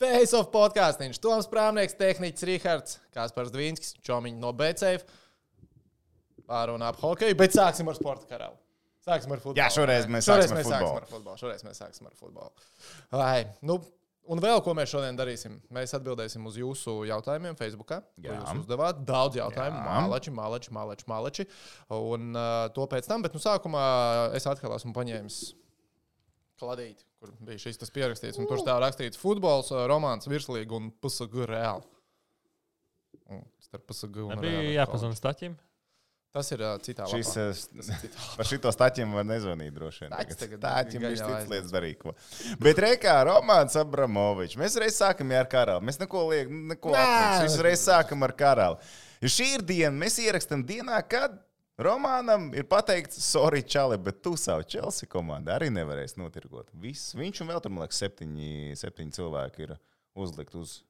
Face 0.00 0.32
of 0.32 0.48
podkāstīns, 0.48 1.20
Toms 1.20 1.44
Prāmnieks, 1.50 1.92
tehniķis 1.98 2.46
Rihards, 2.48 2.96
Kaspars 3.12 3.50
Dvīnskis, 3.52 3.98
Čomiņš 4.06 4.38
no 4.40 4.54
BCF. 4.56 5.04
Pārunā 6.48 6.88
ap 6.88 7.00
hokeju, 7.02 7.36
bet 7.36 7.52
sāksim 7.52 7.90
ar 7.92 7.98
sporta 7.98 8.24
karalu. 8.30 8.56
Sāksim 9.04 9.34
ar 9.34 9.42
futbolu. 9.42 9.60
Jā, 9.60 9.68
šoreiz 9.74 10.08
mēs 10.08 10.24
šoreiz 10.28 10.54
mēs 10.56 10.70
sāksim 10.70 10.96
ar 11.02 11.08
futbolu. 11.08 11.36
Šoreiz 11.40 11.64
mēs 11.66 11.82
sāksim 11.82 12.08
ar 12.08 12.14
futbolu. 12.16 12.64
Vai, 13.12 13.44
nu, 13.68 13.76
un 14.32 14.40
vēl 14.40 14.64
ko 14.64 14.72
mēs 14.76 14.88
šodien 14.94 15.20
darīsim? 15.20 15.60
Mēs 15.76 15.92
atbildēsim 16.00 16.48
uz 16.48 16.56
jūsu 16.60 16.96
jautājumiem 17.10 17.60
Facebook. 17.60 17.92
Jūs 18.24 18.56
uzdevāt 18.62 19.04
daudz 19.04 19.36
jautājumu. 19.40 19.82
Jā. 19.84 20.00
Mālači, 20.00 20.32
mālači, 20.32 20.72
mālači, 20.76 21.08
mālači. 21.12 21.48
Un 21.96 22.32
uh, 22.32 22.66
to 22.72 22.88
pēc 22.88 23.08
tam, 23.08 23.24
bet 23.26 23.36
nu, 23.36 23.44
sākumā 23.44 23.84
es 24.36 24.48
atkal 24.48 24.78
esmu 24.80 24.96
paņēmis 24.96 25.42
kladīti, 26.60 27.04
kur 27.20 27.32
bija 27.44 27.60
šis 27.60 27.78
tas 27.80 27.92
pierakstīts. 27.94 28.38
Un 28.40 28.48
tur 28.48 28.60
stāv 28.62 28.80
rakstīts 28.82 29.20
futbols, 29.20 29.70
romāns, 29.90 30.28
virslīga 30.30 30.76
un 30.78 30.90
PSG 31.04 31.44
reāli. 31.50 31.84
Un 33.30 33.42
Starp 33.62 33.84
PSG 33.86 34.24
un 34.24 34.40
Bija 34.40 34.56
Reāli 34.58 34.72
jāpazvan 34.74 35.12
staķim. 35.14 35.52
Tas 36.30 36.46
ir 36.54 36.60
uh, 36.62 36.76
citā 36.78 37.06
Šis, 37.10 37.28
lapā. 37.34 37.44
ir 37.50 37.94
citā 37.98 38.24
Par 38.38 38.46
šito 38.46 38.70
staķiem 38.70 39.14
var 39.18 39.24
nezvanīt 39.26 39.74
droši 39.74 40.04
vien. 40.04 40.12
Viņš 40.14 41.22
jau 41.22 41.30
cits 41.34 41.50
lietas 41.50 41.72
darīja. 41.74 41.98
ko. 41.98 42.14
Bet 42.62 42.78
reikā 42.82 43.16
Romāns 43.26 43.74
Abramovičs. 43.78 44.58
Mēs 44.58 44.78
reiz 44.78 44.98
sākam 44.98 45.34
ar 45.34 45.50
karalu. 45.50 45.82
Mēs 45.86 45.98
neko 46.02 46.22
liekam, 46.30 46.60
neko 46.70 46.94
Nē. 46.94 47.02
apniks. 47.02 47.46
Visu 47.48 47.66
reiz 47.66 47.82
sākam 47.82 48.22
ar 48.26 48.34
karalu. 48.38 48.78
Jo 49.20 49.30
šī 49.34 49.48
ir 49.56 49.66
diena, 49.66 49.92
mēs 50.04 50.20
ierakstam 50.22 50.62
dienā, 50.66 51.02
kad 51.10 51.34
Romānam 51.80 52.50
ir 52.52 52.66
pateikts, 52.68 53.16
sorry, 53.24 53.62
čali, 53.64 53.96
bet 54.04 54.20
tu 54.24 54.34
savu 54.36 54.66
Chelsea 54.68 55.08
komandu 55.08 55.52
arī 55.54 55.70
nevarēsi 55.72 56.20
notirgot. 56.20 56.68
Viss. 56.76 57.14
Viņš 57.16 57.40
un 57.40 57.52
vēl 57.52 57.62
tur, 57.64 57.72
man 57.72 57.86
liekas, 57.86 58.02
septiņi, 58.02 58.76
septiņi 58.76 59.16
cilvēki 59.16 59.64
ir 59.64 59.74
uzlikt 60.20 60.58
uz 60.60 60.80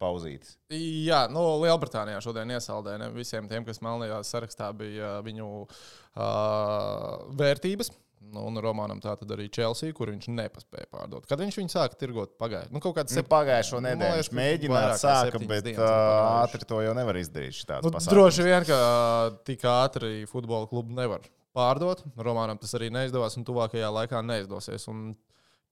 pauzītes. 0.00 0.56
Jā, 0.72 1.26
nu, 1.32 1.42
Lielbritānijā 1.64 2.22
šodien 2.24 2.54
iesaldēja 2.54 3.02
ne, 3.02 3.10
visiem 3.12 3.48
tiem, 3.50 3.66
kas 3.66 3.82
melnajā 3.84 4.22
sarakstā 4.24 4.70
bija 4.78 5.18
uh, 5.18 5.24
viņu 5.26 5.48
uh, 5.66 5.68
vērtības. 7.38 7.92
Nu, 8.20 8.42
un 8.50 8.58
Romanam 8.60 8.98
tā 9.00 9.14
tad 9.16 9.30
arī 9.32 9.46
Chelsea, 9.54 9.92
kur 9.96 10.10
viņš 10.12 10.26
nepaspēja 10.34 10.88
pārdot. 10.92 11.24
Kad 11.30 11.40
viņš 11.40 11.56
viņu 11.60 11.72
sāka 11.72 11.96
tirgot 11.96 12.34
pagājušajā, 12.40 12.74
nu, 12.74 12.82
kaut 12.84 12.96
kāds 12.98 13.14
Nu, 13.16 13.22
pagājušo 13.30 13.80
nedēļu 13.86 14.18
viņš 14.20 14.30
mēģināja 14.36 14.98
septiņas 15.00 15.48
bet 15.48 15.64
pagājušas. 15.70 16.34
ātri 16.42 16.68
to 16.68 16.80
jau 16.84 16.92
nevar 16.98 17.20
izdarīt. 17.22 17.62
Nu, 17.86 17.92
Nu, 17.94 18.02
droši 18.12 18.44
vien, 18.44 18.66
ka 18.68 18.78
tik 19.48 19.64
ātri 19.64 20.12
futbola 20.28 20.68
klubu 20.68 20.92
nevar 20.98 21.24
pārdot. 21.56 22.04
Romanam 22.20 22.58
tas 22.60 22.74
arī 22.76 22.90
neizdevās, 22.92 23.38
un 23.40 23.46
tuvākajā 23.48 23.88
laikā 23.96 24.20
neizdosies. 24.26 24.84
Un 24.92 25.14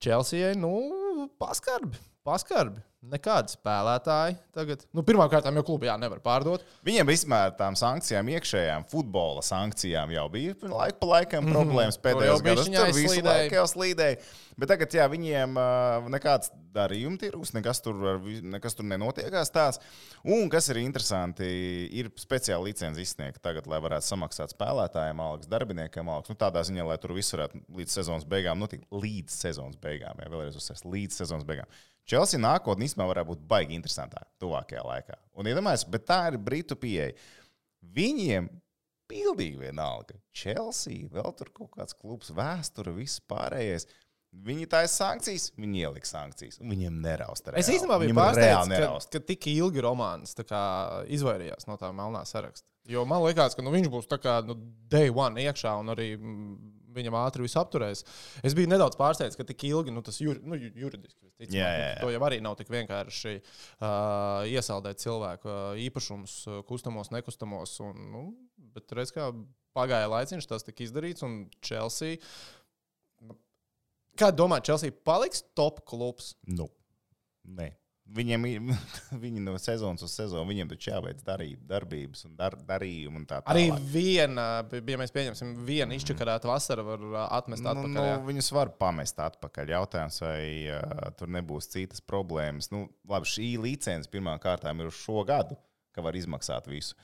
Chelsea, 0.03 0.55
nu, 0.57 1.29
paskarbi, 1.39 1.99
paskarbi. 2.27 2.83
Nekādi 3.07 3.53
spēlētāji 3.55 4.35
tagad. 4.57 4.81
Nu, 4.97 5.05
Pirmkārt, 5.07 5.47
jau 5.47 5.63
klubu 5.67 5.87
jā, 5.87 5.95
nevar 6.01 6.19
pārdot. 6.25 6.65
Viņiem 6.87 7.07
vispār 7.07 7.53
tām 7.59 7.77
sankcijām, 7.79 8.27
iekšējām 8.35 8.87
futbola 8.91 9.45
sankcijām 9.47 10.11
jau 10.17 10.25
bija 10.33 10.57
laika 10.73 10.99
pa 10.99 11.11
laikam 11.13 11.47
problēmas. 11.53 12.01
Pēdējos 12.03 12.41
jau 12.41 12.47
gados 12.49 12.71
tur 12.73 12.91
visu 12.97 13.23
laiku 13.23 13.59
jau 13.61 13.67
slīdēja. 13.71 14.19
Bet 14.59 14.73
tagad, 14.73 14.97
jā, 14.99 15.07
viņiem 15.13 15.55
uh, 15.61 16.09
nekāds 16.11 16.51
darījuma 16.75 17.21
tirgus, 17.21 17.53
nekas 17.55 17.83
tur, 17.85 17.99
nekas 18.57 18.75
tur 18.75 18.89
nenotiekās 18.89 19.53
tāds. 19.55 19.83
Un, 20.25 20.49
kas 20.53 20.71
ir 20.73 20.81
interesanti, 20.83 21.47
ir 22.01 22.11
speciāli 22.19 22.73
licenci 22.73 23.05
izsniegta 23.07 23.45
tagad, 23.51 23.69
lai 23.71 23.79
varētu 23.85 24.09
samaksāt 24.09 24.57
spēlētājiem, 24.57 25.21
algas, 25.23 25.51
darbiniekiem 25.53 26.11
algas. 26.11 26.33
Nu, 26.33 26.41
tādā 26.41 26.65
ziņā, 26.67 26.89
lai 26.89 26.99
tur 27.03 27.15
viss 27.17 27.37
varētu 27.37 27.63
līdz 27.77 28.01
sezonas 28.01 28.27
beigām 28.29 28.65
notikt. 28.65 28.89
Līdz 28.91 29.37
sezonas 29.45 29.79
beigām, 29.83 30.25
jā, 30.25 30.33
vēlreiz 30.33 30.59
uzsvērs, 30.59 30.89
līdz 30.89 31.21
sezonas 31.23 31.47
beigām. 31.47 31.71
Chelsea 32.07 32.39
nākotnē 32.39 32.87
īstenībā 32.87 33.09
varētu 33.11 33.33
būt 33.33 33.43
baigi 33.51 33.75
interesantā 33.75 34.23
tuvākajā 34.43 34.85
laikā. 34.87 35.19
Un 35.37 35.51
iedomājieties, 35.51 35.89
bet 35.91 36.07
tā 36.07 36.21
ir 36.31 36.39
Britu 36.43 36.79
pieeja. 36.79 37.13
Viņiem 37.97 38.49
pilnīgi 39.11 39.61
vienalga. 39.61 40.19
Chelsea, 40.35 41.07
vēl 41.13 41.35
tur 41.39 41.51
kaut 41.55 41.73
kāds 41.77 41.97
klubs, 41.99 42.33
vēsture, 42.35 42.95
viss 42.95 43.23
pārējais. 43.31 43.89
Viņi 44.47 44.67
taisa 44.69 44.93
sankcijas, 44.93 45.49
viņi 45.57 45.83
ieliks 45.87 46.13
sankcijas. 46.13 46.59
un 46.61 46.71
Viņiem 46.75 46.99
nerausta. 47.01 47.55
Es 47.57 47.71
īstenībā 47.73 47.97
biju 48.03 48.17
pārsteigts, 48.19 48.73
ka, 48.75 48.89
ka 49.15 49.23
tik 49.31 49.47
ilgi 49.55 49.85
romāns 49.85 50.37
izvairījās 50.37 51.69
no 51.71 51.79
tā 51.81 51.93
melnā 51.97 52.25
saraksta. 52.29 52.67
Jo 52.87 53.07
man 53.09 53.25
liekas, 53.25 53.57
ka 53.57 53.65
nu, 53.65 53.73
viņš 53.75 53.89
būs 53.91 54.11
tā 54.11 54.19
kā 54.23 54.39
nu, 54.47 54.59
day 54.91 55.09
one 55.11 55.43
iekšā 55.43 55.73
un 55.81 55.95
arī 55.95 56.13
mm, 56.19 56.76
viņam 56.97 57.17
ātri 57.21 57.45
viss 57.47 57.57
apturēs. 57.61 58.03
Es 58.47 58.57
biju 58.57 58.71
nedaudz 58.73 58.97
pārsteigts, 59.01 59.37
ka 59.39 59.47
tik 59.49 59.65
ilgi 59.69 59.95
nu, 59.95 60.03
tas 60.07 60.19
jur, 60.23 60.41
nu, 60.43 60.59
ju- 60.61 60.73
juridiski 60.87 61.21
visticamāk, 61.37 61.61
Jā, 61.61 61.69
jā, 61.77 61.87
jā. 61.93 62.01
To 62.03 62.11
jau 62.15 62.23
arī 62.29 62.41
nav 62.45 62.57
tik 62.59 62.73
vienkārši 62.73 63.35
uh, 63.39 64.43
iesaldēt 64.51 65.03
cilvēku 65.05 65.51
uh, 65.53 65.63
īpašumus, 65.87 66.37
uh, 66.51 66.61
kustamos, 66.69 67.13
nekustamos. 67.15 67.77
Un, 67.85 68.03
nu, 68.13 68.25
bet 68.77 68.93
redz, 68.97 69.13
kā 69.15 69.31
pagāja 69.77 70.09
laiciņš, 70.09 70.47
tas 70.49 70.65
tika 70.65 70.85
izdarīts 70.87 71.25
un 71.27 71.43
Chelsea. 71.61 72.17
Kā 74.17 74.31
domā, 74.33 74.63
Chelsea 74.65 74.95
paliks 75.05 75.43
top 75.59 75.83
klubs? 75.89 76.31
Nu, 76.49 76.71
nē. 77.45 77.69
Viņiem 78.15 78.45
ir 78.47 78.61
viņi 79.25 79.41
no 79.43 79.57
sezonas 79.59 80.05
uz 80.07 80.13
sezonu, 80.15 80.47
viņiem 80.47 80.69
taču 80.71 80.93
jāveic 80.93 81.23
darī, 81.27 81.49
darbības 81.67 82.27
un 82.29 82.37
dar, 82.39 82.55
darījumi 82.69 83.19
un 83.19 83.27
tā 83.27 83.41
tālāk. 83.41 83.51
Arī 83.51 83.89
viena, 83.91 84.45
ja 84.63 85.01
mēs 85.01 85.15
pieņemsim, 85.15 85.57
viena 85.67 85.97
izčakarēta 85.99 86.47
vasara 86.51 86.85
var 86.87 87.03
ā, 87.03 87.25
atmest 87.41 87.65
Nu, 87.67 87.73
atpakaļ. 87.73 87.95
nu, 87.97 88.07
jā. 88.07 88.21
viņus 88.29 88.53
var 88.55 88.71
pamest 88.79 89.19
atpakaļ. 89.27 89.75
Jautājums, 89.75 90.21
vai 90.23 90.47
uh, 90.71 91.11
tur 91.19 91.33
nebūs 91.35 91.71
citas 91.73 92.05
problēmas. 92.05 92.71
Nu, 92.71 92.87
labi, 93.11 93.33
šī 93.33 93.51
licence 93.65 94.11
pirmām 94.13 94.39
kārtām 94.43 94.85
ir 94.85 94.93
uz 94.93 95.03
šo 95.03 95.27
gadu, 95.27 95.59
ka 95.97 96.05
var 96.07 96.15
izmaksāt 96.19 96.71
visu. 96.71 96.95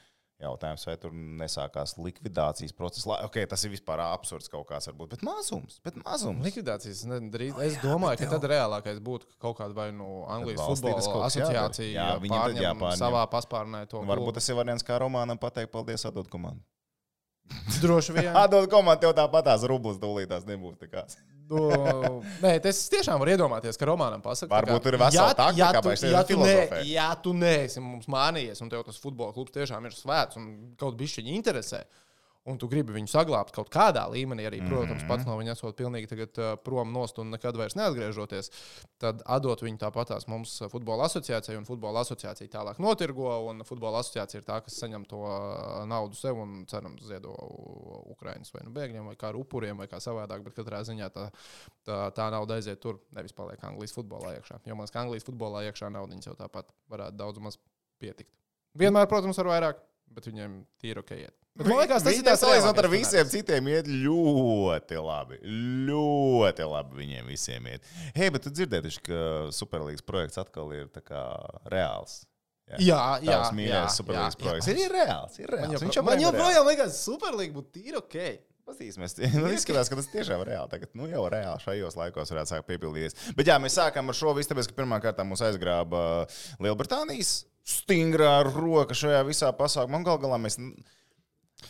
Jautājums, 0.42 0.82
vai 0.88 0.94
tur 0.98 1.12
nesākās 1.14 1.94
likvidācijas 2.02 2.74
process. 2.74 3.06
Okay, 3.28 3.46
tas 3.46 3.62
ir 3.62 3.70
vispār 3.76 4.00
absurds 4.02 4.50
kaut 4.50 4.66
kāds, 4.66 4.88
varbūt, 4.90 5.14
bet 5.14 5.22
mazums. 5.26 5.78
Bet 5.86 6.00
mazums. 6.02 6.42
Likvidācijas 6.42 7.04
nedrīkst. 7.06 7.60
Es 7.62 7.78
domāju, 7.82 8.18
ka 8.24 8.30
tad 8.34 8.48
reālākais 8.50 8.98
būtu 9.06 9.30
ka 9.30 9.38
kaut 9.46 9.60
kāda 9.60 9.76
vai 9.76 9.88
nu 9.94 10.24
Anglijas 10.26 10.64
valstītes 10.64 11.06
futbola 11.06 11.28
asociācija 11.30 11.92
Jā, 11.94 12.08
viņiem 12.22 12.34
tad 12.34 12.48
pārņem 12.48 12.66
jāpārņem. 12.66 13.02
savā 13.04 13.22
paspārnē 13.30 13.84
to. 13.90 14.02
Varbūt 14.10 14.40
tas 14.40 14.50
ir 14.50 14.58
variants, 14.58 14.86
kā 14.86 14.98
Romānam 15.02 15.38
pateikt, 15.38 15.70
paldies, 15.74 16.06
atdod 16.10 16.26
komandu. 16.32 16.64
droši 17.82 18.18
vien. 18.18 18.32
Atdod 18.42 18.66
komandu, 18.72 19.06
tev 19.06 19.14
tāpatās 19.18 19.62
rublis 19.70 20.02
tūlītās 20.02 20.48
nebūs. 20.48 20.78
Nu, 21.52 22.20
nē, 22.42 22.54
es 22.70 22.82
tiešām 22.92 23.20
varu 23.20 23.34
iedomāties, 23.34 23.78
ka 23.80 23.88
romānam 23.88 24.22
pasakā, 24.24 24.50
Varbūt 24.52 24.86
tur 24.86 24.96
ir 24.96 25.02
vesela 25.02 25.34
taktika, 25.36 25.58
ja, 25.60 25.70
tu, 25.76 25.92
šeit 25.92 26.12
ja, 26.12 26.22
ir 26.22 26.30
tu 26.30 26.38
ne, 26.40 26.84
ja 26.88 27.08
tu 27.24 27.34
neesi 27.36 27.82
mums 27.84 28.08
mānījies, 28.10 28.62
un 28.64 28.72
tev 28.72 28.84
tas 28.86 29.00
futbola 29.02 29.34
klubs 29.36 29.54
tiešām 29.54 29.88
ir 29.88 29.96
svēts 29.96 30.40
un 30.40 30.48
kaut 30.80 30.96
bišķiņi 31.00 31.36
interesē, 31.38 31.82
un 32.50 32.58
tu 32.58 32.66
gribi 32.66 32.90
viņu 32.96 33.06
saglabāt 33.06 33.52
kaut 33.54 33.68
kādā 33.70 34.02
līmenī, 34.10 34.48
arī, 34.48 34.58
protams, 34.66 35.02
Mhm. 35.04 35.08
pats 35.08 35.26
no 35.28 35.36
viņa 35.38 35.52
esot 35.54 35.76
pilnīgi 35.78 36.08
tagad, 36.10 36.38
uh, 36.38 36.56
prom 36.56 36.90
nost 36.92 37.18
un 37.22 37.30
nekad 37.30 37.54
vairs 37.56 37.76
neatgriežoties, 37.78 38.50
tad 38.98 39.22
atdot 39.26 39.62
viņu 39.62 39.78
tāpatās 39.78 40.26
mums 40.26 40.56
uh, 40.60 40.68
futbola 40.68 41.06
asociācijai, 41.06 41.56
un 41.56 41.64
futbola 41.68 42.00
asociācija 42.02 42.50
tālāk 42.50 42.80
notirgo, 42.82 43.28
un 43.48 43.62
futbola 43.62 44.00
asociācija 44.02 44.40
ir 44.40 44.46
tā, 44.48 44.58
kas 44.64 44.80
saņem 44.82 45.06
to 45.06 45.20
uh, 45.22 45.84
naudu 45.86 46.18
sev 46.18 46.36
un 46.42 46.64
cerams 46.66 47.06
ziedo 47.06 47.30
Ukraiņas 48.16 48.52
vai 48.54 48.62
nu 48.66 48.74
bēgļiem, 48.74 49.06
vai 49.06 49.14
kā 49.14 49.28
ar 49.30 49.38
upuriem, 49.38 49.76
vai 49.78 49.86
kā 49.86 50.00
savādāk, 50.02 50.42
bet 50.42 50.54
katrā 50.58 50.82
ziņā 50.82 51.10
tā, 51.14 51.28
tā, 51.86 52.00
tā 52.16 52.30
nauda 52.34 52.58
aiziet 52.58 52.80
tur, 52.82 52.98
nevis 53.14 53.32
paliek 53.32 53.62
Anglijas 53.64 53.94
futbolā 53.94 54.34
iekšā. 54.40 54.58
Jo 54.66 54.74
man 54.74 54.82
liekas, 54.86 54.90
ka 54.96 55.00
Anglijas 55.06 55.24
futbolā 55.30 55.62
iekšā 55.70 55.92
naudiņas 55.94 56.26
jau 56.26 56.34
tāpat 56.42 56.74
varētu 56.90 57.16
daudz 57.22 57.38
maz 57.38 57.58
pietikt. 58.02 58.30
Vienmēr, 58.78 59.06
protams, 59.06 59.36
var 59.38 59.46
vairāk, 59.52 59.80
bet 60.16 60.26
viņiem 60.30 60.58
tīri 60.82 61.00
ok. 61.02 61.12
Iet. 61.26 61.36
Bet 61.52 61.68
man 61.68 61.82
liekas, 61.82 62.00
tas 62.06 62.16
ir 62.16 62.24
tas 62.24 62.40
salīdzinot 62.40 62.78
ar 62.80 62.86
visiem 62.88 63.26
citiem, 63.28 63.66
iet 63.74 63.88
ļoti 63.90 65.00
labi. 65.04 65.36
Ļoti 65.88 66.68
labi 66.70 67.00
viņiem 67.02 67.26
visiem 67.28 67.66
iet. 67.74 67.84
Hei, 68.16 68.30
bet 68.32 68.46
tu 68.46 68.52
dzirdēji, 68.54 68.94
ka 69.04 69.18
Superlīgas 69.52 70.04
projekts 70.06 70.40
atkal 70.40 70.72
ir 70.76 70.86
tā 70.94 71.02
kā 71.04 71.24
reāls. 71.72 72.22
Jā, 72.72 72.78
jā, 73.20 73.26
jā, 73.26 73.36
mīļākais 73.52 73.98
Superlīgas 74.00 74.38
projekts. 74.40 74.68
jā. 74.70 74.72
Ir, 74.72 74.80
ir 74.86 74.94
reāls, 74.96 75.36
ir 75.42 75.50
Man 75.50 75.58
reāls. 75.60 75.74
jau, 75.74 75.82
Viņš 75.82 75.98
man 75.98 75.98
joprojām 75.98 76.08
ir 76.08 76.22
reāls. 76.22 76.32
joprojām 76.32 76.70
liekas, 76.70 77.02
Superlīga 77.04 77.56
būtu 77.58 77.72
tīri 77.76 78.00
ok. 78.00 78.16
Paskatīsimies, 78.62 79.16
nu, 79.42 79.48
izskatās, 79.52 79.88
ka 79.90 79.96
tas 79.98 80.06
tiešām 80.08 80.40
ir 80.44 80.52
reāli. 80.54 80.70
Tagad, 80.70 80.92
nu, 80.96 81.08
jau 81.10 81.24
reāli 81.34 81.60
šajos 81.66 81.96
laikos 81.98 82.30
varētu 82.32 82.52
sākt 82.54 82.68
piepildīties. 82.70 83.16
Bet 83.36 83.50
jā, 83.50 83.56
mēs 83.60 83.74
sākām 83.76 84.08
ar 84.08 84.16
šo 84.16 84.32
visu, 84.38 84.52
tāpēc, 84.54 84.70
ka 84.70 84.76
pirmā 84.78 85.00
kārtā 85.02 85.26
mūs 85.26 85.42
aizgrāba 85.44 86.04
Lielbritānijas 86.62 87.42
stingrā 87.68 88.34
roka 88.48 88.96
šajā 88.96 89.22
visā 89.28 89.50
pasākumā. 89.56 90.00
Un 90.00 90.06
gal 90.06 90.20
galā 90.22 90.38
mēs. 90.42 90.58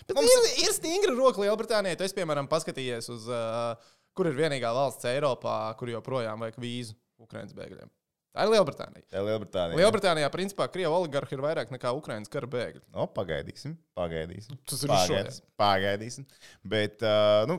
Bet 0.09 0.15
Mums... 0.17 0.29
ir, 0.29 0.53
ir 0.67 0.77
stingra 0.77 1.15
roka 1.17 1.43
Lielbritānijai. 1.45 1.99
Tu 1.99 2.07
esi, 2.07 2.17
piemēram, 2.17 2.49
paskatījies 2.51 3.11
uz, 3.13 3.27
uh, 3.31 3.97
kur 4.17 4.31
ir 4.31 4.39
vienīgā 4.39 4.73
valsts 4.75 5.09
Eiropā, 5.13 5.57
kur 5.81 5.93
joprojām 5.93 6.47
vajag 6.47 6.63
vīzu 6.63 6.97
Ukraiņas 7.23 7.59
bēgļiem. 7.59 7.93
Tā 8.33 8.47
ir 8.47 8.53
Lielbritānija. 8.55 9.05
Tā 9.13 9.21
ir 9.21 9.27
Lielbritānija. 9.29 9.77
Lielbritānijā, 9.77 10.29
principā, 10.33 10.67
Krievijas 10.73 10.97
oligarhi 10.97 11.37
ir 11.37 11.43
vairāk 11.45 11.73
nekā 11.75 11.93
Ukraiņas 11.99 12.33
kara 12.33 12.49
bēgļi. 12.55 12.81
No, 12.95 13.05
pagaidīsim, 13.13 13.75
pagaidīsim. 13.99 14.57
Tas 14.73 14.85
ir 14.87 14.93
pagaidīsim, 14.93 15.49
pagaidīsim. 15.61 16.29
Bet, 16.73 17.05
uh, 17.05 17.43
nu, 17.51 17.59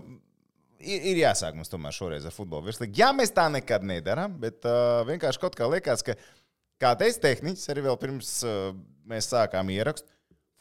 ir, 0.81 1.05
ir 1.13 1.21
jāsāk 1.21 1.53
mums 1.59 1.69
tomēr 1.69 1.93
šoreiz 1.93 2.25
ar 2.25 2.33
futbolu 2.33 2.71
virslīgu. 2.71 2.97
Jā, 2.97 3.11
mēs 3.13 3.35
tā 3.37 3.45
nekad 3.53 3.85
nedarām, 3.85 4.33
bet 4.41 4.65
uh, 4.65 5.03
vienkārši 5.11 5.43
kaut 5.45 5.59
kā 5.59 5.69
liekas, 5.69 6.01
ka 6.07 6.17
kā 6.81 6.93
teica 6.99 7.19
tehniķis, 7.27 7.69
arī 7.73 7.83
vēl 7.89 7.99
pirms 8.01 8.31
uh, 8.47 8.71
mēs 9.09 9.29
sākām 9.33 9.69
ierakstu, 9.73 10.09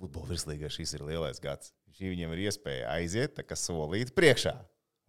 futbola 0.01 0.33
virslīgā 0.35 0.71
šis 0.73 0.97
ir 0.99 1.07
lielais 1.09 1.41
gads. 1.43 1.73
Šī 1.93 2.09
viņiem 2.15 2.33
ir 2.37 2.47
iespēja 2.49 2.89
aiziet, 2.97 3.35
tā 3.37 3.45
kā 3.47 3.55
solīt 3.59 4.15
priekšā. 4.17 4.55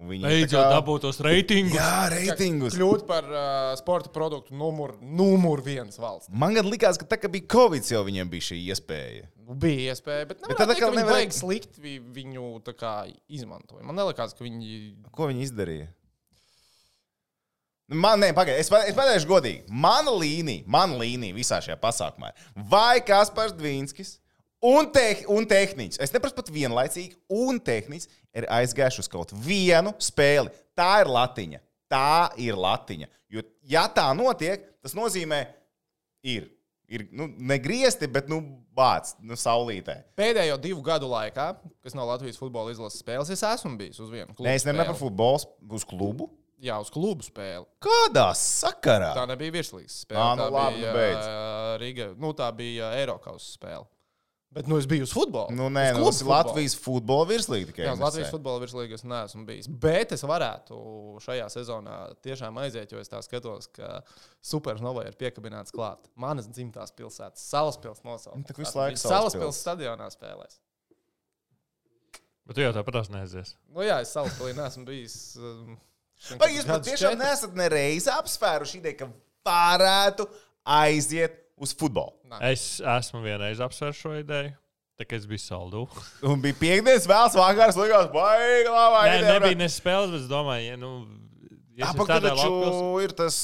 Un 0.02 0.10
Viņi 0.10 0.26
Beidzot, 0.26 0.58
kā- 0.58 0.72
dabūt 0.74 1.04
tos 1.06 1.20
reitingus. 1.24 1.76
Jā, 1.78 2.10
reitingus. 2.12 2.74
Kļūt 2.76 3.04
par 3.08 3.28
uh, 3.30 3.76
sporta 3.80 4.10
produktu 4.12 4.56
numur, 4.58 4.96
numur 5.00 5.62
viens 5.64 5.96
valsts. 6.02 6.32
Man 6.34 6.58
gan 6.58 6.66
likās, 6.68 6.98
ka 7.00 7.06
tā 7.08 7.20
kā 7.22 7.30
bija 7.32 7.46
Covid, 7.54 7.86
jau 7.94 8.02
viņiem 8.04 8.32
bija 8.32 8.48
šī 8.50 8.58
iespēja. 8.74 9.30
Nu, 9.46 9.54
bija 9.56 9.94
iespēja, 9.94 10.26
bet, 10.32 10.42
Bet 10.42 10.50
bet 10.50 10.58
tad 10.64 10.74
atkal 10.74 10.92
viņi 10.92 11.04
nevarēja- 11.04 11.38
slikti 11.38 11.80
vi- 11.86 12.00
viņu 12.18 12.48
izmantoja. 13.30 13.84
Man 13.86 13.96
liekas, 13.96 14.34
ka 14.36 14.44
viņi. 14.44 14.74
Ko 15.14 15.30
viņi 15.30 15.46
izdarīja? 15.48 15.88
Man, 17.92 18.22
nē, 18.24 18.32
pagaidi, 18.36 18.62
es, 18.64 18.70
es 18.88 18.96
pateikšu 18.96 19.28
godīgi. 19.28 19.64
Mana 19.68 20.14
līnija, 20.16 20.64
mana 20.72 20.96
līnija 21.02 21.36
visā 21.36 21.60
šajā 21.64 21.76
pasākumā 21.82 22.32
ir 22.32 22.68
vai 22.72 23.02
Kaspars 23.04 23.56
Dvīnskis 23.58 24.16
un, 24.64 24.88
te, 24.96 25.04
un 25.32 25.48
tehniķis. 25.50 26.00
Es 26.04 26.14
neprasu 26.16 26.38
pat 26.38 26.52
vienlaicīgi, 26.54 27.18
un 27.36 27.60
tehniķis 27.64 28.08
ir 28.40 28.48
aizgājuši 28.60 29.04
uz 29.04 29.12
kaut 29.12 29.34
vienu 29.46 29.92
spēli. 30.02 30.54
Tā 30.78 30.94
ir 31.04 31.12
latiņa. 31.12 31.60
Tā 31.92 32.32
ir 32.42 32.58
latiņa. 32.58 33.10
Jo, 33.34 33.44
ja 33.68 33.84
tā 33.92 34.08
notiek, 34.18 34.64
tas 34.84 34.96
nozīmē, 34.98 35.44
ir. 36.24 36.50
Ir 36.94 37.08
nu, 37.16 37.26
negriezti, 37.50 38.06
bet 38.12 38.28
nu, 38.30 38.42
bācis, 38.76 39.16
nu, 39.24 39.38
saulītē. 39.40 39.96
Pēdējo 40.20 40.60
divu 40.62 40.84
gadu 40.86 41.08
laikā, 41.10 41.46
kas 41.82 41.96
nav 41.98 42.10
Latvijas 42.12 42.38
futbola 42.38 42.74
izlases 42.74 43.02
spēles, 43.02 43.32
es 43.34 43.42
esmu 43.48 43.72
bijis 43.80 44.02
uz 44.04 44.12
vienu 44.12 44.30
klubu. 44.36 44.46
Nē, 44.46 44.58
es 44.60 44.66
nerunāju 44.68 44.92
par 44.92 45.00
futbolu, 45.00 45.48
uz 45.80 45.86
klubu. 45.90 46.28
Jā, 46.64 46.78
uz 46.80 46.92
klubu 46.94 47.26
spēli. 47.26 47.66
Kādā 47.84 48.30
sakarā? 48.40 49.12
Tā 49.18 49.26
nebija 49.28 49.52
virslīgas 49.58 49.98
spēle. 50.06 50.22
Ā, 50.24 50.36
nu 50.40 50.46
tā 50.46 50.52
labi, 50.54 50.78
bija 50.80 50.92
nu 50.94 51.00
beidz. 51.00 51.26
Riga. 51.82 52.06
Nu, 52.24 52.32
tā 52.38 52.48
bija 52.56 52.94
Eiropas 53.02 53.50
spēle. 53.58 53.84
Bet 54.54 54.68
nu, 54.70 54.78
es 54.78 54.86
biju 54.86 55.02
uz 55.08 55.12
futbola. 55.16 55.50
Nu, 55.50 55.66
nē, 55.74 55.88
Uz 55.90 55.98
nu, 55.98 56.04
klubu 56.04 56.12
tas 56.12 56.20
ir 56.20 56.28
futbolu. 56.28 56.38
Latvijas 56.38 56.76
futbola 56.78 57.26
virslīga 57.26 57.70
tikai. 57.72 57.86
Jā, 57.88 57.94
uz. 57.98 58.02
Latvijas 58.06 58.30
futbola 58.30 58.62
virslīgas 58.62 59.04
neesmu 59.10 59.46
bijis. 59.48 59.70
Bet 59.82 60.14
es 60.14 60.22
varētu 60.30 60.78
šajā 61.26 61.48
sezonā 61.50 61.96
tiešām 62.24 62.60
aiziet, 62.62 62.94
jo 62.94 63.02
es 63.02 63.10
tā 63.10 63.18
skatos, 63.26 63.66
ka 63.74 64.04
Supernovai 64.46 65.08
ir 65.10 65.18
piekabināts 65.18 65.74
klāt. 65.74 66.06
Manas 66.22 66.46
dzimtās 66.52 66.94
pilsētas, 66.94 67.48
Salaspils 67.50 68.06
nosaukums. 68.06 68.44
Nu, 68.44 68.48
tak 68.52 68.62
visu 68.62 68.76
Tātad 68.76 68.84
laiku 68.84 69.02
Salaspils. 69.02 69.64
stadionā 69.66 70.12
spēlēs. 70.14 70.60
Bet 72.46 72.60
tu 72.60 72.62
jau 72.62 72.76
tāpat 72.78 73.10
neaizies. 73.10 73.56
Nu, 73.74 73.82
jā, 73.88 73.98
es 74.06 74.14
Salaspilī 74.14 74.54
neesmu 74.60 74.86
bijis. 74.86 75.18
Um, 75.42 75.80
Vai 76.40 76.54
jūs 76.56 76.68
patiešām 76.70 77.18
neesat 77.20 77.56
nereiz 77.58 78.08
apsvēruši 78.12 78.80
ideju, 78.80 78.98
ka 79.02 79.08
varētu 79.50 80.28
aiziet 80.64 81.40
uz 81.60 81.74
futbolu? 81.76 82.16
Es 82.42 82.80
esmu 82.80 83.22
vienreiz 83.26 83.62
apsvērs 83.64 84.00
šo 84.00 84.16
ideju. 84.22 84.54
Tā 85.00 85.08
kā 85.10 85.18
es 85.18 85.26
biju 85.26 85.42
saldū. 85.42 85.84
Un 86.30 86.42
bija 86.42 86.56
piekdienas 86.60 87.08
vēls 87.10 87.36
vakars, 87.38 87.78
likās, 87.82 88.12
baigi, 88.14 88.70
labi. 88.70 89.10
Nē, 89.10 89.22
nebija 89.26 89.58
ne 89.58 89.70
spēles, 89.74 90.12
bet 90.14 90.22
es 90.22 90.30
domāju, 90.30 90.68
ja, 90.70 90.78
nu, 90.80 90.92
Apakaļ 91.82 92.20
tādā 92.22 92.32
taču 92.38 93.00
ir 93.02 93.14
tas, 93.18 93.38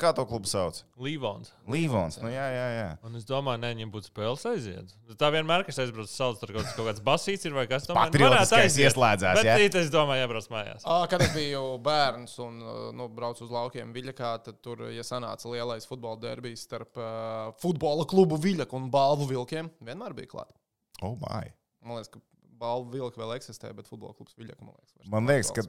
kā 0.00 0.10
to 0.16 0.24
klubu 0.26 0.48
sauc? 0.50 0.80
Līvons. 0.98 1.52
Līvons. 1.70 2.16
Nu, 2.18 2.30
jā, 2.32 2.46
jā, 2.50 2.64
jā. 2.74 2.88
Un 3.06 3.14
es 3.20 3.26
domāju, 3.28 3.60
nē, 3.62 3.70
viņam 3.76 3.92
būtu 3.94 4.10
spēles 4.10 4.42
aiziet. 4.50 4.94
Tā 5.20 5.28
vienmēr, 5.30 5.62
kad 5.62 5.74
es 5.74 5.78
aizbraucu 5.84 6.10
salas, 6.10 6.40
tur 6.40 6.50
kaut 6.50 6.64
kāds, 6.64 6.74
kaut 6.74 6.88
kāds 6.88 7.04
basīts 7.06 7.46
ir 7.46 7.54
vai 7.54 7.66
kas 7.70 7.86
tāds- 7.86 8.00
Patriotiskais 8.00 8.78
ieslēdzās, 8.82 9.38
Bet 9.38 9.50
rīt 9.62 9.78
es 9.78 9.92
domāju, 9.94 10.24
jābrauc 10.24 10.48
mājās. 10.50 10.82
Ā, 10.82 10.98
Kad 11.10 11.22
es 11.28 11.34
biju 11.36 11.62
bērns 11.84 12.34
un 12.42 12.58
nu, 12.96 13.06
braucu 13.08 13.46
uz 13.46 13.50
laukiem 13.54 13.94
Viļakā, 13.94 14.32
tad 14.48 14.58
tur 14.62 14.88
ja 14.90 15.02
sanāca 15.06 15.46
lielais 15.52 15.86
futbola 15.86 16.18
derbijs 16.18 16.66
starp 16.66 16.98
uh, 16.98 17.52
futbola 17.62 18.04
klubu 18.04 18.38
Viļaku 18.40 18.74
un 18.76 18.90
Balvu 18.90 19.30
vilkiem. 19.30 19.70
Vienmēr 19.80 20.14
bija 20.18 20.26
klāta. 20.34 20.58
Oh, 21.02 21.14
my. 21.22 21.52
Man 21.86 21.96
liekas, 22.00 22.10
ka 22.12 22.20
Balvu 22.60 22.90
vilki 22.92 23.20
vēl 23.22 23.38
eksistē, 23.38 23.70
bet 23.76 23.88
futbola 23.88 24.12
klubs 24.18 24.34
Viļaka 24.36 24.60
man 24.66 24.74
liekas. 24.74 24.92
vairs 24.98 25.12
Man 25.14 25.30
liekas, 25.30 25.52
ka. 25.56 25.64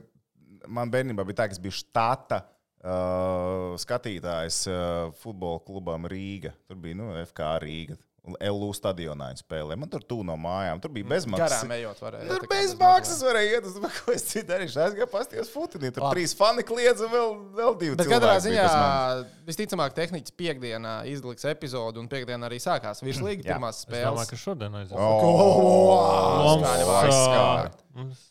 Man 0.68 0.90
bērnībā 0.92 1.24
bija 1.28 1.42
tā, 1.42 1.48
ka 1.50 1.56
es 1.58 1.62
biju 1.62 1.74
štata 1.80 2.42
uh, 2.84 3.74
skatītājs 3.82 4.62
uh, 4.70 5.10
futbola 5.22 5.60
klubam 5.66 6.06
Rīga. 6.10 6.54
Tur 6.68 6.80
bija 6.82 6.98
nu, 7.02 7.12
FK 7.26 7.52
Rīga. 7.64 7.98
Un 8.22 8.36
LU 8.38 8.68
stadionā 8.70 9.32
spēlēja. 9.34 9.74
Man 9.82 9.90
tur 9.90 10.04
tuvu 10.06 10.22
no 10.22 10.36
mājām. 10.38 10.78
Tur 10.78 10.92
bija 10.94 11.08
bezmaksas. 11.10 11.42
Garām 11.42 11.72
ejot, 11.74 11.98
varēja. 12.04 12.28
Tur 12.28 12.36
tā 12.36 12.44
kā 12.44 12.50
bez 12.52 12.68
bez 12.70 12.76
maksas 12.78 13.22
varēja 13.26 13.56
iet. 13.56 13.64
Es 13.66 13.74
domāju, 13.74 14.02
ko 14.04 14.12
es 14.14 14.22
citu 14.28 14.46
darīšu. 14.46 14.76
Aizgāju 14.84 15.08
pasties 15.10 15.50
futinī. 15.50 15.90
Tur 15.96 16.04
Labi. 16.06 16.20
trīs 16.20 16.34
fani 16.38 16.62
kliedz 16.68 17.02
un 17.02 17.10
vēl, 17.10 17.34
vēl 17.58 17.74
divi. 17.80 17.96
Bet 17.98 18.06
katrā 18.12 18.36
bija 18.36 18.44
ziņā 18.46 18.68
manis. 18.70 19.32
visticamāk, 19.50 19.96
tehniķis 19.98 20.36
piekdienā 20.38 20.92
izliks 21.10 21.48
epizodu, 21.50 21.98
un 21.98 22.06
piekdienā 22.14 22.46
arī 22.46 22.60
sākās 22.62 23.02
virslīga 23.02 23.42
pirmās 23.48 23.82
Es 23.82 23.88
domāju, 23.90 24.14
spēles. 24.14 24.30
ka 24.30 24.38
šodien 24.44 24.78
aizies. 24.84 24.94
Oh, 24.94 26.46
Mums, 26.46 26.62
skaļi 26.62 26.86
vai 26.92 27.02
ā, 27.02 27.18
skārt. 27.18 27.82
mums, 27.98 28.22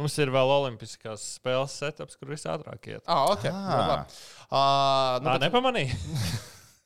mums 0.00 0.16
ir 0.22 0.32
vēl 0.32 0.52
olimpiskās 0.56 1.24
spēles 1.36 1.76
setups, 1.80 2.16
kur 2.18 2.32
viss 2.32 2.48
ātrāk 2.48 2.88
iet. 2.90 3.02
Ah, 3.06 3.28
ok. 3.30 3.46
Ah. 3.52 4.04
Uh, 4.50 5.20
nu, 5.20 5.28
Tā 5.28 5.34
bet 5.36 5.44
nepamanīja. 5.46 5.98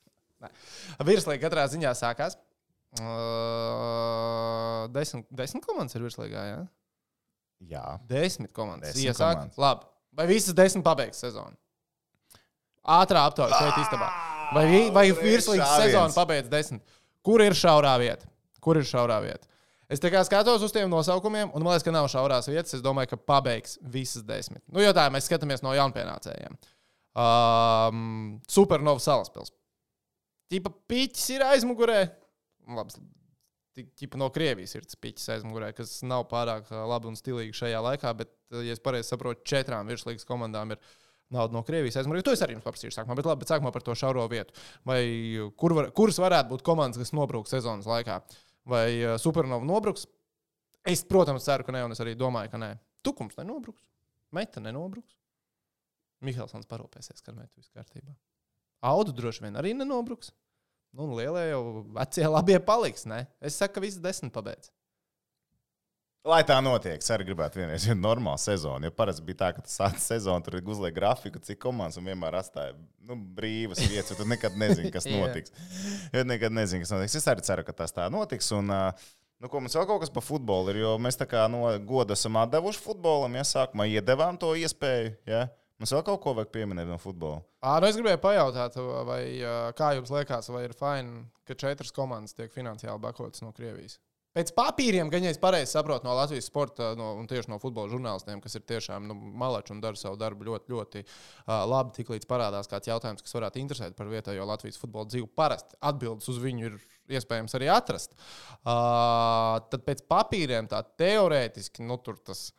virslīga 1.09 1.47
katrā 1.47 1.65
ziņā 1.71 1.93
sākās. 1.97 2.37
Uh, 2.95 4.85
desmit, 4.95 5.25
desmit 5.35 5.65
komandas 5.65 5.97
ir 5.97 6.05
virslīgā, 6.05 6.43
jā? 6.51 6.61
Jā. 7.71 7.85
Desmit 8.07 8.53
komandas. 8.55 8.93
Desmit 8.93 9.11
Iesāk. 9.11 9.39
komandas. 9.39 9.59
Labi. 9.59 9.89
Vai 10.15 10.27
visas 10.29 10.55
desmit 10.55 10.85
pabeigs 10.85 11.19
sezonu? 11.19 11.55
Ātrā 12.85 13.25
aptauja 13.27 13.57
šeit 13.57 13.81
istabā. 13.81 14.07
Vai, 14.55 14.65
vai 14.93 15.09
virslīgas 15.17 15.79
sezonu 15.81 16.15
pabeidz 16.15 16.51
desmit? 16.51 16.83
Kur 17.25 17.41
ir 17.41 17.55
šaurā 17.57 17.95
vieta? 17.99 18.29
Kur 18.63 18.77
ir 18.79 18.85
šaurā 18.87 19.17
vieta? 19.23 19.49
Es 19.91 20.01
tā 20.01 20.09
kā 20.13 20.23
skatos 20.25 20.63
uz 20.65 20.73
tiem 20.73 20.89
nosaukumiem, 20.89 21.51
un 21.53 21.61
man 21.65 21.75
liekas, 21.75 21.85
ka 21.85 21.93
nav 21.93 22.07
šaurās 22.09 22.49
vietas. 22.49 22.73
Es 22.77 22.83
domāju, 22.85 23.13
ka 23.13 23.21
pabeigs 23.33 23.77
visas 23.81 24.25
desmit. 24.25 24.63
Nu, 24.71 24.81
jo 24.81 24.93
tā 24.97 25.05
mēs 25.13 25.29
skatāmies 25.29 25.61
no 25.65 25.75
jaunpienācējiem. 25.77 26.57
Um, 27.15 28.39
Supernova 28.51 29.03
salaspils. 29.03 29.53
Tipa 30.51 30.71
piķis 30.89 31.27
ir 31.37 31.45
aizmugurē. 31.45 31.99
Labi, 32.75 33.05
Tipa 33.99 34.17
no 34.19 34.29
Krievijas 34.31 34.73
ir 34.77 34.85
tas 34.87 34.97
piķis 35.03 35.33
aizmugurē, 35.35 35.73
kas 35.75 35.97
nav 36.07 36.25
pārāk 36.31 36.69
labi 36.71 37.09
un 37.11 37.17
stilīgi 37.19 37.57
šajā 37.57 37.81
laikā, 37.83 38.13
bet, 38.17 38.31
ja 38.55 38.75
es 38.75 38.81
pareizi 38.83 39.11
saprotu, 39.11 39.43
četrām 39.51 39.89
virslīgas 39.91 40.27
komandām 40.27 40.71
ir 40.71 40.79
nauda 41.35 41.57
no 41.57 41.63
Krievijas 41.67 41.99
aizmugurē. 41.99 42.23
To 42.23 42.35
es 42.35 42.43
arī 42.45 42.55
jums 42.55 42.65
paprasīšu 42.65 42.95
sākumā, 42.95 43.17
bet 43.19 43.27
labi, 43.27 43.43
bet 43.43 43.51
sākumā 43.51 43.73
par 43.75 43.83
to 43.83 43.95
šauro 43.99 44.23
vietu. 44.31 44.55
Vai 44.87 45.01
kur 45.59 45.75
var, 45.75 45.89
kuras 45.97 46.21
varētu 46.23 46.53
būt 46.53 46.63
komandas, 46.65 47.01
kas 47.01 47.11
nobrūks 47.17 47.51
sezonas 47.57 47.89
laikā? 47.89 48.21
Vai 48.69 48.87
ā, 49.05 49.17
Supernova 49.21 49.65
nobruks? 49.65 50.07
Es, 50.85 51.03
protams, 51.05 51.45
ceru, 51.45 51.65
ka 51.65 51.73
nē, 51.73 51.83
un 51.85 51.93
es 51.95 52.01
arī 52.01 52.15
domāju, 52.17 52.51
ka 52.53 52.61
nē. 52.61 52.71
Tukums 53.05 53.37
nenobruks, 53.39 53.85
Meta 54.33 54.61
nenobruks. 54.61 55.17
Mihelsons 56.25 56.67
parūpēsies, 56.69 57.21
ka 57.21 57.33
Meta 57.35 57.53
viss 57.57 57.73
kārtībā. 57.73 58.15
Audu 58.85 59.13
droši 59.15 59.45
vien 59.45 59.57
arī 59.59 59.73
nenobruks. 59.77 60.31
Nu, 60.95 61.09
un 61.09 61.15
lielie 61.17 61.49
jau 61.49 61.61
vecie 61.95 62.25
labie 62.29 62.57
paliks. 62.63 63.03
Ne? 63.09 63.25
Es 63.43 63.57
saku, 63.59 63.77
ka 63.77 63.83
visas 63.83 64.01
desmit 64.03 64.33
pabeidz. 64.35 64.71
Lai 66.25 66.39
tā 66.41 66.55
notiek, 66.65 66.97
es 67.03 67.11
arī 67.13 67.27
gribētu 67.27 67.59
vienreiz 67.59 67.83
vienu 67.85 68.01
normālu 68.01 68.41
sezonu. 68.41 68.87
Jo 68.87 68.93
parasti 68.97 69.21
bija 69.27 69.43
tā, 69.43 69.49
ka 69.53 69.61
tas 69.61 69.75
sācis 69.77 70.07
sezonu, 70.09 70.41
tur 70.41 70.57
uzliek 70.57 70.95
grafiku, 70.95 71.37
cik 71.37 71.59
komandas 71.61 71.99
un 72.01 72.07
vienmēr 72.09 72.39
atstāja 72.39 72.73
nu, 73.05 73.17
brīvas 73.37 73.83
vietas. 73.85 74.17
Tu 74.17 74.25
nekad 74.25 74.57
nezini, 74.57 74.89
kas 74.93 75.05
notiks. 75.11 75.53
Ja 76.15 76.23
nekad 76.25 76.55
nezini, 76.55 76.81
kas 76.81 76.95
notiks. 76.95 77.19
Es 77.19 77.29
arī 77.29 77.45
ceru, 77.45 77.65
ka 77.67 77.75
tas 77.83 77.93
tā 77.93 78.09
notiks. 78.13 78.49
Un, 78.57 78.73
Nu, 79.43 79.49
ko 79.51 79.59
mums 79.59 79.73
vēl 79.75 79.83
kaut 79.83 79.99
kas 79.99 80.09
par 80.15 80.23
futbolu 80.23 80.71
ir? 80.71 80.77
Jo 80.79 80.93
mēs 81.01 81.17
tā 81.19 81.25
kā 81.27 81.41
no 81.51 81.67
goda 81.83 82.15
esam 82.15 82.37
atdevuši 82.39 82.79
futbolam, 82.79 83.33
ja 83.35 83.43
sākumā 83.43 83.83
iedevām 83.91 84.39
to 84.39 84.53
iespēju. 84.55 85.11
Ja? 85.27 85.41
Mums 85.75 85.91
vēl 85.91 86.05
kaut 86.07 86.21
ko 86.23 86.33
vajag 86.37 86.53
pieminēt 86.55 86.87
no 86.87 86.95
futbola. 87.03 87.41
À, 87.59 87.75
nu 87.83 87.89
es 87.89 87.99
gribēju 87.99 88.21
pajautāt, 88.23 88.79
vai, 89.09 89.19
kā 89.75 89.91
jums 89.97 90.13
liekas, 90.15 90.47
vai 90.55 90.63
ir 90.69 90.73
fini, 90.79 91.25
ka 91.45 91.59
četras 91.59 91.91
komandas 91.93 92.33
tiek 92.37 92.55
finansiāli 92.55 93.03
bakotas 93.03 93.43
no 93.43 93.51
Krievijas? 93.53 93.99
Pēc 94.35 94.51
papīriem, 94.51 95.07
gan 95.07 95.23
ja 95.23 95.31
es 95.31 95.39
pareizi 95.39 95.71
saprotu 95.71 96.03
no 96.03 96.15
Latvijas 96.17 96.49
sporta 96.49 96.89
no, 96.99 97.13
un 97.21 97.27
tieši 97.31 97.47
no 97.53 97.59
futbola 97.61 97.87
žurnālistiem, 97.87 98.41
kas 98.43 98.57
ir 98.57 98.65
tiešām 98.67 99.05
nu, 99.07 99.15
malači 99.15 99.71
un 99.71 99.79
dara 99.83 99.95
savu 99.95 100.19
darbu 100.19 100.49
ļoti, 100.49 100.73
ļoti 100.73 101.03
uh, 101.05 101.61
labi, 101.71 101.93
tiklīdz 101.95 102.27
parādās 102.27 102.67
kāds 102.67 102.89
jautājums, 102.91 103.23
kas 103.23 103.37
varētu 103.37 103.61
interesēt 103.61 103.95
par 103.95 104.11
vietējo 104.11 104.47
Latvijas 104.49 104.81
futbola 104.81 105.07
dzīvi. 105.07 105.29
Parasti 105.39 105.79
atbildes 105.79 106.27
uz 106.33 106.41
viņu 106.43 106.67
ir 106.67 106.75
iespējams 107.15 107.55
arī 107.55 107.71
atrast. 107.71 108.17
Uh, 108.59 109.55
tad 109.71 109.87
pēc 109.87 110.03
papīriem 110.11 110.67
tā 110.67 110.83
teorētiski, 110.99 111.87
nu, 111.87 111.95
tur 112.03 112.19
tas 112.19 112.49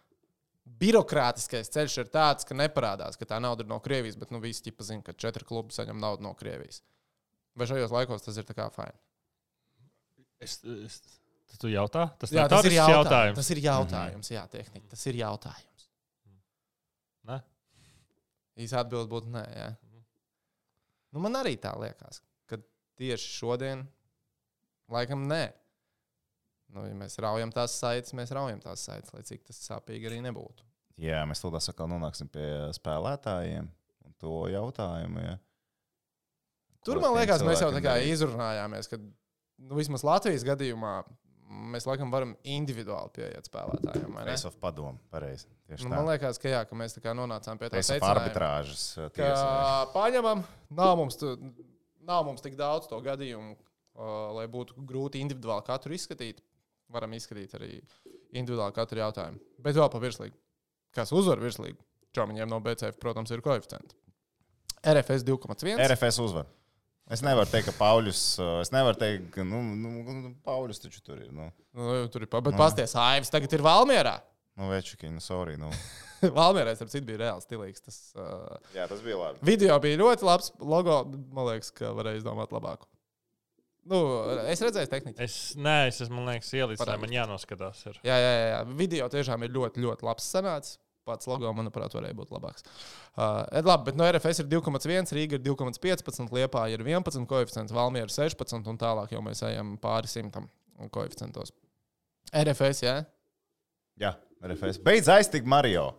birokrātiskais 0.81 1.71
ceļš 1.77 1.99
ir 2.03 2.09
tāds, 2.13 2.49
ka 2.49 2.57
neparādās, 2.57 3.21
ka 3.21 3.29
tā 3.29 3.39
nauda 3.43 3.65
ir 3.65 3.71
no 3.71 3.79
Krievijas, 3.85 4.17
bet 4.19 4.33
nu, 4.35 4.41
visi 4.43 4.65
ķipa 4.67 4.87
zina, 4.89 5.05
ka 5.05 5.13
četri 5.13 5.47
klubi 5.47 5.77
saņem 5.77 6.01
naudu 6.01 6.25
no 6.27 6.33
Krievijas. 6.39 6.81
Vai 7.57 7.69
šajos 7.69 7.95
laikos 7.95 8.25
tas 8.25 8.41
ir 8.41 8.49
tā 8.49 8.57
kā 8.57 8.67
fini? 8.75 8.97
Es, 10.43 10.59
es, 10.65 10.99
tas 11.57 11.63
tu 11.65 11.73
jautā? 11.73 12.05
Tas, 12.21 12.33
Jā, 12.35 12.45
tas 12.53 12.67
ir 12.69 12.77
jautājums. 12.77 13.09
jautājums. 13.09 13.41
Tas 13.41 13.51
ir 13.55 13.61
jautājums, 13.65 14.31
jā, 14.35 14.45
tehniski. 14.53 14.89
Tas 14.93 15.05
ir 15.09 15.19
jautājums. 15.23 15.87
Ne? 17.31 17.39
Īsa 18.61 18.83
atbilde 18.85 19.09
būtu 19.13 19.33
nē. 19.33 19.45
Jā. 19.57 19.71
Nu, 21.17 21.23
man 21.25 21.39
arī 21.41 21.55
tā 21.61 21.73
liekas, 21.81 22.21
ka 22.51 22.59
tieši 23.01 23.33
šodien, 23.39 23.87
laikam 24.93 25.25
nē. 25.31 25.47
Nu, 26.77 26.85
ja 26.85 26.95
mēs 26.99 27.17
raujam 27.23 27.53
tās 27.55 27.79
saites, 27.81 28.13
mēs 28.19 28.35
raujam 28.37 28.61
tās 28.61 28.85
saites, 28.85 29.15
lai 29.15 29.23
cik 29.25 29.47
tas 29.49 29.61
sāpīgi 29.65 30.11
arī 30.11 30.21
nebūtu. 30.27 30.67
Jā, 31.01 31.23
mēs 31.29 31.41
tādā 31.41 31.61
sakā 31.63 31.87
nonāksim 31.89 32.29
pie 32.33 32.47
spēlētājiem 32.77 33.69
un 33.69 34.17
to 34.21 34.43
jautājumu. 34.53 35.23
Ja. 35.25 35.37
Tur, 36.85 37.01
man 37.01 37.17
liekas, 37.17 37.45
mēs 37.47 37.63
jau 37.65 37.71
tā 37.73 37.81
kā 37.85 37.97
izrunājāmies, 38.05 38.91
ka 38.93 38.99
nu, 39.01 39.77
vismaz 39.79 40.05
Latvijas 40.07 40.45
gadījumā 40.47 40.99
mēs 41.47 41.87
laikam 41.89 42.11
varam 42.13 42.35
individuāli 42.47 43.13
pieiet 43.17 43.49
spēlētājiem. 43.49 44.17
Face 44.27 44.49
of 44.49 44.57
padomu, 44.63 44.99
pareizi. 45.13 45.49
Nu, 45.77 45.91
man 45.93 46.07
liekas, 46.11 46.41
ka, 46.43 46.51
jā, 46.51 46.63
ka 46.69 46.79
mēs 46.79 46.99
nonācām 46.99 47.61
pie 47.61 47.71
tā 47.71 47.79
Face 47.79 47.93
of 47.93 47.99
secinājuma, 47.99 48.25
arbitrāžas 48.25 48.85
uh, 49.03 49.87
paņemam, 49.95 50.43
nav 50.79 50.95
mums, 51.01 51.19
tu, 51.21 51.33
nav 52.07 52.27
mums 52.29 52.45
tik 52.45 52.59
daudz 52.59 52.91
to 52.91 52.99
gadījumu, 53.05 53.57
uh, 53.57 54.13
lai 54.39 54.47
būtu 54.51 54.79
grūti 54.89 55.23
individuāli 55.25 55.67
katru 55.67 55.97
izskatīt. 55.97 56.43
Varam 56.95 57.17
izskatīt 57.17 57.55
arī 57.59 57.73
individuāli 58.31 58.75
katru 58.77 59.03
jautājumu. 59.03 59.43
Bet 59.63 59.75
vēl 59.75 59.91
pa 59.91 60.03
virslīgu. 60.03 60.37
Kas 60.95 61.11
uzvar 61.15 61.43
virslīgu? 61.43 61.81
Čomiņiem 62.15 62.49
no 62.49 62.61
BCF, 62.63 63.01
protams, 63.03 63.33
ir 63.35 63.43
koeficienti. 63.45 63.99
RFS 64.87 65.27
2,1. 65.27 65.83
RFS 65.83 66.21
uzvar. 66.23 66.47
Es 67.11 67.21
nevaru 67.23 67.47
teikt, 67.47 67.69
ka 67.69 67.75
Pauļus. 67.79 68.21
uh, 68.43 68.57
Es 68.65 68.73
nevaru 68.75 68.99
teikt, 68.99 69.29
ka 69.37 69.45
nu, 69.47 69.61
nu, 69.79 69.91
nu, 70.03 70.33
Pauļus 70.47 70.81
taču 70.83 71.03
tur 71.07 71.21
ir. 71.23 71.29
Nu, 71.35 71.53
Nu, 71.77 72.01
tur 72.11 72.25
ir 72.25 72.31
pa, 72.33 72.41
bet 72.43 72.57
pasties, 72.59 72.95
Aivs 72.99 73.31
tagad 73.31 73.53
ir 73.53 73.63
Valmierā. 73.63 74.17
nu 74.57 74.71
večuki, 74.73 75.11
nu, 75.13 75.21
sorry. 75.21 75.55
Nu. 75.61 75.69
Valmierā, 76.39 76.73
starp 76.75 76.91
citu, 76.91 77.05
bija 77.07 77.19
reāls 77.27 77.45
stilīgs. 77.47 77.83
Tas, 77.85 77.99
uh, 78.17 78.57
Jā, 78.75 78.89
tas 78.89 79.03
bija 79.05 79.19
labi. 79.21 79.39
video 79.45 79.77
bija 79.85 80.01
ļoti 80.01 80.25
labs. 80.27 80.51
Logo, 80.59 81.03
man 81.37 81.51
liekas, 81.53 81.71
ka 81.77 81.93
varēja 81.95 82.23
izdomāt 82.23 82.55
labāku. 82.57 82.89
Nu, 83.87 84.01
es 84.51 84.59
redzēju 84.65 84.89
tehniku. 84.91 85.21
Es, 85.23 85.53
nē, 85.55 85.77
es 85.93 86.01
esmu, 86.03 86.17
man 86.19 86.33
liekas, 86.33 86.49
ielicis, 86.59 86.89
man 86.99 87.13
jānoskatās. 87.13 87.85
Ir. 87.87 88.01
Jā, 88.09 88.17
jā, 88.19 88.33
jā, 88.35 88.47
jā. 88.51 88.63
Video 88.81 89.07
tiešām 89.13 89.45
ir 89.47 89.53
ļoti, 89.55 89.85
ļoti 89.85 90.09
labs 90.09 90.27
sanācis. 90.35 90.81
Pats 91.07 91.29
logo, 91.31 91.53
manuprāt, 91.55 91.95
varēja 91.95 92.17
būt 92.19 92.33
labāks. 92.35 92.65
Uh, 93.15 93.45
labi, 93.63 93.91
bet 93.91 93.99
no 93.99 94.07
RFS 94.11 94.43
ir 94.43 94.49
2,1, 94.51 95.13
Rīga 95.15 95.39
ir 95.39 95.45
2,15, 95.47 96.33
Liepā 96.35 96.65
ir 96.73 96.83
11, 96.83 97.29
koeficients 97.31 97.75
Valmiera 97.75 98.11
ir 98.11 98.15
16, 98.15 98.67
un 98.67 98.81
tālāk 98.81 99.15
jau 99.15 99.23
mēs 99.23 99.45
ejam 99.47 99.77
pāri 99.83 100.11
simtam 100.11 100.49
koeficientos. 100.91 101.55
RFS, 102.35 102.83
jā. 102.83 102.97
Jā, 104.03 104.17
RFS. 104.43 104.83
Beidz 104.83 105.13
aiztikt 105.15 105.47
Mario. 105.47 105.93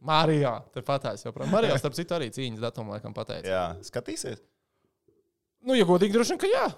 Mārijā, 0.00 0.54
te 0.72 0.80
patās 0.84 1.26
jau. 1.26 1.34
Mārijā, 1.50 1.74
starp 1.82 1.98
citu, 1.98 2.14
arī 2.16 2.30
cīņas 2.32 2.62
datumu 2.62 2.94
laikam 2.94 3.12
pateica. 3.16 3.50
Jā, 3.50 3.64
skatīsies. 3.84 4.40
Nu, 5.66 5.74
ja 5.76 5.84
godīgi, 5.84 6.14
droši 6.14 6.36
vien, 6.36 6.40
ka 6.40 6.48
jā. 6.48 6.68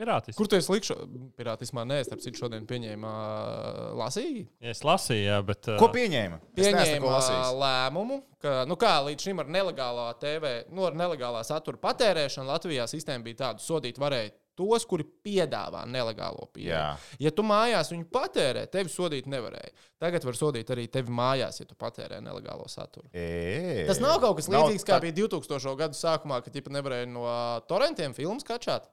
Pirātis. 0.00 0.36
Kur 0.38 0.48
tu 0.48 0.56
esi 0.56 0.72
likšu? 0.72 0.96
Pirātismā 1.36 1.84
nē, 1.84 2.00
starp 2.08 2.22
citu, 2.24 2.40
šodien 2.40 2.64
pieņēma 2.68 3.10
lasīju. 4.00 4.46
Es 4.72 4.82
lasīju, 4.86 5.24
jā, 5.28 5.38
bet. 5.46 5.68
uh, 5.68 5.78
Ko 5.80 5.90
pieņēma? 5.92 6.40
Pieņēma 6.56 7.14
lēmumu, 7.60 8.20
ka, 8.40 8.54
nu 8.68 8.76
kā 8.80 8.94
līdz 9.06 9.28
šim 9.28 9.42
ar 9.44 9.50
nelegālā 9.52 10.08
TV, 10.22 10.54
nu 10.72 10.86
ar 10.88 10.96
nelegālā 10.96 11.42
satura 11.46 11.80
patērēšanu 11.82 12.48
Latvijā 12.50 12.86
sistēma 12.90 13.24
bija 13.26 13.42
tāda, 13.46 13.64
sodīt 13.64 14.00
varēja 14.00 14.32
tos, 14.60 14.84
kuri 14.84 15.06
piedāvā 15.24 15.86
nelegālo 15.88 16.44
pieeju. 16.52 16.80
Ja 17.22 17.30
tu 17.32 17.44
mājās 17.46 17.88
viņu 17.94 18.08
patērē, 18.12 18.66
tevi 18.68 18.92
sodīt 18.92 19.28
nevarēja. 19.30 19.70
Tagad 20.02 20.24
var 20.28 20.36
sodīt 20.36 20.68
arī 20.74 20.84
tevi 20.92 21.12
mājās, 21.16 21.60
ja 21.62 21.68
tu 21.70 21.76
patērē 21.80 22.18
nelegālo 22.24 22.66
saturu. 22.68 23.08
Ē, 23.16 23.86
Tas 23.88 24.00
nav 24.04 24.18
kaut 24.20 24.36
kas 24.40 24.50
nav 24.52 24.66
līdzīgs, 24.68 24.84
kā 24.84 24.98
tā- 24.98 25.04
bija 25.06 25.16
2000. 25.22 25.76
gadu 25.80 25.96
sākumā, 25.96 26.42
kad 26.44 26.52
ģipa 26.56 26.72
nevarēja 26.76 27.08
no 27.08 27.24
torrentiem 27.72 28.12
filmas 28.16 28.44
kačāt. 28.44 28.90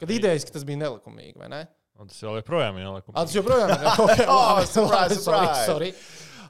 Kad 0.00 0.10
idejas, 0.10 0.44
ka 0.48 0.54
tas 0.56 0.64
bija 0.66 0.80
nelikumīgi, 0.84 1.36
vai 1.40 1.48
ne? 1.52 1.62
Un 2.00 2.08
tas 2.10 2.18
vēl 2.24 2.40
joprojām 2.40 2.78
ir 2.80 2.86
nelikums. 2.88 3.14
Ah, 3.14 3.22
tas 3.26 3.34
joprojām 3.36 3.70
ir. 3.70 3.84
Okay, 4.04 4.26
Oh, 4.26 4.60
surprise, 4.66 5.14
labi, 5.14 5.20
sorry, 5.22 5.46
surprise. 5.46 5.66
sorry. 5.70 5.90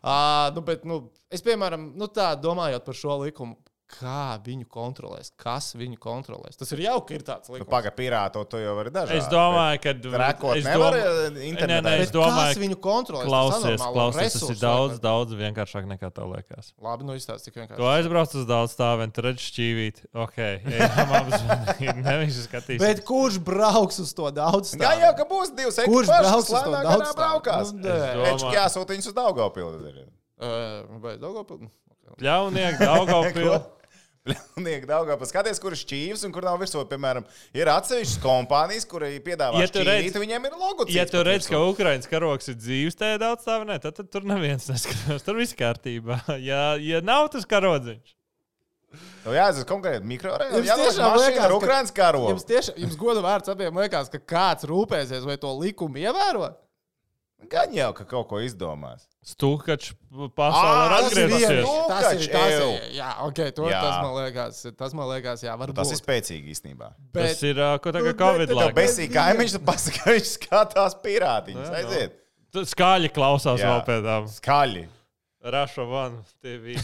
Uh, 0.05 0.51
nu, 0.57 0.61
bet, 0.65 0.83
nu, 0.89 0.99
es, 1.33 1.41
piemēram, 1.45 1.91
nu, 2.01 2.09
tā 2.13 2.31
domājot 2.41 2.85
par 2.85 2.97
šo 2.97 3.19
likumu, 3.23 3.57
kā 3.95 4.37
viņu 4.45 4.67
kontrolēs, 4.71 5.31
kas 5.41 5.71
viņu 5.79 5.97
kontrolēs. 6.03 6.59
Tas 6.61 6.71
ir 6.75 6.83
jauki, 6.85 7.07
ka 7.13 7.17
ir 7.19 7.25
tāds 7.27 7.49
Nu, 7.51 7.55
likums. 7.57 7.71
Pagaidi, 7.73 7.95
pirāto 7.99 8.43
to 8.51 8.61
jau 8.61 8.75
var 8.79 8.91
dažādi. 8.95 9.21
Es 9.23 9.29
domāju, 9.33 9.81
ka. 9.85 9.95
Rekord 10.25 10.59
es 10.61 10.67
nevar 10.69 10.97
eh, 10.99 11.39
internetā. 11.49 11.85
Nē, 11.87 11.99
nē, 11.99 12.07
es 12.07 12.13
domāju, 12.15 12.55
kas 12.55 12.61
viņu 12.63 12.79
kontrolēs? 12.85 13.25
Tas 13.25 13.31
Klausies, 13.31 13.65
anormālo 13.65 13.95
klausies, 13.99 14.37
tas 14.39 14.53
ir 14.55 14.61
daudz, 14.63 14.99
daudz 15.05 15.37
vienkāršāk 15.39 15.87
nekā 15.95 16.11
tev 16.17 16.33
liekas. 16.35 16.73
Labi, 16.85 17.07
nu 17.09 17.17
izstāsti 17.19 17.53
Tu 17.53 17.61
vienkārši. 17.61 17.87
aizbrauc 17.95 18.35
uz 18.41 18.49
daudz 18.51 18.75
stāviem, 18.77 19.15
tur 19.15 19.29
redz 19.31 19.45
šķīvīt. 19.49 20.03
Ok. 20.25 20.41
Nevis 22.05 22.41
skatīs. 22.49 22.81
Bet 22.83 23.05
kurš 23.07 23.39
brauks 23.45 24.01
uz 24.03 24.13
to 24.17 24.31
daudz? 24.35 24.75
Jā, 24.79 24.93
jau 25.05 25.13
ka 25.19 25.29
būs 25.31 25.55
divas 25.55 25.79
Kurš 25.85 26.11
ekipāžas, 26.11 26.27
brauks 26.27 26.51
uz 26.51 26.61
to 26.67 26.73
daudz. 26.75 27.73
Nu. 27.79 27.89
Es 27.95 28.35
Viņš 28.35 28.45
jāsūta 28.55 28.97
viņus 28.97 29.11
uz 29.13 29.17
Daugavpili. 29.17 30.05
Uh, 30.35 30.99
vai 31.03 31.17
Daugavpil- 31.21 31.69
Ļaunieki, 32.21 32.79
Daugavpil. 32.85 33.55
Liek 34.65 34.87
Daugavpili. 34.89 35.29
Skaties, 35.29 35.59
kur 35.61 35.75
ir 35.77 35.81
šķīvis 35.81 36.23
un 36.25 36.33
kur 36.33 36.47
nav 36.47 36.57
virsū. 36.63 36.81
Piemēram, 36.89 37.27
ir 37.57 37.69
atsevišķas 37.69 38.23
kompānijas, 38.23 38.87
kurai 38.89 39.19
piedāvā 39.25 39.61
Ja 39.61 39.69
tu 39.69 39.83
šķīvīt, 39.83 40.09
redz- 40.09 40.21
viņiem 40.23 40.49
ir 40.49 40.57
logotips. 40.57 40.97
Ja 40.97 41.05
tu 41.11 41.21
redz, 41.27 41.49
ka. 41.51 41.61
Ukraiņas 41.69 42.09
karoks 42.09 42.49
ir 42.49 42.57
dzīves 42.57 42.97
tajā 42.97 43.21
daudz 43.21 43.45
stāvā, 43.45 43.77
tad, 43.85 43.99
tad 44.01 44.09
tur 44.15 44.25
neviens 44.29 44.69
neskatās. 44.73 45.25
Tur 45.27 45.41
viss 45.43 45.57
kārtībā. 45.59 46.23
Ja, 46.45 46.75
ja 46.81 47.01
nav 47.05 47.29
tas 47.33 47.45
karodziņš, 47.49 48.15
Tev 49.25 49.35
jāatzīst 49.35 49.67
konkrēti 49.67 50.07
mikroreāli. 50.07 50.61
Jums 50.61 50.69
Jā, 50.69 50.75
tiešām 50.79 51.17
liekas, 51.19 51.41
ar 51.43 51.55
Ukraiņas 51.57 51.95
karogu. 51.97 52.29
Jums 52.31 52.45
tiešām, 52.47 52.77
jums 52.85 52.99
goda 53.01 53.23
vārds 53.25 53.51
abiem 53.51 53.81
liekas, 53.81 54.11
ka 54.13 54.21
kāds 54.23 54.67
rūpēsies, 54.71 55.25
vai 55.27 55.35
to 55.41 55.51
likumu 55.59 55.99
ievēro? 56.05 56.53
Gan 57.51 57.75
jau, 57.77 57.91
ka 57.97 58.05
kaut 58.09 58.29
ko 58.31 58.39
izdomās. 58.45 59.05
stūkačs 59.25 59.95
pasaulē 60.37 60.85
ir 60.85 60.91
tas 60.93 61.01
ir 61.01 61.07
atgriezusies. 61.09 61.49
viens. 61.51 61.87
Tas 61.89 62.09
ir 62.13 62.27
tas, 62.33 62.57
jā, 62.97 63.11
ok, 63.25 63.39
to, 63.57 63.69
Jā. 63.71 63.81
tas 63.85 63.97
man 64.05 64.13
liekas, 64.19 64.59
tas 64.77 64.93
man 64.95 65.09
liekas, 65.13 65.45
jā, 65.47 65.55
varbūt. 65.61 65.79
Tas 65.81 65.93
ir 65.95 66.01
spēcīgi 66.03 66.53
īstenībā. 66.55 66.91
Tas 67.17 67.43
ir 67.43 67.57
ko 67.81 67.93
Nu, 67.93 67.97
tagad 67.99 68.11
bet 68.13 68.21
Covid 68.21 68.49
laikā. 68.69 68.77
besīk 68.83 69.15
kaimiņš, 69.17 69.57
tu 69.57 69.63
pasaki, 69.65 70.03
ka 70.05 70.11
viņš 70.17 70.33
skatās 70.39 70.99
jā. 71.05 71.71
Aiziet. 71.81 72.21
Tu 72.55 72.63
Skaļi 72.71 73.09
klausās 73.17 73.59
Jā. 73.59 73.73
vēl 73.73 73.81
pēc 73.89 74.05
tam. 74.07 74.29
Skaļi. 74.31 74.85
Raša 75.45 75.85
van 75.85 76.21
TV. 76.41 76.77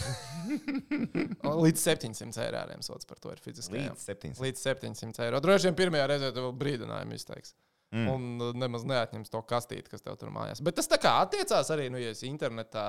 Līdz 1.65 1.81
700 1.81 2.43
eiro 2.45 2.59
sots 2.85 3.07
par 3.09 3.17
to 3.21 3.31
ir 3.33 3.39
fiziskajām. 3.41 3.95
Līdz 3.95 4.03
700. 4.05 4.41
Līdz 4.43 4.61
700 4.67 5.23
eiro. 5.25 5.39
Droši 5.41 5.69
vien 5.69 5.77
pirmajā 5.79 6.07
reizē 6.11 6.29
tev 6.35 6.51
brīdinājumu 6.59 7.17
izteiks. 7.17 7.55
Mm. 7.91 8.07
Un 8.07 8.27
uh, 8.39 8.51
nemaz 8.55 8.85
neatņems 8.87 9.31
to 9.33 9.41
kastīti, 9.43 9.89
kas 9.91 10.01
tev 10.05 10.15
tur 10.19 10.29
mājās. 10.31 10.61
Bet 10.63 10.77
tas 10.79 10.87
tā 10.87 10.95
kā 11.01 11.17
attiecās 11.25 11.71
arī, 11.75 11.89
nu, 11.91 11.99
ja 11.99 12.13
esi 12.15 12.29
internetā. 12.29 12.85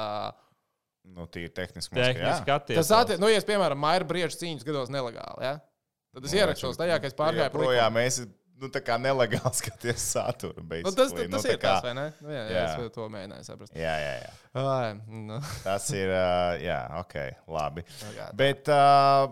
Nu, 1.11 1.27
tīri 1.27 1.51
tehniski. 1.51 1.97
Tehniski 1.99 2.53
attiecās. 2.55 2.87
Tas 2.87 2.93
attiecās, 3.01 3.19
nu, 3.23 3.27
ja 3.33 3.41
es, 3.41 3.47
piemēram, 3.49 3.81
maira 3.83 4.07
briežu 4.07 4.39
cīņas 4.45 4.63
gados 4.69 4.93
nelegāli, 4.95 5.43
ja? 5.49 5.57
tad 6.15 6.29
es 6.29 6.37
ierakstos 6.37 6.79
tajā, 6.79 7.01
ka 7.03 7.09
es 7.11 7.17
pārgāju 7.19 7.51
Projām 7.57 7.95
mēs 7.99 8.21
nu, 8.63 8.69
tā 8.71 8.79
kā 8.87 8.95
nelegāli 9.03 9.51
skaties 9.65 10.05
saturu. 10.13 10.63
Nu, 10.63 10.93
tas, 10.93 10.95
tas, 10.95 11.11
basically. 11.17 11.31
tas 11.35 11.47
ir 11.51 11.57
kā- 11.59 11.73
tas, 11.73 11.87
vai 11.89 11.95
ne? 11.99 12.05
Nu, 12.23 12.31
jā, 12.31 12.43
jā, 12.47 12.55
Jā. 12.61 12.65
es 12.87 12.95
to 12.95 13.07
mēģināju 13.17 13.47
saprast. 13.49 13.75
Jā, 13.75 13.95
jā, 14.05 14.13
jā. 14.23 14.33
Ai, 14.63 14.93
nu, 15.27 15.41
Tas 15.65 15.89
ir. 15.99 16.13
ā, 16.15 16.61
Jā, 16.63 16.79
ok, 17.03 17.17
labi. 17.59 17.83
jā. 18.15 18.29
Bet 18.39 18.71
uh, 18.71 19.27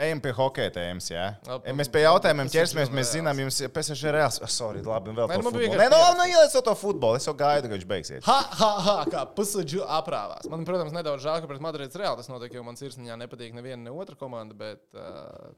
ejam 0.00 0.20
pie 0.24 0.32
hokeja 0.36 0.72
tēmas. 0.74 1.08
Jā. 1.12 1.26
Ja 1.64 1.74
mēs 1.76 1.90
pie 1.92 2.02
jautājumiem 2.04 2.48
PSG 2.48 2.56
ķersimies. 2.58 2.92
Mēs 2.94 3.12
zinām, 3.16 3.40
jums 3.44 3.60
ir 3.64 3.70
PSG 3.74 4.12
reāls. 4.16 4.40
Oh, 4.42 4.50
sorry, 4.50 4.82
labi, 4.84 5.12
vēl 5.16 5.28
futbolu. 5.30 5.60
vienkārši 5.62 5.80
Nē, 5.82 5.88
pieraksts. 5.92 6.18
nu 6.18 6.26
ieliec 6.32 6.56
to 6.70 6.74
futbolu. 6.80 7.20
Es 7.20 7.28
jau 7.28 7.34
gaidu, 7.38 7.70
ka 7.70 7.76
viņš 7.78 7.86
beigsies. 7.92 8.24
Ha, 8.28 8.38
ha, 8.62 8.72
ha, 8.88 8.96
kā 9.10 9.22
pusudžu 9.36 9.84
aprāvās. 9.86 10.48
Man, 10.50 10.66
protams, 10.68 10.94
nedaudz 10.96 11.24
žēl, 11.26 11.40
ka 11.44 11.50
pret 11.50 11.62
Madrides 11.64 12.00
reāli 12.00 12.20
tas 12.22 12.30
notiek, 12.32 12.54
jo 12.58 12.66
man 12.66 12.76
sirsniņā 12.80 13.16
nepatīk 13.24 13.54
neviena, 13.56 13.82
ne 13.86 13.94
otra 13.94 14.18
komanda. 14.20 14.56
Bet, 14.58 14.84
uh, 14.98 15.54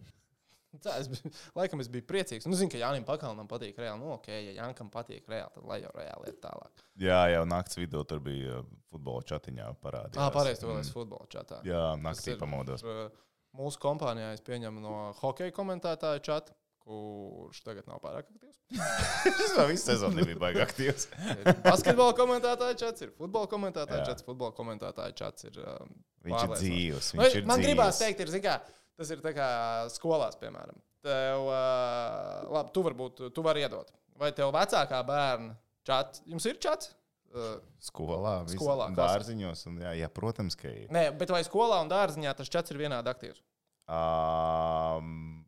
tā, 0.85 0.99
es 1.01 1.09
biju, 1.09 1.31
laikam 1.57 1.81
es 1.81 1.89
biju 1.93 2.05
priecīgs. 2.09 2.47
Nu, 2.49 2.57
zinu, 2.59 2.71
ka 2.73 2.81
Jānis 2.81 3.07
Pakalnam 3.09 3.49
patīk 3.49 3.79
reāli. 3.81 4.01
Nu, 4.03 4.13
ok, 4.19 4.29
ja 4.29 4.57
Jankam 4.63 4.91
patīk 4.93 5.25
reāli, 5.33 5.53
tad 5.55 5.65
lai 5.69 5.81
jau 5.81 5.93
reāli 5.97 6.29
iet 6.33 6.41
tālāk. 6.45 6.85
Jā, 7.01 7.23
jau 7.33 7.45
naktas 7.49 7.79
vidū 7.81 8.03
tur 8.09 8.21
bija 8.25 8.61
futbola 8.93 9.25
chatiņā 9.29 9.71
parādījies. 9.85 10.21
Ah, 10.21 10.31
pareizi, 10.33 10.61
tu 10.63 10.69
vēl 10.71 10.81
esi 10.83 10.93
futbola 10.95 11.27
čatā. 11.33 11.63
Jā, 11.69 11.83
naktī 12.01 12.35
ir, 12.35 12.39
pamodos. 12.41 12.85
uh, 12.85 13.09
Mūsu 13.57 13.81
kompānijā 13.83 14.35
es 14.37 14.45
pieņemu 14.45 14.83
no 14.85 14.95
hokeja 15.21 15.55
komentētāja 15.57 16.23
čata, 16.25 16.55
kurš 16.87 17.63
tagad 17.67 17.89
nav 17.91 17.99
pārāk 18.03 18.29
aktīvs. 18.29 18.59
Šis 19.39 19.55
vēl 19.57 19.71
visu 19.73 19.89
sezonu 19.89 20.21
nebija 20.21 20.39
baigi 20.43 20.63
aktīvs. 20.63 21.09
Basketbola 21.67 22.15
komentētāja 22.19 22.79
čats, 22.83 23.07
ir 23.07 23.13
futbola 23.19 23.51
komentētāja 23.51 24.03
Jā. 24.03 24.09
čats, 24.13 24.27
futbola 24.27 24.55
komentētāja 24.57 25.17
čats. 25.19 25.49
Ir, 25.51 25.61
um, 25.63 25.95
Viņš 26.27 26.43
ir 26.47 26.55
dzīvs. 26.55 27.13
Viņš 27.19 27.39
ir 27.41 27.49
man 27.49 27.63
dzīvs. 27.63 27.71
gribās 27.71 28.01
teikt, 28.03 28.23
ir, 28.25 28.35
kā, 28.45 28.57
tas 28.99 29.13
ir 29.15 29.23
kā 29.37 29.51
skolās, 29.95 30.39
piemēram. 30.43 30.79
Tev, 31.07 31.47
uh, 31.47 32.47
labi, 32.51 32.75
tu 32.75 32.83
varbūt 32.87 33.27
tu 33.35 33.47
vari 33.47 33.63
iedot. 33.67 33.93
Vai 34.19 34.33
tev 34.35 34.51
vecākā 34.55 35.03
bērna 35.07 35.55
čats, 35.87 36.23
jums 36.27 36.47
ir 36.51 36.59
čats? 36.63 36.96
Uh, 37.35 37.57
Skolā, 37.83 38.39
Skolā, 38.49 38.91
dārziņos. 38.97 39.67
Un, 39.71 39.81
jā, 39.85 39.93
jā, 40.01 40.09
protams, 40.13 40.57
ka 40.57 40.71
ir. 40.71 40.87
nē, 40.95 41.09
bet 41.19 41.33
vai 41.35 41.43
skolā 41.45 41.83
un 41.85 41.91
dārziņā 41.91 42.33
tas 42.39 42.49
čats 42.53 42.73
ir 42.73 42.81
vienādi 42.81 43.13
aktīvs? 43.13 43.43
Um, 43.87 45.45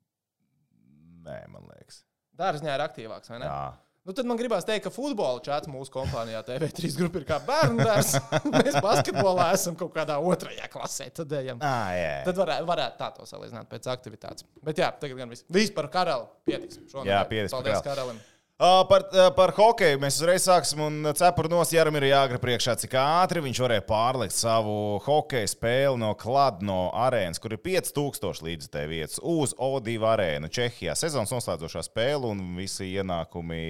Nē, 1.28 1.42
man 1.52 1.66
liekas. 1.68 2.02
Dārziņā 2.38 2.76
ir 2.76 2.85
aktīvāks, 2.85 3.30
vai 3.32 3.42
ne? 3.42 3.49
Jā. 3.50 3.62
Nu, 4.08 4.14
tad 4.16 4.25
man 4.25 4.38
gribās 4.40 4.64
teikt, 4.64 4.87
ka 4.87 4.92
futbola 4.94 5.42
čats 5.44 5.68
mūsu 5.68 5.92
kompānijā 5.92 6.38
TV3 6.47 6.94
grupa 6.97 7.20
ir 7.20 7.26
kā 7.28 7.37
bērnu 7.44 7.85
dārsts. 7.85 8.16
Mēs 8.54 8.78
basketbolā 8.80 9.50
esam 9.52 9.76
kaut 9.76 9.92
kādā 9.92 10.16
otrajā 10.25 10.64
klasē. 10.73 11.11
Tad, 11.18 11.35
ejam. 11.42 11.61
Ah, 11.61 11.90
jā. 11.92 12.14
tad 12.30 12.40
varētu, 12.40 12.68
varētu 12.70 12.97
tā 13.02 13.11
to 13.18 13.28
salīdzināt 13.28 13.68
pēc 13.68 13.90
aktivitātes. 13.92 14.49
Bet 14.64 14.80
jā, 14.80 14.88
tagad 15.02 15.20
gan 15.20 15.35
viss. 15.35 15.44
Viss 15.52 15.75
par 15.76 15.90
karali 15.92 16.25
pietiks. 16.49 16.80
Šonadēļ. 16.88 17.12
Jā, 17.12 17.20
pietiks 17.28 17.52
Paldies 17.52 17.82
karali. 17.82 17.90
karalim. 17.90 18.23
Uh, 18.58 18.88
par, 18.88 19.04
uh, 19.14 19.28
par 19.38 19.52
hokeju 19.54 20.00
mēs 20.02 20.16
uzreiz 20.18 20.42
sāksim. 20.42 20.80
un 20.82 21.06
Cepuru 21.14 21.46
nos 21.52 21.70
Jāram 21.70 21.94
ir 21.94 22.08
jāgra 22.08 22.40
priekšā, 22.42 22.72
cik 22.82 22.96
ātri 22.98 23.38
viņš 23.44 23.58
varēja 23.62 23.84
pārlikt 23.86 24.34
savu 24.34 24.72
hokeja 25.04 25.46
spēli 25.46 26.00
no 26.02 26.08
Kladno 26.18 26.88
arēnas, 27.06 27.38
kur 27.38 27.54
ir 27.54 27.60
5000 27.62 28.42
līdzekļu 28.42 28.90
vietas, 28.90 29.20
uz 29.22 29.52
O2 29.54 29.94
arēnu 30.10 30.50
Čehijā. 30.50 30.96
Sezonas 30.98 31.30
noslēdzošā 31.36 31.84
spēle 31.86 32.32
un 32.32 32.40
visi 32.56 32.88
ienākumi 32.98 33.62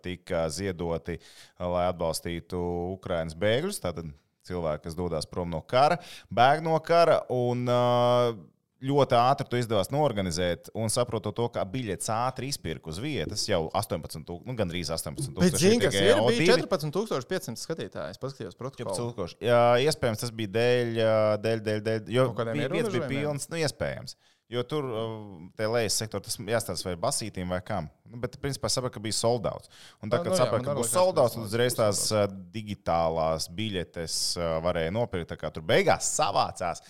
tika 0.00 0.46
ziedoti, 0.48 1.18
lai 1.60 1.84
atbalstītu 1.90 2.62
Ukraiņas 2.94 3.36
bēgļus. 3.44 3.82
Tātad 3.84 4.08
cilvēki, 4.48 4.86
kas 4.86 4.96
dodas 4.96 5.28
prom 5.28 5.52
no 5.52 5.60
kara, 5.60 6.00
bēg 6.32 6.64
no 6.64 6.80
kara. 6.80 7.20
Un, 7.28 7.68
uh, 7.68 8.40
ļoti 8.80 9.16
ātri 9.18 9.46
to 9.50 9.58
izdevās 9.60 9.90
norganizēt, 9.92 10.70
un 10.78 10.88
saprotot 10.92 11.36
to, 11.36 11.46
ka 11.52 11.64
biļetes 11.68 12.08
ātri 12.14 12.48
izpirka 12.48 12.88
uz 12.92 12.98
vietas 13.02 13.44
jau 13.48 13.66
18, 13.76 14.24
tūk- 14.24 14.46
nu, 14.48 14.56
gandrīz 14.56 14.88
18. 14.94 15.36
Bet 15.36 15.58
zini, 15.60 15.80
kas 15.82 15.94
ir? 15.94 16.16
Bija 16.16 16.56
O2. 16.56 16.64
14,500 16.64 17.60
skatītāji. 17.60 18.16
Es 18.16 18.20
paskatījos 18.22 18.56
protokolu. 18.56 19.12
4000. 19.14 19.44
Jā, 19.44 19.60
iespējams, 19.84 20.24
tas 20.24 20.32
bija 20.32 20.54
dēļ, 20.56 20.92
dēļ, 21.44 21.64
dēļ, 21.68 21.80
dēļ 21.90 22.12
jo 22.16 22.28
bija, 22.40 22.68
vietas 22.72 22.92
bija 22.96 23.08
pilnas, 23.10 23.48
nu, 23.52 23.60
iespējams. 23.60 24.16
Jo 24.50 24.64
tur 24.66 24.82
uh, 24.82 25.12
tie 25.54 25.68
lejas 25.70 25.94
sektori, 26.00 26.24
tas 26.26 26.34
jāstāsta 26.42 26.88
vai 26.88 26.96
basītīm 26.98 27.52
vai 27.54 27.60
kam. 27.62 27.86
Nu, 28.10 28.18
bet, 28.18 28.34
principā, 28.42 28.66
sapratu, 28.66 28.96
ka 28.96 29.02
bija 29.04 29.14
soldauts. 29.14 29.70
Un 30.02 30.10
tā, 30.10 30.18
Nu, 30.18 30.24
kad 30.24 30.32
nu 30.32 30.34
jā, 30.34 30.40
sapratu, 30.40 30.66
ka 30.66 30.74
būs 30.74 30.90
soldauts, 30.90 31.36
tad 31.36 31.44
uzreiz 31.46 31.76
tās 31.78 32.00
uh, 32.10 32.24
digitālās 32.50 33.46
biļetes 33.54 34.16
uh, 34.40 34.56
varēja 34.64 34.90
nopirkt. 34.96 35.30
Tā 35.30 35.38
kā 35.38 35.52
tur 35.54 35.62
beigās 35.62 36.08
savācās 36.16 36.82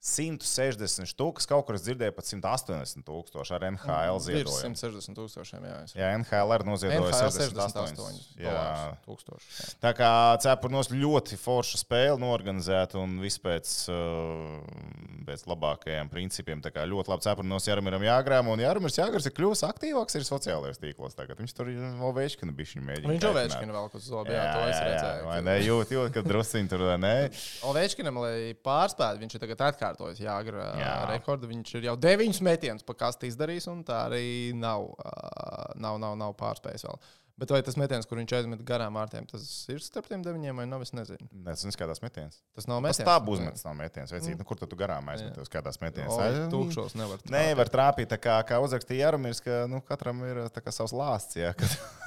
160 0.00 1.04
štukas, 1.12 1.44
kaut 1.44 1.66
kur 1.68 1.76
es 1.76 1.82
dzirdēju 1.84 2.14
pat 2.16 2.24
180 2.24 3.04
tūkstoši 3.04 3.52
ar 3.52 3.64
NHL 3.68 4.16
Virs 4.16 4.28
ziedojumu. 4.30 4.76
160 4.80 5.18
tūkstošiem. 5.18 5.66
Jā, 5.68 5.74
Jā, 5.92 6.08
NHL 6.16 6.54
ir 6.56 6.64
noziedojusi 6.64 7.18
NHL 7.20 7.34
68. 7.36 7.98
68 8.00 8.40
Jā. 8.40 8.54
dolārus 8.54 9.02
tūkstoši. 9.04 9.50
jā. 9.58 9.68
Tā 9.84 9.92
kā 9.98 10.10
cepurnos 10.40 10.88
ļoti 10.94 11.36
forša 11.36 11.82
spēle 11.82 12.16
norganizēta 12.22 12.96
un 12.96 13.18
viss 13.20 13.36
pēc, 13.44 13.74
uh, 13.92 15.20
pēc 15.28 15.44
labākajiem 15.52 16.08
principiem. 16.08 16.64
Tā 16.64 16.72
kā 16.72 16.86
ļoti 16.88 17.12
labi 17.12 17.26
cepurnos 17.28 17.68
Jarmiram 17.68 18.08
jāgrām, 18.08 18.48
un 18.54 18.64
Jarmirs 18.64 18.96
Jāgars 19.02 19.28
ir 19.28 19.36
kļuvis 19.36 19.66
aktīvāks 19.68 20.16
arī 20.16 20.28
sociālajos 20.30 20.80
tīklos. 20.80 21.18
Tagad 21.20 21.44
viņš 21.44 21.56
tur 21.60 21.68
ir 21.74 21.84
Ovēčkina 22.08 22.56
bišķiņu 22.56 22.86
mēģina. 22.88 23.12
Viņš 23.12 23.28
Ovečkinam 23.34 23.76
vēl 23.76 23.92
uz 24.00 24.08
zobu, 24.08 24.32
jā, 24.32 24.48
to 24.56 24.64
es 24.64 24.80
Vai 24.80 24.88
redzēju. 24.88 25.44
ne, 25.44 25.58
jūt, 25.68 25.94
jūt, 25.98 26.10
ka 26.16 26.24
drusciņi 26.24 26.72
tur, 26.72 26.88
vai 26.88 26.98
ne? 27.04 27.14
Ovečkinam, 27.68 28.22
lai 28.24 28.34
pārspētu, 28.64 29.20
viņš 29.20 29.36
ir 29.36 29.44
tagad 29.44 29.64
atkārtojis 29.68 29.89
Jāgra 30.22 30.66
Jā. 30.74 30.82
jā. 30.84 30.92
rekordu. 31.14 31.48
Viņš 31.50 31.74
ir 31.80 31.88
jau 31.90 31.96
deviņus 31.96 32.42
metienus 32.46 32.86
pa 32.86 32.94
kastu 32.94 33.26
izdarījis, 33.30 33.66
un 33.72 33.82
tā 33.84 34.04
arī 34.10 34.52
nav, 34.54 34.86
ā, 35.02 35.72
nav, 35.80 35.98
nav, 36.02 36.14
nav 36.20 36.36
pārspējis 36.38 36.86
vēl. 36.88 37.00
Bet 37.40 37.48
vai 37.54 37.62
tas 37.64 37.72
metiens, 37.80 38.04
kur 38.04 38.18
viņš 38.20 38.32
aizmet 38.36 38.60
garām 38.68 38.98
vārtiem, 38.98 39.24
tas 39.24 39.40
ir 39.72 39.78
starp 39.80 40.04
tiem 40.10 40.20
deviņiem 40.20 40.58
vai 40.60 40.66
nav? 40.68 40.82
Es 40.84 40.90
nezinu. 40.92 41.24
Nē, 41.32 41.54
tas 41.54 41.62
neskatās 41.64 42.02
metiens. 42.04 42.34
Tas 42.52 42.66
nav 42.68 42.82
Tas 42.84 42.98
metiens. 42.98 43.06
tā 43.08 43.14
būs 43.24 43.40
metiens, 43.40 43.62
nav 43.64 43.78
metiens. 43.78 44.12
Vecīt, 44.12 44.36
nu, 44.36 44.44
kur 44.44 44.58
tu, 44.60 44.68
tu 44.68 44.76
garām 44.76 45.08
aizmeties, 45.08 45.48
kādās 45.48 45.80
metienās? 45.80 46.12
O, 46.12 46.50
Tūkšos 46.52 46.98
nevar. 47.00 47.16
trāpīt. 47.22 47.32
Nevar 47.32 47.72
trāpīt, 47.72 48.10
tā 48.12 48.18
kā, 48.20 48.36
kā 48.44 48.60
uzrakstīja 48.60 49.08
Jānis, 49.08 49.40
ka 49.40 49.62
nu, 49.72 49.80
katram 49.88 50.20
ir 50.28 50.42
kā 50.52 50.68
savs 50.68 50.92
lāsts, 50.92 51.38
jā, 51.40 51.54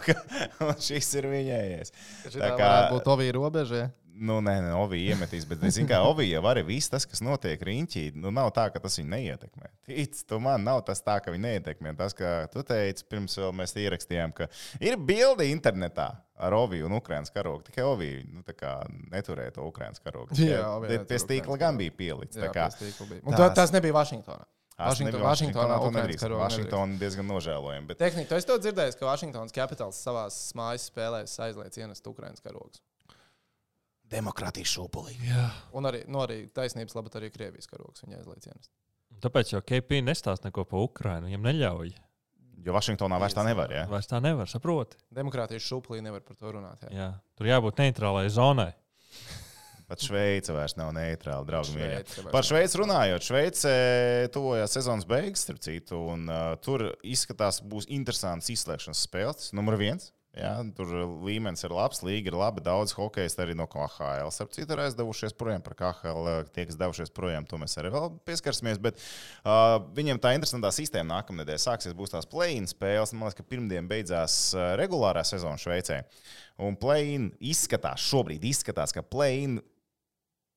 un 0.67 0.77
šis 0.77 1.09
ir 1.17 1.25
viņējais. 1.33 1.93
Tā 2.37 2.53
kā 2.59 2.69
būtu 2.93 3.15
Ovija 3.17 3.33
robeža. 3.33 3.81
ja? 3.87 3.89
Nu, 4.13 4.35
nē, 4.45 4.53
nē, 4.61 4.73
Ovija 4.77 5.15
iemetīs, 5.15 5.45
bet, 5.49 5.57
zināmā 5.73 5.89
mērā, 5.89 6.09
Ovija 6.11 6.35
jau 6.37 6.43
arī 6.51 6.61
viss 6.67 6.91
tas, 6.93 7.05
kas 7.09 7.21
notiek 7.25 7.61
riņķī, 7.65 8.03
nu, 8.21 8.29
nav 8.29 8.51
tā, 8.53 8.67
ka 8.69 8.77
tas 8.83 8.99
viņu 8.99 9.09
neietekmē. 9.09 9.71
Tic, 9.89 10.19
tu 10.29 10.37
man 10.39 10.61
nav 10.63 10.83
tas 10.85 11.01
tā, 11.01 11.15
ka 11.19 11.33
viņi 11.33 11.41
neietekmē. 11.47 11.95
Tas, 11.97 12.13
ka 12.13 12.45
tu 12.53 12.61
teici, 12.61 13.07
pirms 13.09 13.39
mēs 13.57 13.73
ierakstījām, 13.73 14.35
ka 14.37 14.47
ir 14.79 14.99
bildi 15.01 15.49
internetā 15.49 16.11
ar 16.37 16.53
Oviju 16.53 16.85
un 16.91 16.97
Ukraiņas 16.99 17.33
karogu. 17.33 17.65
Tikai 17.71 17.83
Ovija 17.89 18.21
nu, 18.29 18.43
tā 18.45 18.53
kā 18.53 18.75
neturēja 19.09 19.55
to 19.57 19.65
Ukraiņas 19.71 20.05
karogu. 20.05 20.37
Jā, 20.37 20.61
pie- 21.09 21.19
stīkla 21.25 21.57
gan 21.65 21.77
bija 21.81 21.91
pielicis. 21.97 22.37
Jā, 22.37 22.51
tā 22.53 22.69
tas 22.69 22.77
bija. 23.09 23.21
Un 23.25 23.33
tā, 23.33 23.49
tas 23.55 23.73
nebija 23.73 23.97
Vašingtonā. 23.97 24.45
Vašington- 24.77 25.21
Vašingtonā 25.21 25.75
to 25.81 25.91
nedrīkst. 25.93 26.29
Vašingtona 26.37 26.97
diezgan 27.01 27.27
nožēlojama. 27.29 27.87
Bet... 27.87 27.97
Tehniski, 28.01 28.33
es 28.35 28.45
to 28.45 28.57
dzirdēju, 28.57 28.95
ka 28.99 29.05
Vašingtonas 29.05 29.53
kapitāls 29.53 29.99
savā 30.01 30.25
mājas 30.57 30.89
spēlēs 30.89 31.35
aizliedz 31.45 31.77
ienest 31.77 32.07
Ukraiņas 32.09 32.41
karogus. 32.41 32.81
Demokrātija 34.13 34.69
šūpulī. 34.69 35.17
Jā. 35.27 35.49
Un 35.77 35.89
arī, 35.89 36.03
nu, 36.07 36.21
arī 36.23 36.43
taisnības 36.53 36.95
labā 36.97 37.13
arī 37.19 37.31
Krievijas 37.33 37.69
karogs 37.69 38.05
viņa 38.05 38.19
aizliedz 38.21 38.49
ienest. 38.51 38.71
Tāpēc 39.23 39.53
jau 39.53 39.61
KP 39.65 40.01
nestāsta 40.05 40.49
neko 40.49 40.65
par 40.69 40.85
Ukrajinu. 40.87 41.29
Viņam 41.29 41.47
neļauj. 41.49 41.93
Jo 42.63 42.73
Vašingtonā 42.75 43.17
vairs 43.19 43.35
tā 43.35 43.43
nevar. 43.45 43.71
Ja? 43.73 43.83
Vairs 43.91 44.07
tā 44.07 44.19
nevar, 44.23 44.47
saproti. 44.49 44.97
Demokrātijas 45.13 45.65
šūpulī 45.67 45.99
nevar 46.05 46.23
par 46.23 46.37
to 46.39 46.53
runāt. 46.55 46.85
Jā. 46.87 46.93
Jā. 46.95 47.09
Tur 47.37 47.49
jābūt 47.49 47.81
neitrālai 47.83 48.27
zonai. 48.31 48.71
Pat 49.89 50.01
Šveice 50.01 50.53
vairs 50.55 50.77
nav 50.79 50.93
neitrāla, 50.95 51.43
draugi. 51.45 51.75
Šveice 51.75 52.21
vairs 52.21 52.31
Par 52.33 52.47
Šveici 52.47 52.79
runājot, 52.79 53.25
Šveicē 53.27 53.73
tuvojās 54.33 54.77
sezonas 54.77 55.05
beigas, 55.09 55.43
starp 55.43 55.59
citu, 55.61 55.99
un 56.13 56.23
uh, 56.31 56.53
tur 56.63 56.87
izskatās, 57.03 57.59
būs 57.67 57.89
interesants 57.91 58.49
izslēgšanas 58.53 59.03
spēles. 59.09 59.51
Numur 59.57 59.77
viens. 59.81 60.13
Jā, 60.33 60.55
tur 60.73 60.89
līmenis 61.21 61.61
ir 61.61 61.73
labs, 61.77 61.99
līga 62.01 62.31
ir 62.31 62.35
laba. 62.39 62.61
Daudz 62.65 62.95
hokeja 62.97 63.29
arī 63.43 63.53
no 63.53 63.67
KHL. 63.69 64.31
Starp 64.33 64.55
citu, 64.55 64.73
ir 64.73 64.81
aizdevušies 64.81 65.35
projām 65.37 65.61
par 65.61 65.75
KHL. 65.77 66.29
Tie, 66.55 66.65
kas 66.65 66.79
devušies 66.79 67.13
projām, 67.13 67.45
to 67.45 67.59
mēs 67.61 67.77
arī 67.77 67.91
vēl 67.93 68.09
pieskarsimies. 68.25 68.81
Bet 68.81 68.97
uh, 68.97 69.77
viņiem 69.93 70.17
tā 70.23 70.31
interesantā 70.33 70.73
sistēma 70.73 71.19
nākamnedēļ 71.19 71.61
sāksies. 71.61 71.93
Būs 71.97 72.15
tās 72.15 72.25
play-in 72.29 72.65
spēles. 72.69 73.13
Man 73.13 73.27
liekas, 73.27 73.37
ka 73.43 73.45
pirmdien 73.53 73.85
beidzās 73.91 74.39
regulārā 74.81 75.21
sezona 75.27 75.61
Šveicē. 75.61 76.01
Un 76.65 76.81
play-in 76.81 77.29
izskatās, 77.53 78.01
šobrīd 78.01 78.49
izskatās, 78.49 78.95
ka 78.95 79.05
play-in 79.05 79.59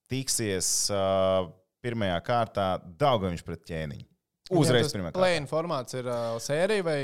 tiksies 0.09 0.87
uh, 0.89 1.53
pirmajā 1.85 2.17
kārtā 2.25 2.71
Daugaviņš 2.97 3.45
pret 3.45 3.69
ķēniņu. 3.69 4.09
Uzreiz 4.55 4.93
pirmā 4.95 5.11
kārta. 5.11 5.19
Plēna 5.19 5.51
formāts 5.51 5.97
ir 5.99 6.07
uh, 6.07 6.37
sērija 6.43 6.85
vai 6.87 6.99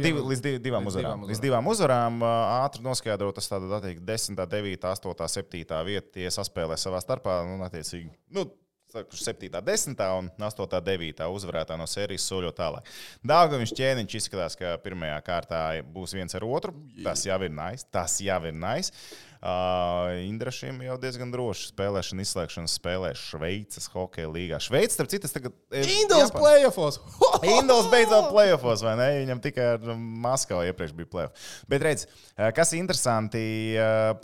Divi, 0.00 0.22
līdz 0.32 0.42
div, 0.42 0.56
divām 0.64 0.86
līdz 0.88 0.96
uzvarām. 0.96 1.26
Līdz 1.30 1.42
divām 1.44 1.68
uzvarām 1.70 2.22
uh, 2.24 2.30
ātri 2.64 2.82
noskaidrot, 2.82 3.36
tas 3.38 3.50
tāda 3.50 3.70
attiekti 3.78 4.02
10, 4.08 4.40
9, 4.42 4.88
8, 4.90 5.28
7 5.38 5.84
vieta. 5.86 6.08
Tie 6.18 6.32
saspēlē 6.34 6.78
savā 6.80 7.02
starpā. 7.04 7.38
Nu, 7.46 7.60
attiecīgi, 7.68 8.10
nu, 8.34 8.48
saku, 8.90 9.20
7, 9.20 9.62
10 9.62 10.02
un 10.18 10.32
8, 10.48 10.80
9 10.90 11.30
uzvarētā 11.36 11.78
no 11.78 11.86
sērijas 11.86 12.26
soļo 12.32 12.50
tālāk. 12.56 12.90
Dāngaviņš 13.30 13.76
ķēniņš 13.78 14.18
izskatās, 14.18 14.58
ka 14.58 14.74
pirmajā 14.82 15.20
kārtā 15.26 15.62
būs 15.94 16.16
viens 16.18 16.34
ar 16.34 16.46
otru. 16.48 16.74
Tas 17.04 17.22
jau 17.28 17.38
ir 17.46 17.54
nice. 17.54 17.86
Tas 17.94 18.18
jau 18.24 18.40
ir 18.48 18.58
nice. 18.58 18.90
Uh, 19.38 20.16
Indrašiem 20.26 20.80
jau 20.82 20.96
diezgan 20.98 21.30
droši 21.30 21.68
spēlēšana, 21.70 22.24
izslēgšanas 22.24 22.72
spēlē 22.80 23.12
Šveices 23.14 23.86
hokeja 23.92 24.30
līgā. 24.32 24.58
Šveicis, 24.62 24.96
starp 24.98 25.12
citu, 25.12 25.30
tagad 25.30 25.54
ir 25.70 25.92
Indos 25.94 26.32
playoffs! 26.34 26.98
Indos 27.58 27.86
beidzot 27.92 28.32
playoffs, 28.32 28.82
vai 28.82 28.96
ne? 28.98 29.08
Viņam 29.20 29.44
tikai 29.44 29.70
ar 29.76 29.94
Maskavu 29.94 30.66
iepriekš 30.66 30.96
bija 30.98 31.12
playoffs. 31.12 31.54
Bet 31.70 31.86
redz, 31.86 32.08
kas 32.56 32.74
ir 32.74 32.82
interesanti, 32.82 33.46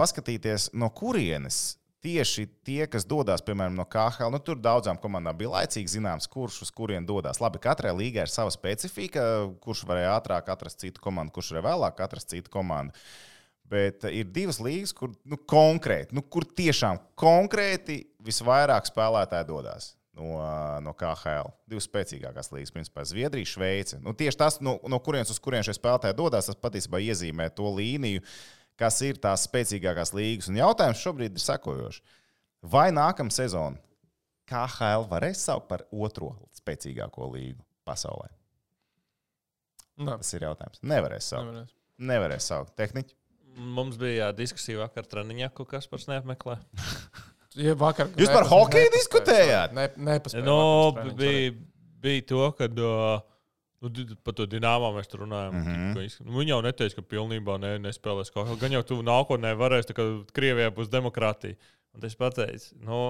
paskatīties, 0.00 0.72
no 0.74 0.90
kurienes 0.94 1.62
tieši 2.04 2.44
tie, 2.66 2.84
kas 2.90 3.06
dodas, 3.08 3.42
piemēram, 3.44 3.76
no 3.78 3.86
KHL, 3.88 4.32
nu, 4.34 4.40
tur 4.44 4.58
daudzām 4.60 4.98
komandām 5.00 5.36
bija 5.38 5.54
laicīgi 5.54 5.94
zināms, 5.96 6.28
kurš 6.30 6.60
uz 6.66 6.72
kurien 6.74 7.06
dodas. 7.08 7.40
Labi, 7.40 7.62
katrai 7.64 7.94
līgai 7.96 8.26
ir 8.26 8.32
sava 8.32 8.52
specifika, 8.52 9.22
kurš 9.64 9.86
varēja 9.88 10.18
ātrāk 10.18 10.50
atrast 10.52 10.82
citu 10.84 11.00
komandu, 11.04 11.32
kurš 11.38 11.54
varēja 11.54 11.68
vēlāk 11.70 12.02
atrast 12.04 12.34
citu 12.34 12.52
komandu. 12.52 12.92
Bet 13.70 14.04
ir 14.10 14.28
divas 14.28 14.58
līnijas, 14.60 14.92
kur 14.92 15.14
nu, 15.24 15.38
konkrēti, 15.48 16.12
nu, 16.16 16.20
kur 16.28 16.44
tiešām 16.44 16.98
konkrēti 17.18 18.02
visvairāk 18.24 18.84
spēlētāji 18.90 19.48
dodas 19.48 19.86
no, 20.14 20.34
no 20.84 20.92
KHL. 21.00 21.48
Divas 21.72 21.86
spēcīgākās 21.88 22.52
līnijas, 22.52 22.74
principā 22.74 23.06
Zviedrija, 23.08 23.48
Šveice. 23.48 23.98
Nu, 24.04 24.12
tieši 24.16 24.40
tas, 24.42 24.60
no, 24.64 24.76
no 24.88 25.00
kurienes 25.02 25.32
uz 25.32 25.40
kurien 25.42 25.64
šie 25.64 25.74
spēlētāji 25.78 26.18
dodas, 26.20 26.50
tas 26.50 26.60
patiesībā 26.60 27.00
iezīmē 27.06 27.48
to 27.56 27.72
līniju, 27.78 28.22
kas 28.80 29.00
ir 29.06 29.18
tās 29.22 29.46
spēcīgākās 29.48 30.12
līnijas. 30.14 30.52
Un 30.52 30.60
jautājums 30.60 31.00
šobrīd 31.02 31.40
ir 31.40 31.46
sekojošs. 31.46 32.04
Vai 32.74 32.90
nākamā 32.96 33.32
sezona 33.34 33.80
KHL 34.48 35.08
varēs 35.10 35.40
saukt 35.48 35.70
par 35.72 35.86
otro 35.92 36.34
spēcīgāko 36.60 37.32
līgu 37.32 37.64
pasaulē? 37.88 38.28
Nē, 40.04 40.16
Tas 40.18 40.32
ir 40.34 40.42
jautājums. 40.48 40.80
Nevarēs 40.82 41.28
saukt. 41.30 41.48
nevarēs. 41.48 41.74
Nevarēs 42.12 42.48
saukt. 42.50 42.72
Tehniķi. 42.76 43.14
Mums 43.54 43.98
bija 44.00 44.26
jā, 44.26 44.30
diskusija 44.36 44.80
vakar 44.82 45.06
treniņā, 45.06 45.50
ko 45.54 45.66
kas 45.68 45.86
par 45.90 46.02
neapmeklē. 46.10 46.58
Ja 47.54 47.70
vakar, 47.78 48.08
Jūs 48.18 48.32
par 48.34 48.48
hokeju 48.50 48.88
diskutējāt? 48.90 49.76
Ne, 49.78 49.84
nepaspēju 49.94 50.42
No, 50.42 50.56
treniņu, 50.96 51.12
bija, 51.20 51.52
bija 52.02 52.24
to, 52.26 52.40
ka 52.58 52.66
uh, 52.66 53.20
Nu, 53.84 53.90
par 54.24 54.36
to 54.38 54.46
dīnāmā 54.48 54.90
mēs 54.96 55.10
tur 55.10 55.24
runājam. 55.24 55.58
Mm. 55.58 55.64
-hmm. 55.68 56.24
nu, 56.24 56.38
viņi 56.38 56.54
jau 56.54 56.60
neteica, 56.64 56.96
ka 56.96 57.08
pilnībā 57.14 57.58
ne, 57.60 57.74
nespēlēs 57.84 58.32
kaut 58.32 58.48
ko. 58.48 58.56
Gan 58.60 58.72
jau 58.72 58.82
tu 58.82 59.00
nākotnē 59.04 59.52
varēsi, 59.60 59.90
tā 59.90 59.96
kā 59.98 60.06
Krievijā 60.36 60.70
būs 60.72 60.88
demokrātija. 60.92 61.58
Un 61.94 62.06
es 62.08 62.16
pateicu, 62.16 62.74
nu, 62.80 63.00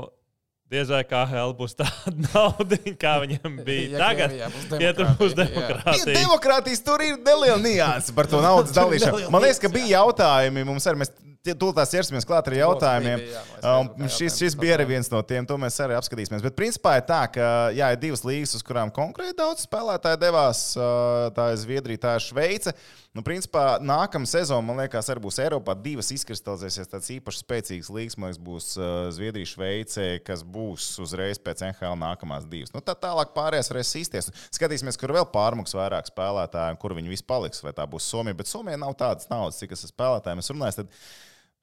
diez 0.75 0.91
vai 0.93 1.03
kā 1.09 1.23
HL 1.31 1.55
būs 1.59 1.77
tāda 1.79 2.15
nauda, 2.29 2.79
kā 3.01 3.15
viņam 3.25 3.59
bija 3.67 3.95
Ja 3.95 4.01
tagad. 4.09 4.35
Ja 4.83 4.93
tur 4.97 5.11
būs 5.19 5.37
demokrātija. 5.39 5.95
Ja 5.99 6.05
demokrātija. 6.05 6.17
demokrātijas 6.21 6.85
tur 6.87 7.05
ir 7.07 7.19
neliela 7.25 7.61
nianses 7.63 8.15
par 8.17 8.29
to 8.31 8.43
naudas 8.45 8.75
dalīšanu. 8.77 9.29
Man 9.35 9.47
liekas, 9.47 9.63
ka 9.63 9.71
bija 9.73 10.01
jautājumi. 10.01 10.67
Mums 10.69 10.87
arī 10.91 11.05
mēs 11.05 11.15
tūlīt 11.53 11.93
ķersimies 11.93 12.25
klāt 12.29 12.49
ar 12.49 12.57
jautājumiem. 12.57 13.21
bija, 13.21 13.37
jā, 13.37 13.43
Um, 13.65 14.09
šis, 14.09 14.39
šis 14.41 14.57
bija 14.61 14.79
arī 14.79 14.89
viens 14.95 15.11
no 15.13 15.21
tiem, 15.25 15.45
to 15.49 15.57
mēs 15.61 15.77
arī 15.85 15.97
apskatīsimies. 15.99 16.45
Bet 16.45 16.57
principā 16.57 16.97
ir 16.99 17.07
tā, 17.09 17.21
ka 17.33 17.51
jā, 17.77 17.93
ir 17.93 18.01
divas 18.01 18.25
līnijas, 18.25 18.57
uz 18.57 18.65
kurām 18.65 18.93
konkrēti 18.95 19.37
daudz 19.43 19.67
spēlētāji 19.69 20.21
devās. 20.25 20.67
Uh, 20.77 21.25
Tā 21.35 21.51
ir 21.53 21.61
Zviedrija, 21.61 22.01
tā 22.03 22.13
ir 22.19 22.25
Šveice. 22.25 22.75
Nu, 23.15 23.23
principā 23.27 23.79
nākamā 23.79 24.27
sezona, 24.27 24.65
man 24.67 24.81
liekas, 24.83 25.09
arī 25.13 25.23
būs 25.23 25.39
Eiropā. 25.43 25.77
Divas 25.79 26.11
izkristalizēsies 26.15 26.91
tāds 26.91 27.11
īpaši 27.15 27.43
spēcīgs 27.45 27.91
līnijas. 27.95 28.17
Man 28.19 28.33
liekas, 28.33 28.41
būs 28.47 28.71
uh, 28.79 28.87
Zviedrija, 29.15 29.51
Šveice, 29.53 30.07
kas 30.27 30.43
būs 30.57 30.89
uzreiz 31.05 31.39
pēc 31.43 31.63
NHL 31.69 31.99
nākamās 32.01 32.49
divas. 32.51 32.75
Nu, 32.75 32.83
tā 32.85 32.97
tālāk 32.99 33.35
pārējās 33.37 33.71
varēs 33.71 33.95
īsties. 34.03 34.33
Skatīsimies, 34.55 34.99
kur 35.01 35.15
vēl 35.15 35.29
pārmuks 35.35 35.77
vairāk 35.79 36.11
spēlētāju 36.11 36.75
un 36.75 36.83
kur 36.83 36.97
viņi 36.99 37.15
visi 37.15 37.27
paliks. 37.29 37.63
Vai 37.65 37.75
tā 37.77 37.87
būs 37.91 38.09
Somija, 38.11 38.39
bet 38.41 38.51
Somija 38.51 38.81
nav 38.81 38.97
tādas 38.99 39.31
naudas, 39.31 39.61
cik 39.63 39.77
es 39.77 39.87
ar 39.87 39.95
spēlētājiem 39.95 40.43
esmu 40.43 40.59
runājis. 40.59 40.83
Tad 40.83 40.99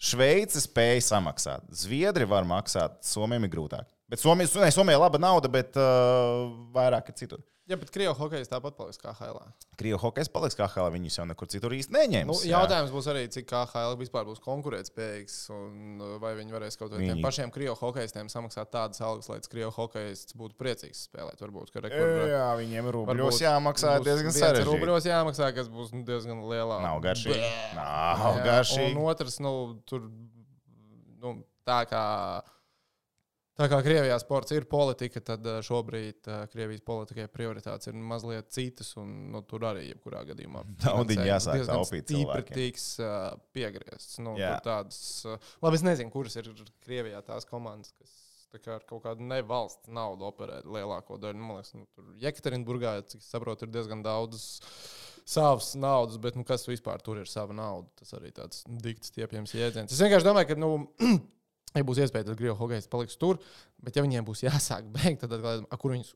Šveice 0.01 0.63
spēja 0.63 1.01
samaksāt. 1.05 1.67
Zviedri 1.77 2.25
var 2.25 2.47
maksāt, 2.49 2.97
Somijam 3.05 3.45
ir 3.45 3.51
grūtāk. 3.53 3.85
Bet 4.09 4.23
Somijai 4.23 4.49
ir 4.95 4.99
laba 4.99 5.21
nauda, 5.21 5.51
bet 5.51 5.77
uh, 5.77 6.49
vairāk 6.73 7.11
ir 7.11 7.17
citur. 7.19 7.43
Jā, 7.71 7.77
bet 7.79 7.91
Krievijas 7.93 8.17
hokeja 8.19 8.47
tāpat 8.51 8.75
paliks 8.75 8.99
kā 8.99 9.13
HL. 9.15 9.37
Krievijas 9.79 10.01
hokejs 10.03 10.29
paliks 10.33 10.57
kā 10.59 10.65
HL, 10.67 10.89
viņus 10.91 11.17
jau 11.21 11.25
nekur 11.29 11.47
citur 11.51 11.71
īsti 11.71 11.95
neņems. 11.95 12.27
Nu, 12.27 12.35
jā. 12.43 12.57
jautājums 12.57 12.91
būs 12.91 13.07
arī, 13.07 13.21
cik 13.31 13.47
KHL 13.47 13.95
vispār 14.01 14.25
būs 14.27 14.41
konkurētspējīgs, 14.43 15.37
un 15.55 16.01
uh, 16.03 16.17
vai 16.19 16.33
viņi 16.35 16.55
varēs 16.57 16.75
kaut 16.75 16.91
kādiem 16.91 17.13
Viņi- 17.13 17.23
pašiem 17.23 17.53
krievu 17.55 17.77
hokeistiem 17.79 18.27
samaksāt 18.33 18.73
tādas 18.75 18.99
algas, 19.07 19.31
lai 19.31 19.39
krievu 19.47 19.71
hokeists 19.77 20.35
būtu 20.35 20.59
priecīgs 20.59 21.05
spēlēt. 21.07 21.39
Varbūt, 21.39 21.71
ka 21.71 21.85
rekordā 21.87 22.27
Jā, 22.27 22.45
viņiem 22.59 22.91
rubļos 22.97 23.39
jāmaksā 23.45 23.95
diezgan 24.03 24.35
sarežģīti. 24.35 24.67
Rubļos 24.67 25.07
jāmaksā, 25.07 25.53
kas 25.55 25.71
būs 25.71 25.95
diezgan 25.95 26.43
lielā. 26.51 26.81
Nav 26.83 26.99
garšīgi. 27.07 27.39
Bē. 27.39 27.53
Nav 27.79 28.41
Jā, 28.41 28.47
garšīgi. 28.49 28.95
Un 28.97 29.05
otrs, 29.07 29.39
nu, 29.39 29.53
tur 29.87 30.09
nu, 31.23 31.37
tā 31.63 31.85
kā. 31.87 32.03
Tā 33.61 33.67
kā 33.69 33.77
Krievijā 33.85 34.15
sports 34.21 34.53
ir 34.55 34.65
politika, 34.69 35.21
tad 35.21 35.45
eh, 35.45 35.59
šobrīd 35.65 36.29
uh, 36.31 36.39
Krievijas 36.49 36.81
politikai 36.85 37.27
prioritātes 37.29 37.91
ir 37.91 37.99
mazliet 37.99 38.49
citas. 38.53 38.89
Un, 38.97 39.11
nu, 39.33 39.43
tur 39.45 39.67
arī, 39.69 39.83
jebkurā 39.91 40.23
gadījumā, 40.31 40.63
finansējums 40.81 41.27
jāsāk 41.29 41.67
taupīt 41.69 42.09
tiks 42.55 42.87
uh, 43.03 43.35
piegriezts. 43.53 44.17
Nu, 44.25 44.33
tādas, 44.65 45.03
labi, 45.61 45.77
es 45.77 45.85
nezinu, 45.85 46.13
kuras 46.13 46.39
ir 46.41 46.49
Krievijā 46.81 47.21
tās 47.27 47.45
komandas, 47.49 47.93
kas 47.99 48.17
kā 48.59 48.73
ar 48.79 48.87
kaut 48.87 49.05
kādu 49.05 49.23
nevalsts 49.23 49.91
naudu 49.93 50.25
operē 50.27 50.59
lielāko 50.65 51.19
daļu. 51.21 51.37
Nu, 51.37 51.47
man 51.47 51.61
liekas, 51.61 51.75
nu, 51.77 51.85
tur 51.95 52.09
Jekaterinburgā, 52.19 52.97
cik 53.07 53.21
es 53.23 53.29
saprotu, 53.31 53.67
ir 53.67 53.75
diezgan 53.75 54.01
daudz 54.03 54.41
savas 55.27 55.73
naudas, 55.79 56.17
bet 56.21 56.35
nu, 56.35 56.43
kas 56.47 56.65
vispār 56.67 57.03
tur 57.05 57.21
ir 57.21 57.29
sava 57.29 57.55
nauda? 57.55 57.87
Tas 58.01 58.15
arī 58.17 58.33
tāds 58.35 58.65
dikts, 58.67 59.13
stiepjams 59.13 59.53
jēdziens. 59.55 59.93
Es 59.93 60.01
vienkārši 60.03 60.27
domāju, 60.27 60.49
ka, 60.51 60.59
nu, 60.59 60.73
ja 61.79 61.87
būs 61.87 62.01
iespēja, 62.03 62.27
tad 62.27 62.39
Grieķu 62.39 62.57
hokejs 62.59 62.89
paliks 62.91 63.19
tur, 63.21 63.39
bet 63.83 63.95
ja 63.95 64.03
viņiem 64.05 64.27
būs 64.27 64.43
jāsāk 64.47 64.89
beigt, 64.97 65.23
tad 65.23 65.37
atkal, 65.37 65.63
a, 65.69 65.79
kur 65.79 65.95
viņus, 65.95 66.13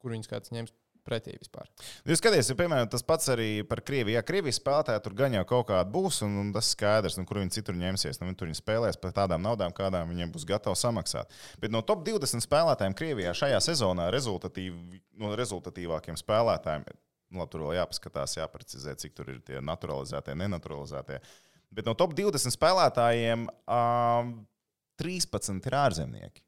kur 0.00 0.14
viņus 0.14 0.30
kāds 0.30 0.54
ņems 0.54 0.74
pretī 1.04 1.34
vispār? 1.36 1.68
Jūs 2.08 2.20
skatāties, 2.20 2.50
piemēram, 2.56 2.88
tas 2.92 3.04
pats 3.06 3.28
arī 3.32 3.48
par 3.68 3.82
Krieviju. 3.84 4.16
Jā, 4.16 4.24
Krievijas 4.26 4.58
spēlētāji 4.60 5.02
tur 5.04 5.16
gan 5.18 5.36
jau 5.36 5.44
kaut 5.48 5.68
kāda 5.68 5.84
būs, 5.92 6.22
un, 6.26 6.36
un 6.40 6.52
tas 6.54 6.70
skaidrs, 6.72 7.18
nu, 7.20 7.26
kur 7.28 7.42
viņi 7.42 7.58
citur 7.58 7.76
ņemsies. 7.78 8.20
Nu, 8.20 8.28
viņi 8.30 8.38
tur 8.40 8.48
viņi 8.50 8.60
spēlēs 8.60 9.00
par 9.00 9.14
tādām 9.16 9.44
naudām, 9.44 9.74
kādām 9.76 10.10
viņiem 10.12 10.32
būs 10.34 10.46
gatavi 10.48 10.80
samaksāt. 10.80 11.32
Bet 11.60 11.74
no 11.74 11.84
top 11.86 12.06
20 12.08 12.44
spēlētājiem 12.44 12.96
Krievijā 12.96 13.34
šajā 13.36 13.60
sezonā 13.68 14.08
rezultatīvi, 14.14 15.02
no 15.20 15.34
rezultatīvākiem 15.38 16.18
spēlētājiem, 16.20 16.88
nu, 16.88 17.42
labi, 17.42 17.52
tur 17.52 17.66
vēl 17.66 17.76
jāpaskatās, 17.82 18.38
jāprecizē, 18.38 18.96
cik 19.00 19.16
tur 19.18 19.34
ir 19.34 19.44
tie 19.44 19.60
naturalizētie, 19.64 20.36
nenaturalizētie. 20.40 21.20
Bet 21.74 21.88
no 21.88 21.96
top 21.98 22.14
20 22.16 22.54
spēlētājiem 22.54 23.48
um, 23.50 24.34
13 25.00 25.68
ir 25.68 25.78
ārzemnieki. 25.78 26.44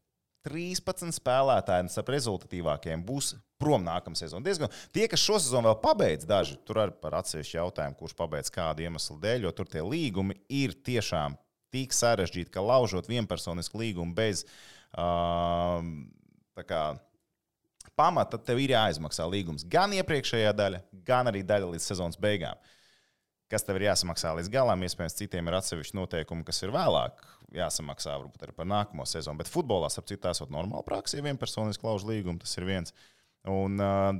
13 0.47 1.15
spēlētāji 1.17 1.89
no 1.89 2.05
rezultatīvākajiem 2.13 3.03
būs 3.07 3.33
prom 3.59 3.83
nākamā 3.87 4.19
sezona. 4.19 4.45
Diezgan, 4.47 4.71
tie, 4.95 5.09
kas 5.11 5.25
šo 5.25 5.41
sezonu 5.43 5.73
vēl 5.73 5.81
pabeidz, 5.83 6.27
daži 6.29 6.59
tur 6.67 6.85
arī 6.85 6.95
par 7.03 7.17
atsevišķu 7.19 7.59
jautājumu, 7.59 7.99
kurš 7.99 8.15
pabeidz 8.19 8.53
kādu 8.55 8.85
iemeslu 8.87 9.19
dēļ, 9.23 9.49
jo 9.49 9.53
tur 9.57 9.71
tie 9.73 9.83
līgumi 9.83 10.39
ir 10.53 10.77
tiešām 10.87 11.35
tik 11.75 11.97
sarežģīti, 11.97 12.53
ka 12.55 12.63
laužot 12.63 13.09
vienpersonisku 13.11 13.81
līgumu 13.81 14.15
bez 14.17 14.45
tā 14.97 16.65
kā, 16.69 16.83
pamata, 17.99 18.39
tev 18.39 18.61
ir 18.63 18.77
jāizmaksā 18.77 19.27
līgums 19.29 19.67
gan 19.69 19.93
iepriekšējā 19.97 20.55
daļa, 20.57 20.83
gan 21.07 21.33
arī 21.33 21.43
daļa 21.47 21.75
līdz 21.75 21.91
sezonas 21.91 22.21
beigām. 22.21 22.61
Kas 23.51 23.63
tev 23.63 23.79
ir 23.79 23.87
jāsamaksā 23.87 24.33
līdz 24.39 24.51
galam, 24.51 24.81
iespējams, 24.83 25.19
citiem 25.21 25.47
ir 25.47 25.59
atsevišķi 25.59 25.99
noteikumi, 25.99 26.47
kas 26.47 26.65
ir 26.67 26.73
vēlāk 26.75 27.21
jāsamaksā, 27.59 28.15
varbūt 28.21 28.47
arī 28.47 28.55
par 28.57 28.69
nākamo 28.71 29.07
sezonu. 29.09 29.41
Bet 29.41 29.51
futbolā, 29.53 29.89
ap 29.91 30.07
citu, 30.09 30.23
tās 30.27 30.41
ir 30.45 30.53
normāla 30.55 30.85
praksa, 30.87 31.19
ja 31.19 31.27
vienpersoniski 31.27 31.87
lauž 31.87 32.07
līgumu, 32.09 32.41
tas 32.43 32.57
ir 32.61 32.69
viens. 32.69 32.95
Un, 33.47 33.81
uh, 33.81 34.15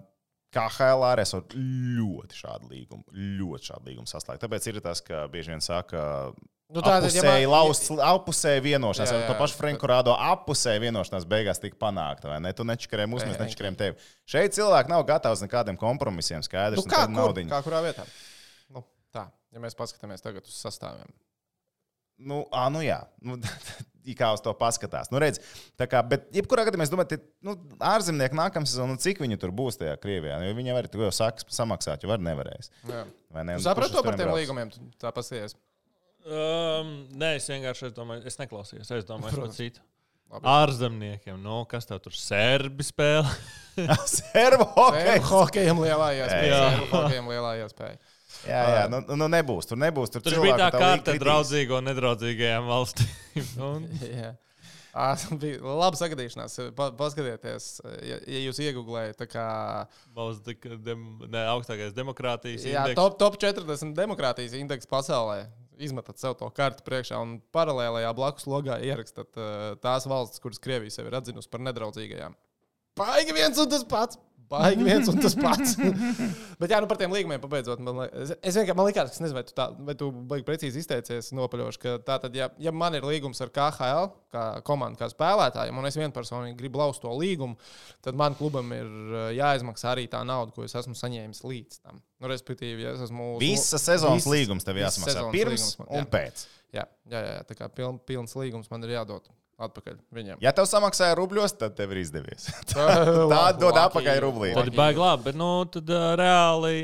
KHL 0.57 1.03
arī 1.05 1.25
esot 1.27 1.53
ļoti 1.59 2.39
šādu 2.39 2.71
līgumu, 2.71 3.05
ļoti 3.41 3.73
šādu 3.73 3.91
līgumu 3.91 4.09
saslēgt. 4.09 4.45
Tāpēc 4.45 4.69
ir 4.71 4.79
tas, 4.85 5.03
ka 5.05 5.27
bieži 5.33 5.53
vien 5.53 5.65
saka, 5.65 6.33
Nu, 6.67 6.81
tātad, 6.83 7.05
ja 7.15 7.21
apusēji 7.23 7.47
lausts, 7.47 7.91
apusēji 8.03 8.63
vienošanās. 8.65 9.11
Jā, 9.13 9.19
Ar 9.21 9.29
to 9.29 9.35
jā. 9.37 9.39
pašu 9.39 9.55
Franku 9.55 9.87
Rādo 9.87 10.17
apusēji 10.19 10.81
vienošanās 10.83 11.27
beigās 11.31 11.61
tika 11.63 11.79
panākta. 11.79 12.27
vai 12.33 12.41
Ne? 12.43 12.51
Tu 12.59 12.65
nečakarēji 12.67 13.11
mūs, 13.13 13.23
mēs 13.23 13.37
Jā, 13.37 13.39
jā. 13.39 13.45
nečakarējam 13.47 13.77
tevi. 13.79 14.09
Šeit 14.27 14.57
cilvēki 14.57 14.91
nav 14.91 15.05
gatavi 15.07 15.39
uz 15.39 15.45
nekādiem 15.45 15.79
kompromisiem. 15.79 16.43
Skaidrs, 16.43 16.83
Nu, 16.83 16.91
kā, 16.91 17.05
kur, 17.07 17.15
naudiņa. 17.15 17.53
kā 17.53 17.61
kurā 17.63 17.85
vietā? 17.87 18.03
Nu, 18.75 18.83
tā, 19.15 19.29
ja 19.55 19.63
mēs 19.63 19.79
paskatāmies 19.79 20.27
tagad 20.27 20.43
uz 20.43 20.59
sastāviem. 20.59 21.07
Nu, 22.17 22.45
ā, 22.55 22.67
nu 22.73 22.81
jā, 22.81 23.03
nu, 23.25 23.37
kā 24.21 24.31
uz 24.37 24.43
to 24.45 24.53
paskatās. 24.57 25.11
Nu, 25.13 25.21
redz, 25.23 25.41
tā 25.77 25.89
kā, 25.91 26.01
bet, 26.07 26.29
jebkurā 26.35 26.65
gadījumā, 26.69 26.87
es 26.87 26.93
domāju, 26.93 27.17
ka 27.17 27.47
nu, 27.47 27.57
ārzemnieki 27.85 28.39
nākamā 28.39 28.69
sezonā, 28.69 28.95
nu, 28.95 29.03
cik 29.03 29.21
viņi 29.25 29.41
tur 29.43 29.53
būs 29.57 29.81
tajā 29.81 29.97
Krievijā. 30.03 30.39
Jo 30.47 30.55
viņi 30.57 30.75
arī 30.77 30.93
tur 30.93 31.07
jau 31.09 31.13
sāks 31.15 31.49
samaksāt, 31.53 32.05
jo 32.05 32.13
var 32.13 32.23
nevarēs. 32.25 32.71
Jā. 32.89 33.03
Vai 33.35 33.45
ne? 33.49 33.59
Tu 33.61 33.77
kurš 33.81 33.93
to 33.93 34.05
par 34.07 34.17
tiem 34.17 34.31
brauks? 34.31 34.41
līgumiem? 34.41 34.73
Tu 34.73 34.87
Tā 35.03 35.13
pasies. 35.17 35.57
Um, 36.27 36.97
nē, 37.15 37.37
es 37.39 37.51
vienkārši 37.51 37.91
es 37.91 37.93
domāju, 37.95 38.25
es 38.27 38.41
neklausījos. 38.41 38.89
Es 38.97 39.07
domāju, 39.07 39.37
Protams. 39.37 39.61
citu. 39.61 39.85
Labi. 40.27 40.49
Ārzemniekiem, 40.51 41.37
nu, 41.39 41.61
kas 41.71 41.87
tev 41.87 42.01
tur 42.03 42.15
serbi 42.19 42.83
spēlē? 42.83 43.31
Hokeju! 44.75 45.23
Hokejam 45.29 45.83
lielā 45.85 46.09
iespēja. 46.17 46.49
Jā. 46.51 46.63
Jā, 46.65 46.87
hokejam 46.91 47.31
lielā 47.31 47.53
iespēja. 47.63 48.01
Jā, 48.47 48.63
jā, 48.71 48.83
nu, 48.93 49.03
nu 49.19 49.29
nebūs. 49.33 49.69
Tur 49.69 49.79
nebūs. 49.81 50.13
Tur, 50.15 50.23
Tur 50.25 50.37
cilvēku 50.37 50.55
bija 50.55 50.59
tā 50.61 50.73
tā 50.75 50.83
kārta 50.83 51.15
draudzīgo 51.21 51.81
un 51.81 51.89
nedraudzīgajām 51.91 52.69
valstīm. 52.71 53.15
Un, 53.69 53.87
Jā. 54.01 54.35
Ā, 54.97 55.11
bija 55.43 55.61
laba 55.61 55.99
sagadīšanās. 55.99 56.57
Pa, 56.77 56.89
paskatieties, 56.97 57.69
ja, 58.07 58.17
ja 58.23 58.41
jūs 58.47 58.61
iegūlējat, 58.65 59.19
tā 59.21 59.29
kā 59.29 59.47
Valsts 60.17 60.47
de, 60.47 60.79
dem, 60.87 61.05
ne, 61.27 61.43
augstākais 61.53 61.95
demokrātijas 61.97 62.65
jā, 62.65 62.87
indeks. 62.87 62.99
top, 62.99 63.19
top 63.21 63.37
40 63.43 63.93
demokrātijas 63.99 64.57
indeks 64.57 64.89
pasaulē. 64.89 65.45
Izmetat 65.77 66.17
sev 66.17 66.39
to 66.41 66.49
kartu 66.57 66.81
priekšā 66.87 67.19
un 67.21 67.37
paralēlajā 67.53 68.15
blakus 68.17 68.47
logā 68.49 68.79
ierakstat 68.81 69.37
tās 69.85 70.07
valstis, 70.09 70.41
kuras 70.41 70.63
Krievija 70.65 70.95
sev 70.95 71.11
ir 71.11 71.19
atzinusi 71.19 71.51
par 71.53 71.61
nedraudzīgajām. 71.67 72.33
Baigi 72.97 73.37
viens 73.37 73.61
un 73.61 73.69
tas 73.69 73.85
pats! 73.85 74.17
Baigi 74.47 74.85
viens 74.87 75.09
un 75.11 75.19
tas 75.19 75.35
pats. 75.35 75.75
Bet, 76.61 76.71
jā, 76.71 76.79
nu 76.83 76.87
par 76.91 76.99
tiem 77.01 77.13
līgumiem 77.15 77.41
pabeidzot. 77.43 77.81
Man, 77.83 78.05
es, 78.09 78.31
es 78.39 78.55
vienkārši 78.59 78.77
man 78.79 78.87
liekas, 78.89 79.11
ka 79.11 79.17
es 79.19 79.23
nezinu, 79.25 79.37
vai 79.39 79.45
tu, 79.49 79.55
tā, 79.57 79.67
vai 79.89 79.95
tu 79.99 80.11
baigi 80.31 80.47
precīzi 80.47 80.83
izteicies 80.85 81.33
nopaļoši, 81.37 81.81
ka 81.83 81.95
tā 82.07 82.19
tad, 82.23 82.37
ja, 82.39 82.47
ja 82.63 82.73
man 82.75 82.95
ir 82.99 83.07
līgums 83.09 83.43
ar 83.43 83.51
KHL, 83.55 84.11
kā 84.35 84.45
komandu, 84.67 85.01
kā 85.01 85.09
spēlētājiem, 85.11 85.81
un 85.81 85.89
es 85.91 85.99
vienpersonīgi 85.99 86.59
gribu 86.61 86.79
lauzt 86.83 87.03
to 87.03 87.11
līgumu, 87.19 87.59
tad 88.07 88.19
man 88.19 88.37
klubam 88.39 88.71
ir 88.77 88.87
uh, 88.87 89.25
jāizmaksā 89.37 89.95
arī 89.97 90.07
tā 90.13 90.23
nauda, 90.27 90.55
ko 90.55 90.67
es 90.67 90.77
esmu 90.79 90.95
saņēmis 90.99 91.43
līdz 91.47 91.81
tam. 91.83 91.99
Nu, 92.23 92.31
respektīvi, 92.31 92.87
ja 92.87 92.95
es 92.97 93.03
esmu. 93.09 93.33
Visa 93.43 93.81
sezonas 93.83 94.23
Visas- 94.23 94.33
līgums 94.33 94.65
tev 94.69 94.79
jāsamaksā 94.81 95.27
pirms 95.35 95.57
līgums 95.67 95.81
man- 95.83 95.91
un 95.91 96.05
jā. 96.05 96.11
pēc. 96.15 96.47
Jā, 96.77 96.87
jā, 97.11 97.21
jā, 97.27 97.43
tā 97.51 97.57
kā 97.59 97.69
piln, 97.73 97.99
pilns 98.07 98.37
līgums 98.39 98.71
man 98.71 98.85
ir 98.87 98.95
jādod 98.97 99.27
atpakaļ 99.57 99.97
viņiem. 100.13 100.41
Ja 100.45 100.53
tev 100.57 100.69
samaksāja 100.69 101.17
rubļos, 101.19 101.57
tad 101.61 101.77
tev 101.79 101.95
ir 101.95 102.03
izdevies. 102.05 102.49
Tā 102.73 102.87
Tā 103.31 103.43
dod 103.63 103.79
atpakaļ 103.87 104.21
rublī. 104.27 104.53
Tad 104.57 104.73
baigi 104.77 105.03
labi, 105.03 105.29
bet 105.31 105.39
nu, 105.41 105.51
tad 105.73 105.93
uh, 105.93 106.13
reāli. 106.21 106.77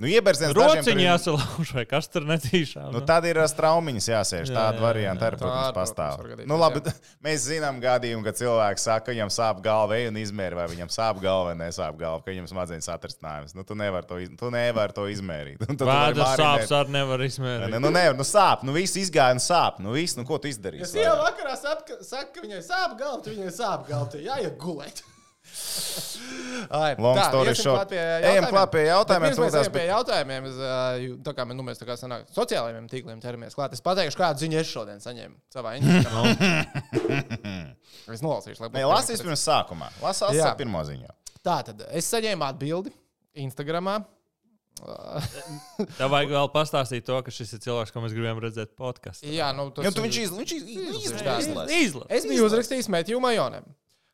Nu, 0.00 0.08
ieberziens 0.08 0.54
dažiem 0.56 0.80
Rociņā 0.80 1.02
jāsalauž, 1.04 1.70
vai 1.76 1.82
kas 1.90 2.06
tur 2.08 2.24
netīšām. 2.24 2.86
Nu, 2.94 3.02
tad 3.04 3.26
ir 3.28 3.36
ā, 3.36 3.44
traumiņas 3.58 4.06
jāsēž. 4.08 4.48
Jā, 4.48 4.54
Tāda 4.56 4.80
varianta 4.80 5.26
arī, 5.28 5.36
protams, 5.36 5.60
Tā, 5.60 5.72
protams, 5.74 5.92
pastāv. 5.92 6.22
gadīties, 6.30 6.48
Nu, 6.48 6.56
labi, 6.56 6.80
mēs 7.26 7.44
zinām 7.50 7.82
gadījumu, 7.84 8.24
kad 8.24 8.38
cilvēks 8.40 8.86
saka, 8.88 9.04
ka 9.06 9.12
viņam 9.12 9.32
sāp 9.34 9.60
galva, 9.66 9.98
ej 10.00 10.08
un 10.08 10.16
izmēri, 10.22 10.56
vai 10.56 10.64
viņam 10.72 10.88
sāp 10.94 11.20
galva 11.20 11.50
vai 11.50 11.58
nesāp 11.60 12.00
galva, 12.00 12.22
ka 12.24 12.32
viņam 12.32 12.48
smadzenes 12.48 12.88
atrisinājums. 12.96 13.52
Nu, 13.58 13.66
tu 13.68 13.76
nevari 13.76 14.08
to, 14.08 14.18
iz- 14.24 14.32
tu 14.40 14.50
nevar 14.54 14.96
to 14.96 15.04
izmērīt. 15.12 15.60
Marinēt. 15.84 16.40
sāpes 16.40 16.74
arī 16.80 16.96
nevar 16.96 17.26
izmērīt. 17.28 17.70
Ne, 17.76 17.82
nu, 17.84 17.92
nevar, 17.92 18.16
nu, 18.16 18.24
sāp, 18.24 18.64
nu, 18.64 18.72
viss 18.72 18.96
izgāja 18.96 19.36
un 19.36 19.44
sāp. 19.44 19.78
Nu, 19.84 19.92
viss, 19.92 20.16
nu, 20.16 20.24
ko 20.24 20.40
tu 20.40 20.48
izdarīsi? 20.48 20.94
sieva 20.96 21.18
vakarā 21.28 21.54
sap, 21.60 21.84
ka- 21.88 22.00
ka 22.34 22.40
viņai 22.48 22.64
sāp 22.64 22.96
galva, 22.98 23.20
viņai 23.28 23.52
sāp 23.52 23.84
galva. 23.92 24.24
Jāiet 24.30 24.56
gulēt. 24.60 25.04
Ai, 26.70 26.94
Long 27.00 27.16
tā, 27.16 27.24
story 27.30 27.54
short. 27.56 27.92
Ejam 27.94 28.20
jautājumiem. 28.22 28.48
klāt 28.52 28.70
pie 28.74 28.82
jautājumiem, 28.86 29.32
mēs 29.40 29.54
ejam 29.58 29.72
pie 29.74 29.84
jautājumiem. 29.88 30.46
Es, 30.50 30.58
ā, 30.60 30.74
tā 31.26 31.32
kā 31.38 31.46
mēs, 31.48 31.56
nu, 31.58 31.64
mēs 31.66 31.80
tā 31.80 31.86
kā 31.88 31.96
sanāk, 31.98 32.26
sociālajiem 32.36 32.86
tīkliem 32.92 33.22
ķeramies 33.22 33.56
klāt. 33.56 33.72
Es 33.76 33.82
pateikšu, 33.86 34.18
kādu 34.20 34.44
ziņu 34.44 34.60
es 34.60 34.70
šodien 34.70 35.00
saņēmu 35.02 35.34
savā 35.54 35.72
Instagramā. 35.80 36.22
es 38.14 38.22
nolasīšu, 38.24 38.70
Nē, 38.76 38.84
lasīs 38.90 39.24
pirms 39.24 39.42
sākumā. 39.48 39.88
Lasās 40.04 40.36
Jā. 40.36 40.52
pirmo 40.58 40.82
ziņu. 40.86 41.10
Tā 41.42 41.58
tad 41.70 41.86
es 41.96 42.08
saņēmu 42.12 42.46
atbildi 42.52 42.92
Instagramā. 43.46 43.98
Tev 44.80 46.08
vajag 46.12 46.30
vēl 46.32 46.48
pastāstīt 46.54 47.04
to, 47.08 47.16
ka 47.24 47.32
šis 47.34 47.50
ir 47.56 47.60
cilvēks, 47.66 47.90
ko 47.92 48.00
mēs 48.04 48.14
gribējām 48.16 48.38
redzēt 48.46 48.70
podkāstā. 48.78 49.28
Jā, 49.28 49.50
nu, 49.56 49.66
tas 49.76 49.84
Jo 49.84 49.90
tu 49.92 50.00
ir- 50.00 50.06
viņš 50.08 50.18
iz- 50.22 50.32
viņš 50.38 50.52
iz- 50.56 50.70
Izlasīšu 50.70 51.10
izlasīs. 51.10 51.52
tās. 51.56 51.74
Izlaiž. 51.80 52.06
Es 52.16 52.24
biju 52.30 52.46
uzrakstījis 52.48 52.88
Matthew 52.92 53.20
Majonam. 53.20 53.66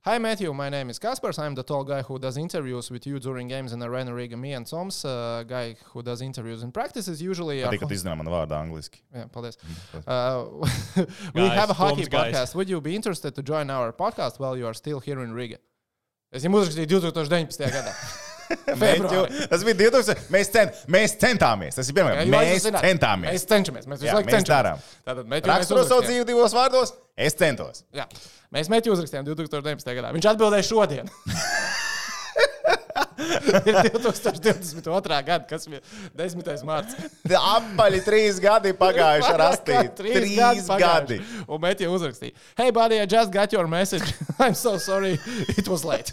Hi 0.07 0.19
Matthew, 0.19 0.55
my 0.55 0.69
name 0.69 0.89
is 0.89 1.01
Kaspars. 1.01 1.37
I'm 1.37 1.57
the 1.57 1.65
tall 1.65 1.83
guy 1.83 2.01
who 2.03 2.17
does 2.21 2.37
interviews 2.37 2.93
with 2.93 3.09
you 3.09 3.19
during 3.19 3.49
games 3.49 3.73
in 3.73 3.83
Arena 3.83 4.15
Riga. 4.15 4.37
Me 4.37 4.53
and 4.53 4.65
Toms, 4.65 5.05
uh, 5.05 5.43
guy 5.45 5.75
who 5.87 6.01
does 6.01 6.23
interviews 6.23 6.63
in 6.63 6.71
practices 6.71 7.21
usually. 7.21 7.57
Patīk, 7.63 7.81
ka 7.81 7.89
izzināji 7.97 8.21
manu 8.21 8.31
vārdu 8.31 8.55
angliski. 8.55 9.03
Jā, 9.13 9.25
paldies. 9.35 9.59
paldies. 9.59 10.07
Uh, 10.07 11.03
we 11.35 11.41
Guys, 11.41 11.59
have 11.59 11.71
a 11.71 11.79
hockey 11.81 12.05
Toms 12.05 12.09
guys. 12.09 12.35
podcast. 12.35 12.55
Would 12.55 12.71
you 12.71 12.81
be 12.81 12.95
interested 12.95 13.35
to 13.35 13.43
join 13.43 13.69
our 13.69 13.91
podcast 13.93 14.39
while 14.39 14.57
you 14.57 14.69
are 14.71 14.75
still 14.75 15.01
here 15.01 15.19
in 15.27 15.35
Riga? 15.35 15.59
Es 16.31 16.47
viņam 16.47 16.61
uzrakstīju 16.61 17.03
2019. 17.11 17.75
gadā. 17.75 17.99
Tas 19.51 19.65
bija 19.67 19.77
2000. 19.81 20.27
Mēs, 20.35 20.51
cent, 20.55 20.81
mēs 20.93 21.17
centāmies. 21.21 21.79
Tas 21.79 21.89
ir 21.91 21.97
pirmā. 21.97 22.15
Jā, 22.19 22.27
Mēs 22.31 22.67
centāmies. 22.69 23.33
Mēs 23.33 23.47
cenšamies. 23.51 23.89
Mēs 23.91 24.03
visu 24.03 24.11
Jā, 24.11 24.17
laiku 24.19 24.31
mēs 24.31 24.39
cenšamies. 24.41 24.91
Tātad 25.07 25.31
mēs 25.33 25.47
Raksturo 25.51 25.83
savu 25.83 26.01
uzrakstījām. 26.03 26.07
dzīvi 26.13 26.29
divos 26.33 26.57
vārdos. 26.57 26.95
Es 27.17 27.37
centos. 27.39 27.83
Jā. 27.97 28.07
Mēs 28.55 28.71
Matthew 28.73 28.95
uzrakstījām 28.95 29.27
2019. 29.27 29.95
gadā. 29.99 30.13
Viņš 30.17 30.31
atbildēja 30.35 30.69
šodien. 30.69 31.11
ir 33.69 33.81
2022. 33.97 35.23
gada, 35.27 35.45
kas 35.49 35.67
ir 35.71 35.81
10. 36.17 36.65
marts. 36.69 36.97
Apaļi 37.57 38.03
trīs 38.07 38.41
gadi 38.43 38.75
pagājuši 38.77 39.33
ar 39.35 39.47
astīt. 39.51 39.95
Trīs 39.99 40.21
Trīs 40.21 40.71
gadi 40.71 40.87
gadi. 40.87 41.21
Un 41.47 41.63
Mēķi 41.63 41.89
uzrakstīja, 41.91 42.37
Hey, 42.59 42.71
buddy, 42.71 43.01
I 43.01 43.07
just 43.07 43.33
got 43.33 43.53
your 43.53 43.67
message. 43.67 44.15
I'm 44.39 44.55
so 44.55 44.77
sorry, 44.79 45.19
it 45.57 45.69
was 45.69 45.85
late. 45.85 46.13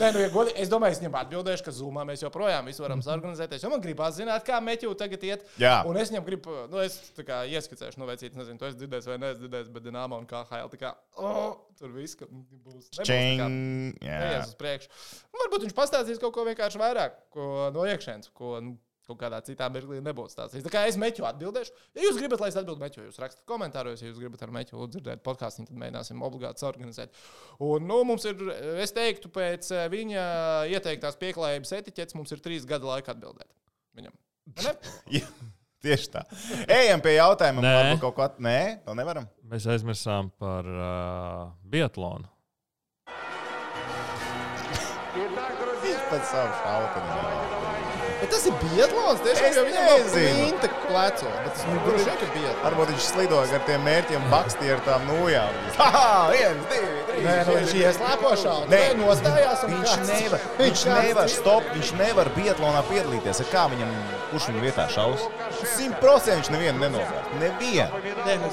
Nē, 0.00 0.08
nu, 0.14 0.20
ja 0.22 0.30
godīgi, 0.32 0.56
es 0.62 0.70
domāju, 0.72 0.96
es 0.96 1.00
viņam 1.02 1.16
atbildēšu, 1.20 1.64
ka 1.66 1.72
Zoomā 1.76 2.06
mēs 2.08 2.22
joprojām 2.24 2.70
varam 2.80 3.02
sarganizēties. 3.04 3.64
Jo 3.64 3.68
man 3.72 3.82
gribās 3.84 4.16
zināt, 4.16 4.46
kā 4.46 4.56
Mēķi 4.64 4.88
tagad 4.96 5.26
iet. 5.28 5.44
Jā. 5.60 5.82
Un 5.88 5.98
es 6.00 6.08
viņam 6.12 6.24
gribu, 6.24 6.54
nu, 6.72 6.80
es 6.80 6.96
kā 7.20 7.42
ieskicēšu, 7.52 8.00
nu, 8.00 8.08
cits, 8.16 8.36
nezinu, 8.38 8.56
to 8.60 8.70
es 8.70 8.78
dzirdēju 8.80 9.12
vai 9.12 9.18
neesmu 9.20 9.42
dzirdējis, 9.42 9.72
bet 9.74 9.84
Dienāma 9.84 10.16
un 10.20 10.24
KHL 10.30 10.72
kā, 10.80 10.94
oh, 11.20 11.58
tur 11.76 11.92
viss, 11.92 12.16
būs. 12.16 12.30
nebūs 12.32 12.88
kā- 12.96 13.06
Čing. 13.10 14.00
Jā. 14.00 14.18
Neies 14.24 14.48
uz 14.48 14.56
priekšu. 14.60 14.88
Varbūt 15.36 15.66
viņš 15.66 15.76
pastāstīs 15.90 16.22
kaut 16.22 16.36
ko 16.36 16.46
vienkārši 16.46 16.80
vairāk 16.80 17.18
ko 17.34 17.66
no 17.74 17.84
iekšienes, 17.90 18.30
ko 18.36 18.60
nu, 18.62 18.76
kaut 19.10 19.18
kādā 19.20 19.40
citā 19.42 19.66
mirklī 19.72 19.98
nebūtu 20.04 20.34
stāstījis. 20.34 20.64
Tā 20.66 20.72
kā 20.72 20.84
es 20.86 20.98
meķu 21.00 21.26
atbildēšu. 21.26 21.74
Ja 21.98 22.06
jūs 22.06 22.18
gribat, 22.20 22.42
lai 22.42 22.50
es 22.52 22.58
atbildētu 22.60 22.84
meķu, 22.84 23.04
jūs 23.08 23.20
rakstat 23.22 23.44
komentāros, 23.50 24.02
ja 24.02 24.10
jūs 24.10 24.20
gribat 24.22 24.44
ar 24.46 24.54
meķu 24.54 24.88
dzirdēt 24.94 25.24
podkāstu, 25.26 25.66
tad 25.66 25.80
mēģināsim 25.82 26.22
obligāti 26.26 26.66
organizēt. 26.68 27.22
Un, 27.58 27.88
nu, 27.90 28.00
mums 28.06 28.26
ir, 28.30 28.44
es 28.84 28.94
teiktu, 28.94 29.32
pēc 29.34 29.72
eh, 29.74 29.86
viņa 29.90 30.26
ieteiktās 30.76 31.18
pieklājības 31.20 31.74
etiķetes, 31.80 32.18
mums 32.18 32.36
ir 32.36 32.44
trīs 32.44 32.68
gada 32.70 32.92
laika 32.92 33.16
atbildēt 33.16 33.50
viņam. 33.98 34.14
Jā, 35.16 35.26
Tieši 35.80 36.10
tā. 36.12 36.26
Ejam 36.68 37.00
pie 37.00 37.14
jautājuma. 37.16 37.62
Nē. 37.64 37.70
Varbūt 37.78 38.02
kaut 38.02 38.18
ko 38.18 38.24
at... 38.26 38.34
Nē, 38.44 38.84
to 38.84 38.92
nevaram. 38.98 39.24
Mēs 39.48 39.64
aizmirsām 39.72 40.28
par 40.40 40.68
uh, 40.68 41.46
biatlonu. 41.72 42.28
Viņš 45.16 45.49
pēc 46.10 46.30
savu 46.34 46.52
šauteni. 46.62 47.78
Bet 48.20 48.28
tas 48.34 48.42
ir 48.50 48.56
biatlons, 48.60 49.20
tiešām 49.24 49.46
Es 49.48 50.10
nezinu. 50.12 50.32
pinta 50.36 50.68
pleco. 50.84 51.30
Bet 51.44 51.54
tas 51.56 51.62
nu, 51.70 51.76
droši 51.86 52.04
vien, 52.04 52.16
ka 52.20 52.26
biatlons. 52.34 52.58
Varbūt 52.66 52.90
viņš 52.92 53.04
slidoja 53.14 53.54
ar 53.56 53.62
tiem 53.68 53.86
mērķiem, 53.86 54.26
bakstīja 54.34 54.74
ar 54.76 54.82
tām 54.88 55.06
nūjām. 55.08 55.54
Ha, 55.80 56.28
viens, 56.28 56.66
divi, 56.68 56.90
trīs. 57.08 57.24
Nē, 57.24 57.36
nu, 57.48 57.54
viņš 57.56 57.72
ieslēpo 57.80 58.32
šādu. 58.42 58.66
Nē. 58.68 58.80
Nostājās 59.00 59.62
Viņš 59.70 59.94
nevar, 60.10 60.44
viņš 60.60 60.82
nevar, 60.90 61.30
stop, 61.32 61.70
viņš 61.72 61.92
nevar 61.96 62.28
biatlonā 62.36 62.82
piedalīties. 62.90 63.40
Kā 63.54 63.64
viņam, 63.72 63.94
kurš 64.34 64.50
viņa 64.50 64.64
vietā 64.66 64.86
šaus? 64.92 65.24
Simt 65.72 65.96
procenti 66.04 66.42
viņš 66.42 66.52
nevienu 66.52 66.84
nenogāzt. 66.84 67.32
Nevienu. 67.40 68.04
Nē, 68.28 68.36
nu, 68.44 68.52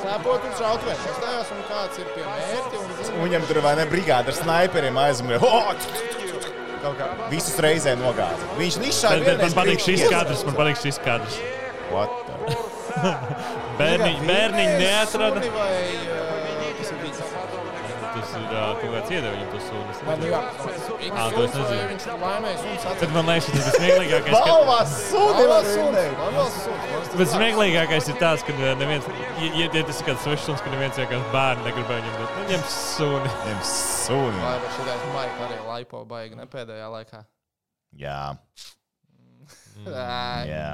slēpot 0.00 0.48
un 0.48 0.56
šaut 0.56 0.88
vēl. 0.88 0.98
Nostājās 1.04 1.52
un 1.54 1.62
kāds 1.68 2.00
ir 2.00 2.10
pie 2.16 2.24
mērķa. 2.24 2.82
Un, 3.10 3.22
Viņam 3.26 3.46
tur 3.50 3.60
vai 3.68 3.76
ne 3.76 3.86
brigāde 3.92 4.32
ar 4.32 4.40
sniperiem 4.40 4.96
aizmugurē. 5.04 5.40
Kaut 6.80 6.96
kā. 6.96 7.08
visus 7.32 7.56
reizē 7.60 7.94
nogāza. 8.00 8.46
Viņš 8.58 8.78
izšāva. 8.90 9.24
bet 9.26 9.42
man 9.44 9.56
patīk 9.58 9.84
šis 9.84 10.06
kadrs. 10.08 10.44
Man 10.48 10.56
patīk 10.58 10.80
šis 10.80 11.00
kadrs. 11.04 11.40
Bērniņi, 13.80 14.26
bērniņi 14.26 14.72
neatrada. 14.80 15.42
Vai, 15.54 15.74
ir 18.50 18.58
uh, 18.60 18.72
kaut 18.80 18.92
kāds 18.96 19.10
iedeva 19.14 19.32
viņam 19.36 19.50
to 19.54 19.60
sunu. 19.66 19.84
es 19.94 20.00
Vai 20.06 20.16
nu 20.16 20.24
nezinu. 20.24 20.34
jā, 20.34 20.40
tas 20.50 21.72
ir. 21.74 21.82
Viņš 21.90 22.06
ir 22.10 22.16
laimējis 22.24 22.62
un 22.90 22.98
Tad 23.00 23.14
man 23.16 23.30
liekas, 23.30 23.50
tas 23.54 23.66
ir 23.70 23.74
smieklīgākais. 23.78 24.34
ka- 24.34 24.44
Balvās 24.50 24.94
suni 25.10 25.46
var 25.50 25.68
rindēt. 25.70 27.16
Bet 27.20 27.28
smieklīgākais 27.34 28.08
ir 28.12 28.18
tas, 28.20 28.42
ka 28.46 28.52
neviens, 28.58 29.08
ja, 29.40 29.50
ja 29.74 29.84
tas 29.86 30.00
ir 30.02 30.06
kāds 30.10 30.22
svešs 30.26 30.44
suns, 30.50 30.60
ka 30.64 30.70
neviens 30.74 30.98
vienkārši 31.00 31.32
bērnu 31.34 31.66
negribēja 31.68 32.04
viņam 32.06 32.20
dot. 32.20 32.38
Viņam 32.44 32.64
suni. 32.76 33.34
Viņam 33.46 33.62
suni. 33.70 34.40
Vai 34.44 34.56
vai 34.64 34.70
šitais 34.78 35.06
maika 35.14 35.48
arī 35.48 35.58
laipo 35.68 36.04
baigi, 36.04 36.34
ne 36.38 36.46
pēdējā 36.50 36.88
laikā. 36.96 37.24
Jā, 37.98 38.20
jā. 40.50 40.70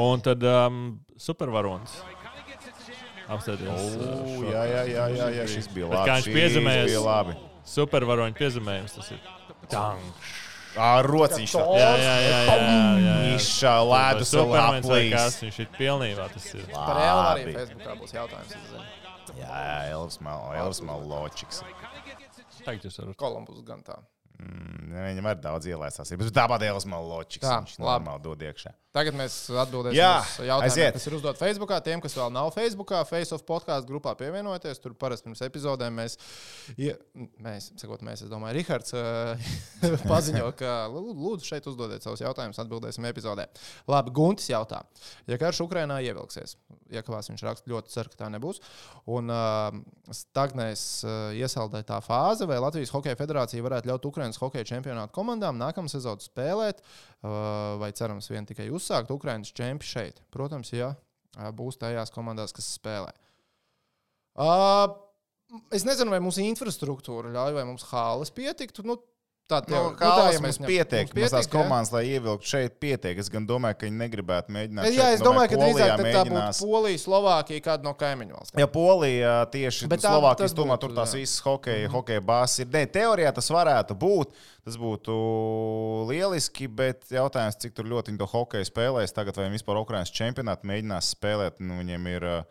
Un 0.00 0.20
tad 0.24 0.42
um, 0.48 0.78
supervaronis. 1.20 1.98
Apstāties. 3.28 3.68
O, 3.68 4.42
jā, 4.48 4.62
jā, 4.64 4.82
jā, 4.88 5.06
jā, 5.12 5.30
jā, 5.36 5.46
šis 5.52 5.68
bija 5.74 5.88
Bet 5.90 5.98
labi. 5.98 6.08
kā 6.08 6.18
viņš 6.18 6.28
piezemējas? 6.38 6.92
Supervaroņa 7.68 8.36
piezemējums 8.38 8.94
tas 8.96 9.10
ir. 9.12 9.24
Tang. 9.68 10.12
Ā, 10.78 10.88
rociņš 11.04 11.54
tā. 11.56 11.64
Jā, 11.76 11.88
jā, 11.98 12.14
jā. 12.24 12.38
jā, 12.38 12.38
jā, 12.48 13.14
jā. 13.26 13.38
Vai 14.48 14.62
laplīs. 14.78 15.12
kas, 15.16 15.38
viņš 15.42 15.58
ir 15.64 15.70
pilnībā 15.76 16.28
tas 16.32 16.46
ir. 16.54 16.64
Par 16.72 17.00
Elvu 17.02 17.24
arī. 17.32 17.54
Facebookā 17.56 17.96
būs 18.00 18.14
jautājums. 18.16 18.54
Jā, 19.38 19.48
jā, 19.48 19.78
Elvis 19.92 20.20
Mal, 20.24 20.44
Maločiks. 20.88 21.60
Tagad 22.64 22.86
jūs 22.88 23.00
varat. 23.00 23.18
Kolumbus 23.20 23.60
gan 23.66 23.82
tā. 23.84 23.98
Mm, 24.38 24.92
viņam 24.94 25.28
ir 25.32 25.40
daudz 25.42 25.66
ielaisās. 25.68 26.12
Bet 26.20 26.32
tāpat 26.36 26.64
Elvis 26.68 26.86
Maločiks. 26.88 27.44
Tā, 27.44 27.58
Viņš 27.64 27.80
normāli 27.82 28.24
dod 28.24 28.44
iekšā. 28.48 28.72
Tagad 28.98 29.14
mēs 29.14 29.34
atbildēsim 29.62 29.94
Jā, 29.94 30.12
uz 30.18 30.48
jautājumiem, 30.48 30.94
kas 30.96 31.04
ir 31.06 31.14
uzdot 31.14 31.38
Facebook. 31.38 31.72
Tiem, 31.86 32.00
kas 32.02 32.16
vēl 32.18 32.32
nav 32.34 32.48
Facebook, 32.50 32.90
Face 33.06 33.34
of 33.36 33.44
podkāstu 33.46 33.92
grupā 33.92 34.16
pievienojieties. 34.18 34.80
Tur 34.82 34.96
parasti 34.98 35.28
pirms 35.28 35.42
epizodēm 35.46 35.94
mēs, 36.00 36.16
ie, 36.74 36.96
mēs, 37.44 37.68
sakot, 37.78 38.02
mēs, 38.06 38.24
es 38.26 38.32
domāju, 38.32 38.56
Rihards 38.58 38.96
uh, 38.98 39.52
paziņo, 40.10 40.48
ka 40.58 40.72
lū- 40.90 41.14
lūdzu 41.14 41.46
šeit 41.46 41.68
uzdodiet 41.70 42.02
savus 42.02 42.24
jautājumus, 42.24 42.58
atbildēsim 42.58 43.06
epizodē. 43.06 43.46
Labi, 43.86 44.14
Guntis 44.18 44.50
jautā, 44.50 44.82
ja 45.30 45.38
karš 45.38 45.62
Ukrainā 45.68 46.00
ievilksies, 46.08 46.56
iekavās 46.90 47.30
viņš 47.30 47.44
raksta, 47.46 47.70
ļoti 47.70 47.94
ceru, 47.94 48.10
ka 48.14 48.24
tā 48.24 48.32
nebūs, 48.34 48.58
un 49.14 49.30
uh, 49.30 49.78
stagnēs 50.10 50.84
uh, 51.06 51.14
iesaldētā 51.38 52.00
fāze, 52.02 52.50
vai 52.50 52.58
Latvijas 52.64 52.90
Hokeja 52.96 53.20
federācija 53.20 53.62
varētu 53.62 53.92
ļaut 53.92 54.10
Ukraiņas 54.10 54.42
hokeja 54.42 54.72
čempionātu 54.74 55.14
komandām 55.14 55.60
nākamā 55.60 55.92
sezonā 55.92 56.24
spēlēt, 56.24 56.82
uh, 56.82 57.07
vai 57.22 57.90
cerams 57.98 58.30
vien 58.30 58.46
tikai 58.46 58.68
uzsākt 58.70 59.10
Ukraiņas 59.10 59.54
čempionu 59.56 59.90
šeit. 59.90 60.22
Protams, 60.34 60.72
ja 60.76 60.92
būs 61.54 61.78
tajās 61.80 62.12
komandās, 62.14 62.54
kas 62.54 62.70
spēlē. 62.78 63.12
Uh, 64.38 64.86
es 65.74 65.86
nezinu, 65.86 66.12
vai 66.14 66.20
mums 66.22 66.38
infrastruktūra 66.42 67.32
ļauj, 67.34 67.56
vai 67.56 67.64
mums 67.66 67.86
hāles 67.90 68.30
pietiktu. 68.34 68.84
Nu, 68.86 68.98
Tā 69.48 69.62
Nu, 69.64 69.72
tev- 69.72 69.94
kā 69.96 70.04
tā, 70.04 70.16
tas 70.28 70.34
ja 70.34 70.40
mēs 70.44 70.58
ņem- 70.60 70.66
pietiek, 70.68 71.12
tās 71.32 71.46
komandas, 71.48 71.90
lai 71.90 72.02
ievilktu 72.04 72.44
šeit, 72.44 72.74
pietiek. 72.78 73.16
Es 73.18 73.30
gan 73.32 73.46
domāju, 73.48 73.78
ka 73.80 73.86
viņi 73.86 73.96
negribētu 73.96 74.52
mēģināt. 74.52 74.84
Jā, 74.92 75.06
šeit, 75.06 75.14
es 75.16 75.20
domāju, 75.24 75.48
ka 75.48 75.56
Polijā 75.56 75.86
drīzāk 75.96 76.12
tā 76.12 76.24
būtu 76.28 76.66
Polija, 76.68 76.98
Slovākija, 76.98 77.62
kāda 77.64 77.82
no 77.88 77.94
kaimiņu 77.94 78.36
valstīm. 78.36 78.58
Ja 78.60 78.66
Polija 78.66 79.46
tieši 79.50 79.88
Bet 79.88 80.00
tā- 80.04 80.12
Slovākijas 80.12 80.52
tomēr 80.52 80.78
tur 80.78 80.90
tās 80.92 81.14
visas 81.16 81.40
hokeja, 81.40 81.88
hokeja 81.88 82.20
bāzes 82.20 82.60
ir. 82.60 82.66
Nē, 82.66 82.84
teorijā 82.92 83.32
tas 83.34 83.48
varētu 83.48 83.96
būt. 83.96 84.36
Tas 84.68 84.76
būtu 84.76 85.16
lieliski, 86.10 86.68
bet 86.68 87.04
jautājums, 87.08 87.56
cik 87.56 87.72
tur 87.74 87.84
ļoti 87.88 88.12
viņi 88.12 88.18
to 88.18 88.26
hokeju 88.26 88.68
spēlēs 88.68 89.14
tagad, 89.16 89.36
vai 89.38 89.48
viņi 89.48 89.62
vispār 89.62 89.80
Ukraiņas 89.80 90.12
čempionātu 90.12 90.68
mēģinās 90.68 91.14
spēlēt. 91.16 91.60
Nu, 91.60 91.78
viņiem 91.80 92.06
ir, 92.16 92.24
uh, 92.24 92.42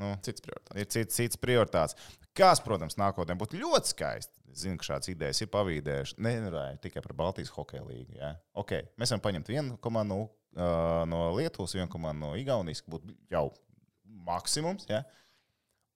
nu, 0.00 0.14
Cits 0.26 0.44
prioritāts. 0.44 0.78
ir 0.80 0.88
cits, 0.92 1.18
cits 1.18 1.40
prioritāts. 1.40 1.98
Kas, 2.36 2.60
protams, 2.60 2.98
nākotnē 3.00 3.36
būtu 3.40 3.60
ļoti 3.60 3.92
skaisti. 3.94 4.34
Zinu, 4.56 4.78
ka 4.80 4.88
šādas 4.88 5.10
idejas 5.12 5.40
ir 5.44 5.50
pavīdējušas. 5.52 6.18
Nerunāju 6.24 6.80
tikai 6.84 7.02
par 7.04 7.12
Baltijas 7.16 7.52
hokeja 7.52 7.84
līniju. 7.84 8.16
Ja? 8.20 8.34
Okay. 8.56 8.86
Mēs 9.00 9.12
varam 9.12 9.24
paņemt 9.24 9.50
vienu 9.52 9.76
komandu 9.84 10.22
uh, 10.24 11.02
no 11.08 11.26
Lietuvas, 11.36 11.74
vienu 11.76 11.88
komandu 11.92 12.24
no 12.24 12.30
Igaunijas, 12.40 12.80
kas 12.84 12.94
būtu 12.94 13.12
jau 13.32 13.50
maksimums. 14.28 14.88
Ja? 14.88 15.02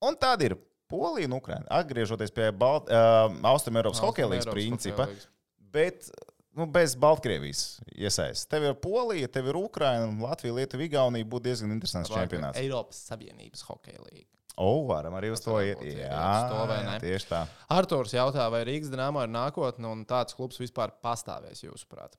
Un 0.04 0.16
tad 0.20 0.44
ir 0.44 0.56
Polija 0.90 1.28
un 1.30 1.36
Ukraina. 1.38 1.64
Atgriežoties 1.70 2.32
pie 2.34 2.50
Balt 2.56 2.88
uh, 2.90 3.30
Austrumēropas 3.52 4.02
hokeja 4.02 4.28
līnijas 4.28 4.50
principa, 4.50 5.06
hokeja 5.06 5.14
līgas. 5.14 5.28
bet 5.76 6.10
nu, 6.58 6.66
bez 6.66 6.96
Baltkrievijas 7.00 7.80
iesaistas. 7.92 8.48
Tev 8.50 8.66
ir 8.70 8.76
Polija, 8.82 9.28
tev 9.32 9.50
ir 9.52 9.58
Ukraina, 9.60 10.10
Latvija, 10.22 10.56
Lietuva, 10.58 10.86
Igaunija. 10.86 11.28
Būtu 11.30 11.48
diezgan 11.48 11.74
interesants 11.74 12.12
čempionāts. 12.12 12.60
Eiropas 12.60 13.00
Savienības 13.10 13.64
hokeja 13.68 14.02
līga. 14.08 14.28
O, 14.60 14.82
varam 14.88 15.14
arī 15.16 15.30
uz 15.32 15.40
to 15.40 15.54
iet. 15.64 15.80
Jā, 15.96 16.32
vai 16.68 16.80
ne? 16.84 16.96
tieši 17.00 17.30
tā. 17.30 17.44
Arktūrs 17.72 18.12
jautā, 18.12 18.44
vai 18.52 18.60
Rīgas 18.68 18.90
dīnāmā 18.92 19.24
ir 19.24 19.32
nākotne 19.32 19.88
un 19.88 20.02
tāds 20.08 20.36
klubs 20.36 20.60
vispār 20.60 20.92
pastāvēs, 21.00 21.62
jūsuprāt? 21.64 22.18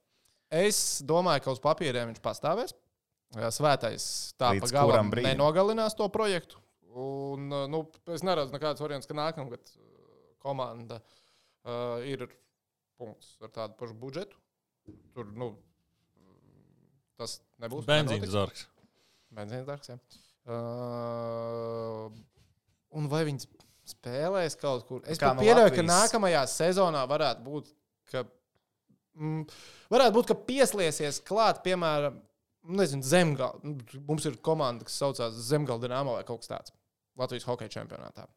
Es 0.52 1.02
domāju, 1.08 1.46
ka 1.46 1.54
uz 1.54 1.62
papīriem 1.64 2.10
viņš 2.10 2.24
pastāvēs. 2.24 2.74
Svētais 3.56 4.06
tā 4.42 4.52
pa 4.60 4.70
galam 4.74 5.12
nenogalinās 5.16 5.96
to 5.96 6.08
projektu. 6.12 6.60
Un, 6.92 7.48
nu, 7.72 7.86
es 8.12 8.26
neredzu 8.28 8.52
nekādas 8.52 8.84
variantus, 8.84 9.08
ka 9.08 9.16
nākamgad 9.16 9.62
uh, 9.64 9.86
komanda 10.44 10.98
uh, 11.00 12.02
ir 12.04 12.26
punkts 13.02 13.36
ar 13.42 13.52
tādu 13.54 13.78
pašu 13.80 13.98
budžetu. 14.02 14.38
Tur 15.16 15.30
nu, 15.38 15.52
tas 17.20 17.40
nebūs. 17.62 17.88
Benzīna 17.90 18.30
zargs. 18.30 18.68
Benzīna 19.34 19.66
dārgs. 19.68 19.92
Jā. 19.92 19.98
Uh, 20.52 22.10
un 22.98 23.08
vai 23.12 23.22
viņi 23.28 23.46
spēlēs 23.92 24.58
kaut 24.60 24.88
kur? 24.90 25.04
Es 25.06 25.22
no 25.22 25.36
pieļauju, 25.40 25.70
ka 25.70 25.84
Latvijas? 25.84 25.92
nākamajā 25.92 26.42
sezonā 26.50 27.04
varētu 27.10 27.46
būt, 27.46 27.70
ka, 28.12 28.26
mm, 29.20 29.46
varētu 29.94 30.18
būt, 30.18 30.32
ka 30.32 30.40
pieslēsies 30.50 31.22
klāt, 31.28 31.62
piemēram, 31.66 32.20
nezinu, 32.82 33.06
Zemgala. 33.06 33.74
Mums 34.08 34.28
ir 34.30 34.38
komanda, 34.46 34.88
kas 34.88 35.00
saucās 35.02 35.40
Zemgala 35.48 35.82
Dienāmo 35.84 36.18
vai 36.18 36.26
kaut 36.28 36.44
kas 36.44 36.52
tāds 36.52 36.76
Latvijas 37.20 37.48
hokeja 37.50 37.76
čempionātā. 37.80 38.28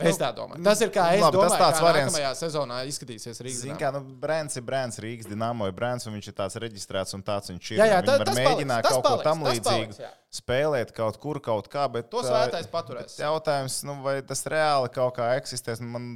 Es 0.00 0.16
tā 0.16 0.30
domāju. 0.32 0.62
Tas 0.64 0.80
ir 0.80 0.92
kā 0.94 1.06
es 1.12 1.20
Labi, 1.20 1.36
tas 1.36 1.52
domāju, 1.52 1.60
tāds 1.60 1.78
kā 1.80 1.84
variants. 1.84 2.14
nākamajā 2.14 2.30
sezonā 2.38 2.76
izskatīsies 2.88 3.40
Rīgas. 3.44 3.62
Dinamo. 3.66 3.80
kā 3.82 3.90
nu, 3.92 4.00
brands 4.22 4.56
ir 4.56 4.64
brands, 4.64 4.98
Rīgas 5.02 5.28
dīnāmo 5.28 5.68
ir 5.68 5.74
brands, 5.76 6.06
un 6.08 6.16
viņš 6.16 6.28
ir 6.30 6.36
tāds 6.38 6.56
reģistrēts 6.64 7.16
un 7.18 7.24
tāds 7.26 7.52
viņš 7.52 7.70
ir. 7.74 7.82
Jā, 7.82 7.88
jā, 7.90 8.00
tā, 8.06 8.16
var 8.16 8.30
tas 8.30 8.38
mēģināt 8.38 8.86
paliks, 8.86 8.88
tas 8.88 8.96
kaut 8.96 9.04
ko 9.04 9.10
paliks, 9.10 9.26
tam 9.28 9.44
tas 9.44 9.52
līdzīgu 9.52 9.96
paliks, 9.98 10.18
spēlēt 10.40 10.94
kaut 10.96 11.20
kur, 11.20 11.40
kaut 11.44 11.68
kā, 11.68 11.84
bet 11.92 12.08
To 12.14 12.24
svētais 12.24 12.70
paturēs. 12.72 13.18
Jautājums, 13.20 13.80
nu, 13.84 13.98
vai 14.06 14.20
tas 14.24 14.46
reāli 14.48 14.92
kaut 14.94 15.18
kā 15.18 15.34
eksistēs, 15.36 15.84
nu, 15.84 15.92
man 15.98 16.06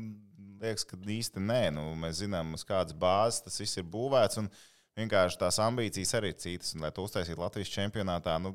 liekas, 0.64 0.86
ka 0.88 0.96
īsti 0.96 1.42
nē. 1.44 1.62
Nu, 1.76 1.90
mēs 2.00 2.22
zinām, 2.24 2.54
uz 2.56 2.64
kādas 2.64 2.96
bāzes 2.96 3.44
tas 3.44 3.60
viss 3.60 3.80
ir 3.80 3.84
būvēts, 3.90 4.40
un 4.40 4.48
vienkārši 4.98 5.40
tās 5.40 5.60
ambīcijas 5.60 6.14
arī 6.18 6.32
ir 6.32 6.40
citas. 6.40 6.72
Un, 6.74 6.86
lai 6.86 6.92
to 6.94 7.04
uztaisītu 7.04 7.42
Latvijas 7.42 7.72
čempionātā, 7.74 8.38
nu, 8.42 8.54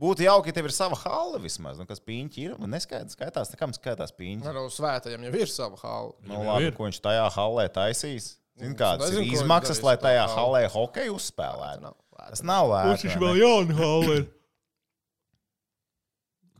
būtu 0.00 0.24
jauki, 0.24 0.50
ja 0.50 0.56
tev 0.56 0.68
ir 0.70 0.74
sava 0.74 0.96
hala 1.04 1.38
vismaz. 1.42 1.78
Nu, 1.80 1.86
kas 1.88 2.00
pīņķi 2.04 2.44
ir? 2.46 2.54
Man 2.60 2.72
neskaidrs, 2.74 3.14
skaitās, 3.18 3.50
tā 3.52 3.58
kā 3.60 3.68
man 3.68 3.76
skaitās 3.76 4.12
pīņķi. 4.16 4.52
Nu, 4.56 4.64
svētajam 4.72 5.26
jau 5.28 5.32
ir 5.44 5.50
sava 5.52 5.76
hala. 5.82 6.12
Nu, 6.24 6.38
jau 6.38 6.46
labi, 6.48 6.68
ir. 6.70 6.76
ko 6.78 6.88
viņš 6.88 7.00
tajā 7.04 7.26
halē 7.36 7.66
taisīs? 7.76 8.30
Zini, 8.60 8.72
Nu, 8.74 8.76
kādas 8.80 9.06
nezinu, 9.08 9.22
ir 9.22 9.28
viņš 9.30 9.40
izmaksas, 9.40 9.78
lai 9.86 9.94
tajā 10.00 10.24
halli. 10.26 10.36
halē 10.40 10.62
hokeju 10.74 11.14
uzspēlētu? 11.16 11.92
Tas 12.20 12.42
nav 12.44 12.68
lēti. 12.68 13.08
vai 13.08 13.20
vēl 13.22 13.34
ne? 13.36 13.40
jauna 13.44 13.76
halle 13.78 14.16
ir. 14.20 14.26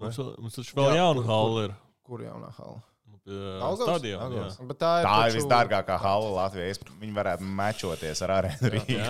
Mums, 0.00 0.54
taču 0.56 0.76
vēl 0.78 0.94
jauna 0.96 1.20
kur- 1.20 1.28
halle 1.28 1.64
ir. 1.68 1.74
Kur 2.08 2.22
jaunā 2.24 2.48
hala? 2.56 2.78
Daugavas? 3.26 3.78
Daugavas? 3.78 4.54
Stadionā. 4.56 4.66
Bet 4.70 4.78
tā 4.80 4.90
ir, 5.00 5.06
Tā 5.06 5.16
ir 5.20 5.32
taču- 5.32 5.38
visdārgākā 5.40 5.96
hala 6.00 6.30
Latvijā. 6.38 6.78
Viņi 7.00 7.14
varētu 7.14 7.48
mečoties 7.60 8.22
ar 8.26 8.32
arēnu 8.40 8.70
Rīgā. 8.74 9.08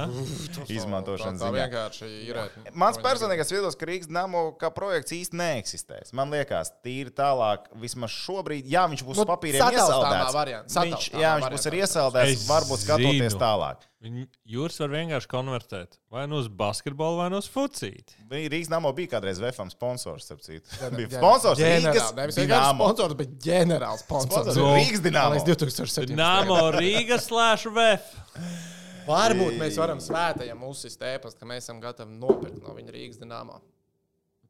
Izmantošanas 0.69 1.41
tā, 1.41 1.47
tā 1.47 1.51
ziņā. 1.51 1.61
vienkārši 1.61 2.11
ir. 2.29 2.41
Mans 2.75 2.99
personīgais 3.03 3.53
viedoklis, 3.55 3.79
ka 3.81 3.89
Rīgas 3.91 4.11
dāmo 4.11 4.43
kā 4.61 4.71
projekts 4.75 5.15
īsti 5.17 5.39
neeksistēs. 5.41 6.13
Man 6.17 6.31
liekas, 6.35 6.73
tīri 6.85 7.13
tālāk, 7.17 7.71
vismaz 7.81 8.11
šobrīd, 8.15 8.67
jā, 8.71 8.87
viņš 8.91 9.05
būs 9.07 9.21
Nu, 9.23 9.27
sataustāmā 9.27 9.73
iesaldēts. 9.79 10.35
variants, 10.37 10.77
Viņš, 10.81 11.11
jā, 11.15 11.37
viņš 11.39 11.51
būs 11.55 11.67
arī 11.71 11.81
variants. 11.81 11.97
iesaldēts, 11.97 12.35
Es 12.41 12.49
varbūt 12.51 12.85
skatoties 12.87 13.33
zinu. 13.33 13.41
tālāk. 13.41 13.87
Viņi- 14.01 14.27
Jūras 14.49 14.79
var 14.81 14.89
vienkārši 14.95 15.29
konvertēt. 15.29 15.99
Vai 16.11 16.23
nu 16.27 16.39
uz 16.41 16.47
basketbolu, 16.49 17.19
vai 17.21 17.27
nu 17.29 17.37
uz 17.37 17.49
fucīti. 17.53 18.15
Bija 18.31 18.49
Rīgas 18.49 18.71
dāmo 18.73 18.95
bija 18.97 19.11
kādreiz 19.19 19.37
VFM 19.43 19.69
sponsors, 19.75 20.25
starp 20.25 20.41
citu. 20.41 20.65
Bija 20.97 21.11
sponsors 21.19 21.61
Rīgas 21.61 22.15
Nevis 22.17 22.39
vienkārši 22.41 22.49
dāmo. 22.49 22.87
sponsors, 22.89 23.15
bet 23.19 23.35
ģenerāls 23.45 24.01
sponsors. 24.07 24.33
Sponsors 24.33 24.57
No. 24.57 24.71
Rīgas 24.79 25.05
dāmo. 25.05 25.35
Līdz 25.37 25.51
2017. 25.53 26.17
Nāmo 26.17 26.59
Rīgas 26.79 27.29
slēšu 27.29 27.75
VF. 27.77 28.09
Varbūt 29.11 29.59
mēs 29.61 29.77
varam 29.81 30.01
svētajam 30.01 30.65
uzsist 30.71 31.01
ēpastu, 31.05 31.39
ka 31.41 31.47
mēs 31.53 31.65
esam 31.69 31.81
gatavi 31.83 32.17
nopirkt 32.17 32.63
no 32.65 32.73
viņa 32.77 32.93
Rīgas 32.97 33.21
dīnāmā. 33.21 33.61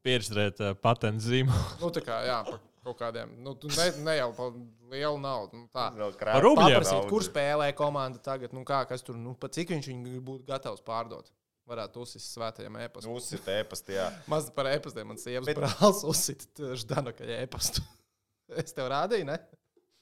Pieredzēt 0.01 0.61
uh, 0.63 0.73
patentu 0.81 1.27
zīmu. 1.27 1.53
Nu, 1.81 1.91
tā 1.93 2.01
kā, 2.01 2.23
jā, 2.25 2.39
par 2.47 2.59
kaut 2.85 2.97
kādiem, 2.99 3.35
nu, 3.45 3.53
tu 3.59 3.69
ne, 3.71 3.85
ne 4.05 4.15
jau 4.17 4.29
par 4.37 4.55
lielu 4.91 5.19
naudu. 5.21 5.59
Nu, 5.61 5.67
tā. 5.73 5.89
Rubļiem. 5.93 6.79
Paprasīt, 6.79 7.05
kur 7.11 7.25
spēlē 7.25 7.69
komanda 7.77 8.21
tagad, 8.25 8.53
nu, 8.57 8.63
kā, 8.67 8.81
kas 8.89 9.05
tur, 9.05 9.19
nu, 9.21 9.35
pa 9.37 9.49
cik 9.53 9.73
viņš 9.75 9.89
viņu 9.91 10.21
būtu 10.25 10.47
gatavs 10.49 10.81
pārdot. 10.85 11.29
Varētu 11.69 12.01
uzsist 12.03 12.33
svētajam 12.33 12.75
ēpastam. 12.81 13.13
Uzsit 13.15 13.45
ēpastī, 13.53 13.93
jā. 13.99 14.07
Maz 14.33 14.49
par 14.55 14.67
ēpastiem 14.73 15.07
man 15.13 15.19
sievas 15.21 15.45
Bet- 15.47 15.61
brālis 15.61 16.01
uzsita 16.11 16.73
Ždanokai 16.81 17.29
ēpastu. 17.43 17.85
Es 18.61 18.73
tev 18.75 18.89
rādīju, 18.91 19.23
ne? 19.29 19.37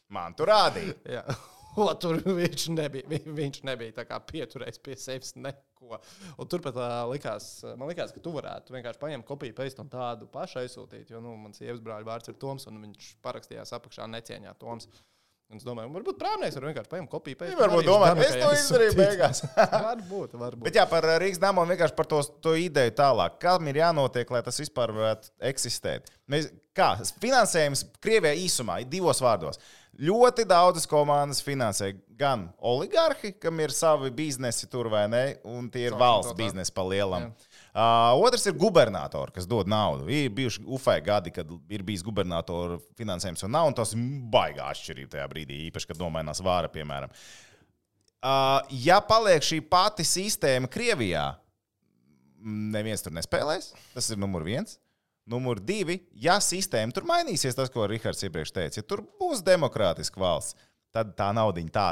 Man 0.10 0.34
tur 0.34 0.50
rādīja. 0.50 0.96
Jā. 1.06 1.22
O, 1.78 1.86
tur 2.02 2.18
viņš 2.26 2.64
nebija, 2.74 3.06
vi- 3.12 3.22
viņš 3.44 3.60
nebija 3.68 3.94
tā 4.00 4.08
kā 4.10 4.18
pieturējis 4.26 4.82
pie 4.82 4.96
sevis 4.98 5.36
neko. 5.82 6.00
Un 6.40 6.50
turpat 6.52 6.80
likās, 7.12 7.50
man 7.80 7.90
likās, 7.92 8.14
ka 8.16 8.24
tu 8.24 8.34
varētu 8.36 8.76
vienkārši 8.76 9.02
paņemt 9.02 9.28
kopiju 9.28 9.56
pēc 9.58 9.80
un 9.84 9.92
tādu 9.92 10.28
pašu 10.32 10.62
aizsūtīt. 10.64 11.12
Jo 11.14 11.22
nu, 11.24 11.36
mans 11.40 11.62
sievas 11.62 11.82
brāļa 11.84 12.08
vārds 12.08 12.32
ir 12.32 12.40
Toms, 12.42 12.68
un 12.72 12.82
viņš 12.86 13.14
parakstījās 13.26 13.76
apakšā 13.78 14.08
necieņā 14.12 14.56
Toms. 14.62 14.90
Un 15.50 15.58
es 15.58 15.66
domāju, 15.66 15.90
varbūt 15.96 16.18
prāvnieks 16.20 16.58
var 16.60 16.66
vienkārši 16.68 16.90
paņemt 16.92 17.10
kopiju 17.10 17.38
pēc 17.40 17.50
Viņi 17.50 17.58
varbūt 17.58 17.88
domā, 17.88 18.10
es 18.22 18.36
to 18.38 18.50
izdarīju 18.54 18.94
beigās. 19.00 19.40
varbūt, 19.88 20.36
varbūt. 20.38 20.66
Bet 20.68 20.78
jā, 20.78 20.84
par 20.92 21.08
uh, 21.08 21.16
Rīgas 21.24 21.42
dāmu 21.42 21.64
un 21.64 21.72
vienkārši 21.74 21.96
par 21.98 22.10
to, 22.12 22.20
to 22.46 22.54
ideju 22.62 22.94
tālāk. 23.00 23.40
Kam 23.42 23.66
ir 23.72 23.80
jānotiek, 23.82 24.30
lai 24.30 24.44
tas 24.46 24.62
vispār 24.62 24.94
varētu 24.94 25.34
eksistēt? 25.50 26.14
Mēs, 26.30 26.52
kā 26.78 26.92
finansējums 27.24 27.82
Krievijā 27.98 28.36
īsumā, 28.44 28.78
divos 28.86 29.24
vārdos. 29.26 29.58
Ļoti 30.00 30.46
daudzas 30.48 30.86
komandas 30.88 31.42
finansē 31.44 31.96
gan 32.20 32.46
oligarhi, 32.62 33.34
kam 33.42 33.58
ir 33.66 33.74
savi 33.74 34.14
biznesi 34.14 34.70
tur 34.70 34.92
vai 34.94 35.08
ne, 35.10 35.24
un 35.50 35.66
tie 35.74 35.88
ir 35.88 35.96
Sauksim 35.96 36.06
valsts 36.06 36.38
biznesi 36.38 36.78
pa 36.78 36.86
lielam. 36.86 37.26
Jā. 37.26 37.49
Uh, 37.80 38.12
otrs 38.26 38.44
ir 38.50 38.58
gubernatori, 38.60 39.32
kas 39.32 39.46
dod 39.48 39.70
naudu. 39.72 40.10
Ir 40.12 40.32
bijuši 40.36 40.66
UFE 40.68 40.98
gadi, 41.06 41.32
kad 41.32 41.48
ir 41.72 41.84
bijis 41.88 42.02
gubernatora 42.04 42.76
finansējums 43.00 43.46
un 43.48 43.54
nav, 43.56 43.70
un 43.70 43.78
tas 43.78 43.94
ir 43.96 44.02
baigā 44.34 44.66
atšķirība 44.74 45.14
tajā 45.14 45.28
brīdī, 45.32 45.62
īpaši, 45.70 45.88
kad 45.88 46.02
nomainās 46.02 46.42
vāra, 46.44 46.68
piemēram. 46.74 47.14
Uh, 48.20 48.58
ja 48.84 48.98
paliek 49.00 49.46
šī 49.48 49.62
pati 49.72 50.04
sistēma 50.04 50.68
Krievijā, 50.68 51.24
neviens 52.44 53.06
tur 53.06 53.16
nespēlēs. 53.16 53.72
Tas 53.94 54.12
ir 54.12 54.20
numur 54.20 54.44
viens. 54.44 54.76
Numur 55.30 55.62
divi, 55.64 56.02
ja 56.20 56.36
sistēma 56.44 56.92
tur 56.92 57.08
mainīsies, 57.08 57.56
tas, 57.56 57.72
ko 57.72 57.88
Rahards 57.88 58.26
iepriekš 58.26 58.56
teica, 58.56 58.82
ja 58.82 58.90
tur 58.92 59.06
būs 59.22 59.46
demokrātiska 59.46 60.20
valsts, 60.20 60.58
tad 60.92 61.14
tā 61.16 61.30
nauda 61.38 61.64
tā, 61.72 61.88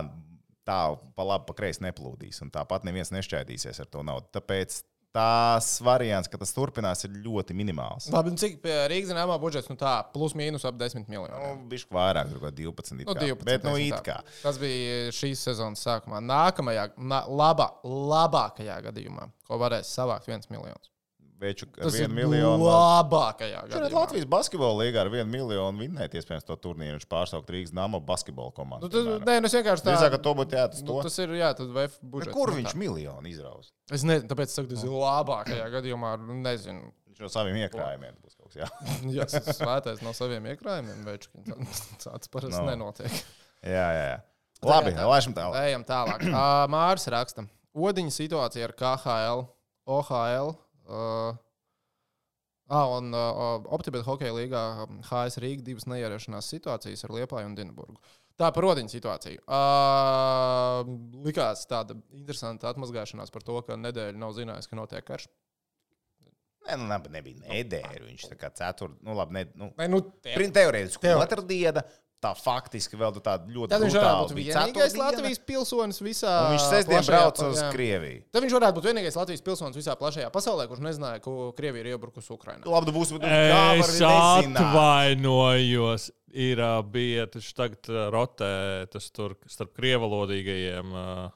tā 0.67 0.83
pa 1.15 1.31
labi, 1.31 1.47
pa 1.47 1.55
kreisi 1.61 1.85
neplūdīs. 1.85 2.41
Un 2.43 2.51
tāpat 2.51 2.83
neviens 2.83 3.13
nešķaidīsies 3.13 3.85
ar 3.85 3.91
to 3.93 4.03
naudu. 4.03 4.27
Tāpēc 4.35 4.81
tās 5.17 5.69
variants, 5.85 6.29
ka 6.31 6.39
tas 6.41 6.53
turpinās, 6.55 7.03
ir 7.07 7.17
ļoti 7.25 7.55
minimāls. 7.57 8.09
Labi, 8.13 8.33
un 8.33 8.39
cik 8.41 8.59
Rīgas 8.91 9.11
zināmā 9.11 9.37
budžets, 9.41 9.69
nu 9.71 9.77
tā, 9.79 9.95
plus 10.13 10.35
mīnus 10.37 10.65
ap 10.67 10.77
10 10.79 11.03
Nu, 11.07 11.13
miljoniem. 11.15 11.63
Bišķi 11.71 11.93
vairāk, 11.97 12.31
tur 12.31 12.41
kaut 12.41 12.51
kā 12.51 12.57
12. 12.61 13.01
it 13.01 13.07
Nu, 13.09 13.15
kā. 13.17 13.25
12, 13.25 13.45
Bet, 13.47 13.65
nu, 13.67 13.75
it 13.81 14.01
kā. 14.05 14.19
Tas 14.43 14.59
bija 14.61 15.11
šīs 15.15 15.45
sezonas 15.49 15.83
sākumā. 15.85 16.21
Nākamajā, 16.25 16.89
na, 16.97 17.23
labā, 17.29 17.69
labākajā 17.87 18.77
gadījumā, 18.89 19.29
ko 19.47 19.59
varēs 19.61 19.89
savākt 19.97 20.29
viens 20.29 20.49
miljons. 20.53 20.91
Veču 21.41 21.67
ar 21.77 21.83
Tas 21.87 21.95
ir 21.99 22.07
vienu 22.07 22.15
miljonu. 22.17 22.65
labākajā 22.65 23.61
gadījumā. 23.69 23.91
Latvijas 23.93 24.25
basketbola 24.31 24.79
līnija 24.83 25.01
ar 25.03 25.09
vienu 25.13 25.29
miljonu 25.31 25.81
vinnēt, 25.83 26.15
iespējams, 26.17 26.45
to 26.47 26.55
turnīru. 26.63 26.97
Viņš 26.97 27.07
pārsaukt 27.11 27.51
Rīgas 27.53 27.73
Dāmas 27.77 28.03
basketbola 28.07 28.51
komandu. 28.57 28.87
Nu, 28.87 28.93
tas, 28.93 29.27
nē, 29.27 29.35
nu, 29.45 29.51
vienkārši 29.53 29.85
tā 29.87 30.09
ka 30.13 30.19
to 30.27 30.33
būtu 30.39 30.57
jātas 30.57 30.81
Nu, 30.83 30.87
to. 30.95 31.01
tas 31.07 31.17
ir, 31.23 31.33
jā, 31.39 31.51
tad 31.57 31.73
VF 31.75 31.97
budžets. 32.01 32.33
Kur 32.37 32.51
nu, 32.53 32.59
viņš 32.61 32.71
tā. 32.73 32.79
miljonu 32.81 33.29
izraus? 33.31 33.73
Es 33.91 34.03
nezinu, 34.07 34.27
tāpēc 34.31 34.53
saku, 34.53 34.71
tas 34.73 34.83
ir 34.87 34.95
labākajā 34.95 35.67
gadījumā. 35.77 36.15
nu, 36.25 36.39
Nezinu. 36.41 36.91
Viņš 37.07 37.21
no 37.25 37.29
saviem 37.33 37.55
iekrājumiem 37.65 38.17
būs 38.21 38.35
kaut 38.37 38.51
kas. 38.53 38.57
Jā, 38.61 38.67
Jā, 39.17 39.25
tas 39.25 39.57
svētais 39.57 40.01
no 40.05 40.11
saviem 40.13 40.45
iekrājumiem, 40.53 41.05
veču. 41.07 41.29
Tāds 42.03 42.29
parasti 42.33 42.59
No. 42.61 42.65
nenotiek. 42.69 43.13
jā, 43.65 43.87
jā. 43.97 44.05
jā. 44.13 44.17
Labi, 44.73 44.89
tā. 44.97 45.05
laišam 45.05 45.33
tālāk. 45.37 45.57
Ejam 45.69 45.83
tālāk. 45.85 46.23
Māris 46.73 47.05
raksta. 47.13 47.45
Odiņa 47.77 48.13
situācija 48.13 48.65
ar 48.69 48.73
KHL, 48.77 49.43
OHL. 49.85 50.55
Uh, 50.87 51.35
Ah, 52.67 52.83
un 52.99 53.13
uh, 53.15 53.63
Optibeta 53.71 54.03
hokeja 54.03 54.33
līgā 54.35 54.61
HS 55.07 55.39
Rīga 55.39 55.63
divas 55.63 55.85
neierašanās 55.87 56.49
situācijas 56.51 57.05
ar 57.07 57.13
Liepāju 57.15 57.47
un 57.47 57.53
Dienburgu. 57.55 58.01
Tā 58.37 58.49
par 58.53 58.65
rodiņu 58.67 58.91
situāciju. 58.91 59.39
Uh, 59.47 60.83
likās 61.25 61.63
tāda 61.69 61.95
interesanta 62.11 62.67
atmazgāšanās 62.69 63.31
par 63.33 63.45
to, 63.47 63.55
ka 63.65 63.79
nedēļa 63.79 64.19
nav 64.19 64.35
zinājusi, 64.35 64.69
ka 64.69 64.79
notiek 64.81 65.07
karš. 65.07 65.29
Nē, 66.67 66.75
nu, 66.81 66.89
labi, 66.91 67.13
nebija 67.15 67.39
nedēļa. 67.45 68.03
Viņš 68.09 68.27
tā 68.33 68.37
kā 68.41 68.51
ceturta, 68.59 68.99
nu, 68.99 69.15
labi, 69.15 69.37
ne, 69.39 69.45
nu, 69.55 69.71
Nē, 69.79 69.87
nu, 69.87 70.03
teorētiski 70.27 71.05
Teorētiski. 71.07 71.87
Diena. 72.17 72.19
Tā 72.19 72.31
faktiski 72.33 72.97
vēl 72.97 73.13
tāda 73.21 73.45
ļoti 73.45 73.69
tad 73.69 73.81
viņš 73.83 73.93
varētu 73.93 74.23
būt 74.23 74.33
bija 74.33 74.53
vienīgais 74.57 74.89
ceturtdiena, 74.89 75.05
Latvijas 75.05 75.39
pilsonis 75.45 75.99
visā 76.01 76.31
Un 76.47 76.55
viņš 76.55 76.63
sestdien 76.71 77.03
pa- 77.43 77.49
uz 77.51 77.59
jā. 77.61 77.67
Krieviju. 77.71 78.23
Tad 78.33 78.41
viņš 78.43 78.55
varētu 78.57 78.75
būt 78.79 78.87
vienīgais 78.89 79.15
Latvijas 79.19 79.41
pilsonis 79.45 79.77
visā 79.77 79.93
plašajā 79.95 80.29
pasaulē, 80.33 80.65
kurš 80.67 80.81
nezināja, 80.81 81.21
ko 81.21 81.53
Krievija 81.53 81.85
ir 81.85 81.91
iebrukusi 81.93 82.33
Ukrajinā. 82.33 82.65
Labi, 82.65 82.85
var 83.77 83.89
Es 83.89 84.01
atvainojos. 84.01 86.11
Ir 86.37 86.57
ā, 86.57 86.81
bija 86.83 87.27
tas 87.31 87.53
tagad 87.53 87.85
ā, 87.87 88.09
rotē, 88.11 88.87
tas 88.91 89.09
tur 89.11 89.35
starp 89.47 89.73
krievalodīgajiem. 89.77 90.91
ā, 90.93 91.31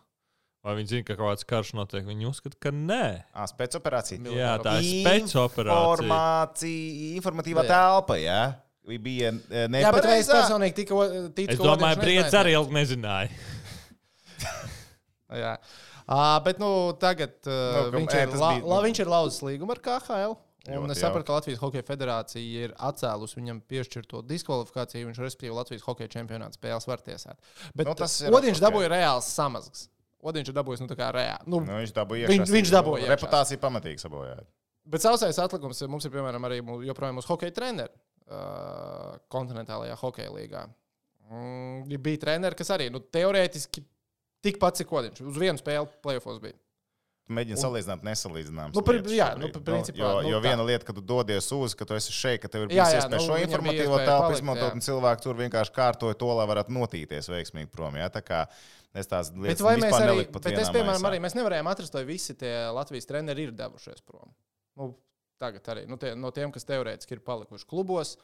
Vai 0.62 0.76
viņi 0.78 0.92
zina, 0.92 1.04
ka 1.08 1.16
kaut 1.18 1.32
kāds 1.32 1.46
karš 1.50 1.72
notiek? 1.74 2.04
Viņi 2.06 2.28
uzskata, 2.30 2.54
ka 2.62 2.70
nē. 2.70 3.24
Ah, 3.34 3.48
spēcoperācija. 3.50 4.22
Jā, 4.30 4.52
tā 4.62 4.76
ir 4.78 5.02
spēcoperācija. 5.02 6.06
Informācija, 6.06 7.16
informatīvā 7.18 7.64
Jā. 7.66 7.70
telpa, 7.72 8.18
jā. 8.22 8.42
Bija 8.88 9.30
eh, 9.30 9.68
Jā, 9.68 9.68
bet 9.70 9.76
es 9.78 9.84
nepareizā. 10.02 10.38
personīgi 10.42 10.74
tiku, 10.82 10.98
ticu, 11.38 11.54
Es 11.54 11.60
domāju, 11.62 12.00
Briedis 12.02 12.34
arī 12.34 12.56
ilgi 12.58 12.74
nezināja. 12.74 13.30
Jā. 15.42 15.56
Uh, 16.12 16.38
bet 16.44 16.58
nu, 16.60 16.70
tagad 17.00 17.38
uh, 17.46 17.52
Nu, 17.54 17.84
nu, 17.86 17.92
kam- 17.92 18.00
viņš, 18.02 18.16
ē, 18.18 18.24
ir, 18.26 18.32
es 18.36 18.42
la, 18.42 18.50
la, 18.68 18.80
viņš 18.84 19.00
ir 19.04 19.12
lauzis 19.12 19.44
līgumu 19.48 19.76
ar 19.76 19.80
KHL. 19.86 20.34
Un 20.70 20.76
Ļoti 20.86 20.94
es 20.94 21.00
sapratu, 21.02 21.26
ka 21.26 21.38
Latvijas 21.40 21.62
Hokeja 21.62 21.86
federācija 21.88 22.66
ir 22.68 22.74
atcēlusi 22.86 23.38
viņam 23.40 23.62
piešķirto 23.72 24.20
diskvalifikāciju. 24.30 25.08
Viņš, 25.10 25.22
respektīvi, 25.24 25.56
Latvijas 25.58 25.86
Hokeja 25.88 26.12
čempionāta 26.14 26.54
spēles 26.60 26.86
var 26.90 27.02
tiesāt. 27.02 27.40
Bet 27.74 27.88
Nu, 27.88 27.96
nu, 27.96 27.98
tas 27.98 28.20
ir 28.22 28.30
Odiņš 28.38 28.60
ok. 28.60 28.66
dabūja 28.68 28.92
reāls 28.94 29.30
samazgs. 29.34 29.88
Odiņš 30.22 30.52
ir 30.52 30.58
dabūjis 30.60 30.84
nu, 30.84 30.90
reāli. 30.94 31.48
Nu, 31.50 31.64
Nu, 31.66 31.80
viņš 31.80 31.96
dabūja 31.98 32.28
iekšā. 32.30 32.46
viņš 32.54 32.74
dabūja 32.76 33.02
iekšā. 33.08 33.16
Reputācija 33.16 33.62
pamatīgi 33.64 34.04
sabojāja. 34.06 34.46
Bet 34.86 35.02
sausais 35.02 35.40
atlikums 35.42 35.82
mums 35.90 36.06
ir, 36.06 36.14
piemēram, 36.14 36.46
arī 36.46 36.60
mū- 36.66 36.82
joprojām 36.86 37.18
mūsu 37.18 37.32
hokeja 37.34 37.54
treneris 37.58 37.98
uh, 38.32 39.20
kontinentālajā 39.32 39.98
hokeja 40.02 40.34
līgā. 40.34 40.66
Mm, 41.32 42.02
bija 42.02 42.26
treneri, 42.26 42.58
kas 42.60 42.74
arī 42.76 42.90
nu, 42.92 43.00
teorētiski 43.00 43.86
tikpat 44.44 44.82
cik 44.82 44.92
odiņš. 44.92 45.24
Uz 45.32 45.40
vienu 45.40 45.62
spēli 45.62 45.88
plēsofos 46.04 46.42
bija. 46.44 46.58
Mēģina 47.32 47.62
salīdzināt 47.62 48.02
nesalīdzināmas. 48.04 48.76
Nu, 48.76 48.82
lietas 48.84 49.14
jā, 49.16 49.28
nu, 49.40 49.48
par 49.54 49.64
principā, 49.64 50.02
jo, 50.02 50.10
nu, 50.26 50.32
jo 50.34 50.40
tā. 50.42 50.44
viena 50.50 50.66
lieta, 50.68 50.88
ka 50.88 50.96
tu 50.98 51.04
dodies 51.06 51.48
uz, 51.56 51.76
ka 51.80 51.88
tu 51.88 51.96
esi 51.96 52.12
šeit, 52.16 52.42
ka 52.44 52.50
tev 52.52 52.66
ir 52.66 52.74
bijis 52.74 52.98
iespēja 52.98 53.14
nu, 53.14 53.22
šo 53.24 53.38
informatīvo 53.40 54.00
telpu 54.02 54.36
izmantot, 54.36 54.76
un 54.76 54.84
cilvēki 54.84 55.24
tur 55.24 55.38
vienkārši 55.40 55.76
kārtoja 55.78 56.18
to, 56.20 56.32
lai 56.36 56.48
varētu 56.50 56.76
notīties 56.76 57.32
veiksmīgi 57.32 57.72
prom. 57.72 57.96
Jā, 58.02 58.10
tā 58.12 58.24
kā 58.26 58.42
es 58.92 59.08
tās 59.08 59.32
lietas 59.32 59.64
neliku 59.64 60.36
pat 60.36 60.50
bet 60.50 60.60
es, 60.60 60.74
piemēram, 60.74 60.98
maisā. 60.98 61.14
arī 61.14 61.22
mēs 61.24 61.38
nevarējām 61.38 61.72
atrast, 61.72 61.96
vai 61.96 62.04
visi 62.10 62.36
tie 62.42 62.52
Latvijas 62.76 63.08
treneri 63.08 63.48
ir 63.48 63.56
devušies 63.56 64.04
prom. 64.04 64.34
Nu, 64.82 64.92
tagad 65.42 65.68
arī 65.74 65.88
nu, 65.90 65.98
tie, 66.02 66.14
no 66.16 66.30
tiem, 66.36 66.52
kas 66.54 66.68
teorētiski 66.70 67.18
ir 67.18 67.24
palikuši 67.26 67.68
klubos. 67.70 68.16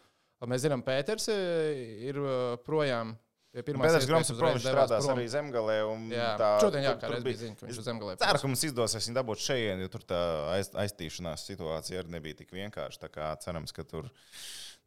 Mēs 0.45 0.61
zinām, 0.68 0.84
Pēters 0.86 1.26
eh, 1.34 2.05
ir 2.11 2.20
eh, 2.22 2.59
projām 2.68 3.15
Pēters 3.57 4.05
Groms, 4.05 4.30
protams, 4.38 4.61
strādās 4.61 5.07
arī 5.09 5.24
zemgalē. 5.34 5.78
un 5.89 6.03
Jā, 6.13 6.28
tā- 6.38 6.49
šodien 6.61 6.84
jā, 6.86 6.91
tur- 7.01 7.15
tur 7.15 7.24
bija- 7.26 7.39
ziņa, 7.39 7.55
ka 7.57 7.65
viņš 7.65 7.80
uz 7.82 7.88
zemgalē. 7.88 8.18
Ceru, 8.22 8.41
ka 8.43 8.49
mums 8.51 8.63
izdosies 8.68 9.07
viņu 9.07 9.15
dabūt 9.18 9.41
šeit, 9.41 9.82
jo 9.82 9.88
tur 9.95 10.03
tā 10.05 10.20
aiz, 10.53 10.70
aiztīšanās 10.84 11.45
situācija 11.49 12.03
arī 12.03 12.13
nebija 12.20 12.38
tik 12.43 12.51
vienkārša. 12.53 13.01
Tā 13.07 13.09
kā 13.09 13.32
cerams, 13.41 13.74
ka 13.74 13.82
tur 13.88 14.11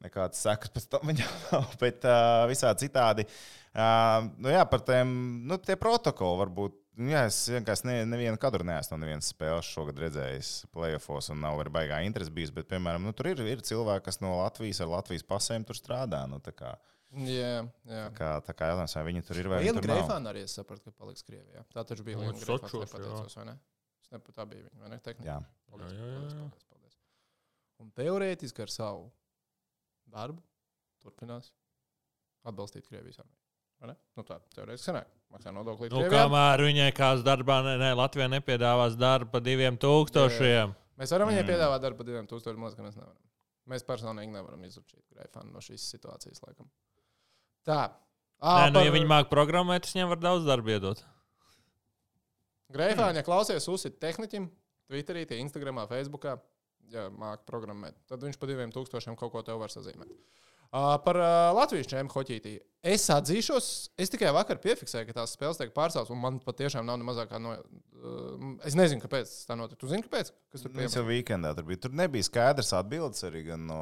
nekādas 0.05 0.39
sekas 0.45 0.71
pēc 0.77 0.87
tam 0.93 1.11
viņam 1.11 1.35
nav. 1.51 1.67
Bet 1.83 2.07
uh, 2.07 2.45
visādi 2.53 2.87
citādi. 2.87 3.27
Uh, 3.75 4.29
nu 4.39 4.55
jā, 4.55 4.63
par 4.71 4.85
tiem 4.87 5.11
nu, 5.51 5.59
tie 5.59 5.75
protokoli 5.81 6.39
varbūt. 6.45 6.79
Nu, 7.01 7.09
jā, 7.09 7.23
es 7.31 7.37
vienkārši 7.49 7.87
ne, 7.89 7.95
nevienu 8.05 8.37
kadru 8.41 8.65
neesmu 8.69 8.97
no 8.99 9.05
nevienas 9.07 9.31
spēles 9.33 9.69
šogad 9.73 9.97
redzējis 10.03 10.51
playoffs, 10.75 11.31
un 11.33 11.41
nav 11.41 11.57
arī 11.63 11.73
baigā 11.73 12.01
interesi 12.05 12.33
bijis. 12.37 12.51
Bet, 12.53 12.67
piemēram, 12.69 13.07
nu, 13.09 13.15
tur 13.17 13.31
ir, 13.31 13.41
ir 13.49 13.63
cilvēki, 13.65 14.05
kas 14.11 14.21
no 14.21 14.35
Latvijas 14.37 14.83
ar 14.85 14.91
Latvijas 14.93 15.25
pasēm 15.25 15.65
tur 15.69 15.79
strādā. 15.79 16.27
Nu, 16.29 16.43
tā 16.45 16.53
kā, 16.57 16.75
Jā, 17.25 17.65
jā. 17.89 18.03
tā 18.05 18.11
kā, 18.19 18.27
tā 18.47 18.55
kā 18.55 18.69
jautājums, 18.71 18.93
vai 18.99 19.05
viņi 19.09 19.23
tur 19.27 19.41
ir 19.41 19.49
vai 19.51 19.63
viņi 19.63 19.71
Liela 19.73 19.81
tur 19.81 19.91
nav. 19.91 20.03
Greifāna 20.03 20.31
arī 20.35 20.43
es 20.47 20.53
sapratu, 20.55 20.85
ka 20.87 20.93
paliks 21.01 21.25
Krievijā. 21.27 21.65
Tā 21.75 21.83
taču 21.89 22.05
bija 22.07 22.21
Nu, 22.21 22.27
Liela 22.29 22.37
Greifāna. 22.37 22.85
Nepateicos, 22.85 23.39
vai 23.41 23.47
ne? 23.49 23.55
Es 24.05 24.13
nepat 24.15 24.37
tā 24.37 24.47
bija 24.53 24.67
viņa, 24.69 24.83
vai 24.85 24.91
ne? 24.93 24.99
Tehniski. 25.09 25.27
Jā. 25.31 25.39
Paldies, 25.73 25.97
Jā, 25.97 26.05
jā, 26.05 26.13
paldies, 26.21 26.37
jā. 26.37 26.45
paldies, 26.45 26.69
paldies. 26.75 27.01
Un 27.83 27.91
teorētiski 27.99 28.63
ar 28.67 28.75
savu 28.77 29.09
darbu 30.15 30.45
turpinās 31.03 31.51
atbalstīt 32.47 32.87
Krievijas 32.87 33.19
armiju. 33.25 33.41
Vai 33.81 33.91
ne? 33.91 33.97
Nu, 34.21 34.27
tā 34.29 34.39
teorētiski 34.55 34.91
sanāk. 34.93 35.11
Maksā 35.31 35.53
nodokli 35.55 35.89
Nu, 35.91 36.01
Krievijai. 36.03 36.11
kamēr 36.27 36.63
viņai 36.67 36.91
kāds 36.97 37.23
darbā, 37.23 37.61
ne, 37.65 37.77
ne, 37.79 37.91
Latvijā 37.95 38.27
nepiedāvās 38.33 38.97
darbu 38.99 39.31
par 39.31 39.41
diviem 39.47 39.77
tūkstošiem. 39.79 40.75
Mēs 40.99 41.13
varam 41.15 41.29
viņai 41.31 41.45
Mm. 41.45 41.51
piedāvāt 41.53 41.81
darbu 41.85 41.97
par 42.03 42.07
diviem 42.09 42.27
tūkstošiem, 42.27 42.59
liekas, 42.65 42.77
ka 42.77 42.83
mēs 42.83 42.97
nevaram. 42.99 43.17
Mēs 43.71 43.85
personīgi 43.87 44.33
nevaram 44.35 44.63
izdarīt 44.67 45.05
Greifānu 45.15 45.53
no 45.53 45.61
šīs 45.63 45.85
situācijas, 45.95 46.43
laikam. 46.43 46.67
Tā. 47.65 47.93
Nē, 48.43 48.73
nu, 48.73 48.81
ja 48.83 48.91
viņi 48.91 49.07
māca 49.07 49.29
programmēt, 49.31 49.83
tas 49.87 49.93
viņiem 49.95 50.09
var 50.09 50.17
daudz 50.19 50.47
darba 50.49 50.71
iedot. 50.75 51.05
Greifāna, 52.73 53.15
ja 53.21 53.23
klausies 53.27 53.67
uzsit 53.69 53.99
tehniķim, 54.03 54.49
Twitterī, 54.91 55.25
Instagramā, 55.39 55.87
Facebookā, 55.91 56.37
ja 56.91 57.09
māca 57.11 57.45
programmēt, 57.47 57.95
tad 58.11 58.23
viņš 58.27 58.39
pa 58.41 58.47
diviem 58.51 58.73
tūkstošiem 58.75 59.17
kaut 59.19 59.33
ko 59.35 59.43
tev 59.47 59.59
var 59.63 59.69
sazīmēt. 59.71 60.11
Par 60.71 61.19
Latvijas 61.57 61.89
čempionu 61.91 62.15
hoķītī. 62.15 62.59
Es 62.81 63.03
atzīšos, 63.13 63.67
es 64.01 64.09
tikai 64.09 64.31
vakar 64.33 64.57
piefiksēju, 64.63 65.09
ka 65.11 65.17
tās 65.19 65.35
spēles 65.37 65.59
tiek 65.61 65.73
pārceltas, 65.75 66.09
un 66.15 66.21
man 66.23 66.39
patiešām 66.41 66.87
nav 66.89 66.97
ne 66.97 67.05
mazākā 67.05 67.41
no. 67.43 67.57
Es 68.65 68.77
nezinu, 68.79 69.03
kāpēc 69.03 69.29
tā 69.49 69.57
notika. 69.59 69.83
Tu 69.83 69.91
zini, 69.91 70.07
kāpēc? 70.07 70.31
Kas 70.53 70.65
tur 70.65 70.73
Nu, 70.73 70.79
Tas 70.79 70.95
bija? 70.95 71.03
jau 71.03 71.05
weekendā 71.11 71.51
tur 71.59 71.67
bija. 71.69 71.83
Tur 71.85 71.93
nebija 72.01 72.25
skaidrs 72.25 72.73
atbildes 72.79 73.27
arī 73.29 73.43
gan 73.51 73.67
no 73.69 73.81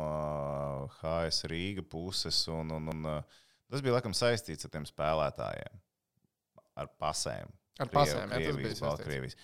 HS 0.98 1.46
Rīga 1.52 1.84
puses. 1.86 2.40
Un, 2.50 2.72
un, 2.74 2.90
un, 2.90 3.06
tas 3.70 3.84
bija 3.84 3.94
laikam 4.00 4.16
saistīts 4.18 4.66
ar 4.66 4.74
tiem 4.74 4.88
spēlētājiem, 4.88 5.78
ar 6.82 6.90
pasēm. 6.98 7.54
Ar 7.78 7.92
pasēm, 7.94 8.34
jā, 8.34 8.48
tas 8.48 8.58
bija. 8.58 8.74
Baltkrievijas. 8.82 9.38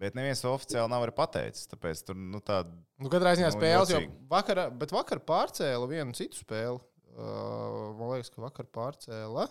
Bet 0.00 0.16
neviens 0.18 0.40
to 0.42 0.50
oficiāli 0.54 0.90
nav 0.90 1.04
pateicis. 1.16 1.68
Tāpēc 1.70 2.00
tur 2.08 2.18
nu, 2.18 2.40
tāda 2.42 2.72
Nu, 3.02 3.10
katrā 3.12 3.34
ziņā 3.38 3.50
Nu, 3.50 3.56
spēles 3.58 3.92
jau 3.92 4.00
vakar, 4.30 4.64
bet 4.78 4.94
vakar 4.94 5.20
pārcēla 5.26 5.88
vienu 5.90 6.16
citu 6.18 6.40
spēli. 6.40 6.80
Uh, 7.12 7.92
man 7.98 8.14
liekas, 8.14 8.32
ka 8.32 8.42
vakar 8.42 8.68
pārcēla. 8.72 9.46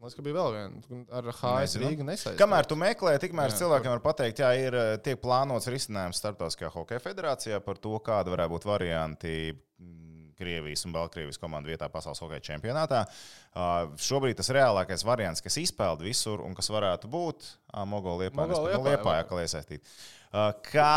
Liekas, 0.00 0.14
ka 0.16 0.24
bija 0.24 0.36
vēl 0.38 0.54
viena 0.54 1.00
ar 1.18 1.26
HS. 1.28 1.76
Rīgu 1.82 2.06
nesaistīta. 2.08 2.38
Kamēr 2.40 2.68
tu 2.68 2.78
meklē, 2.80 3.18
tikmēr 3.20 3.52
Jā, 3.52 3.58
cilvēkiem 3.60 3.92
var 3.92 4.00
pateikt, 4.04 4.40
jā, 4.40 4.48
ir 4.56 4.76
tiek 5.04 5.20
plānots 5.20 5.68
risinājums 5.68 6.22
Startautiskajā 6.22 6.70
hokeja 6.72 7.02
federācijā 7.04 7.60
par 7.66 7.76
to, 7.82 7.92
kāda 8.06 8.32
varētu 8.32 8.54
būt 8.54 8.68
varianti 8.70 9.34
mm, 9.52 10.09
Krievijas 10.40 10.82
un 10.88 10.96
Baltkrievijas 10.96 11.38
komandu 11.40 11.70
vietā 11.70 11.90
pasaules 11.92 12.20
hokeja 12.24 12.42
čempionātā. 12.50 13.04
Šobrīd 14.00 14.40
tas 14.40 14.50
reālākais 14.56 15.04
variants, 15.06 15.44
kas 15.44 15.60
izpeld 15.60 16.02
visur 16.06 16.42
un 16.42 16.56
kas 16.58 16.72
varētu 16.72 17.10
būt 17.12 17.50
Mogolija 17.90 18.32
Mogo 18.34 18.64
Liepājā, 18.66 18.84
Liepāja, 18.88 19.26
kā 19.28 19.42
iesaistīt. 19.44 19.96
Kā 20.70 20.92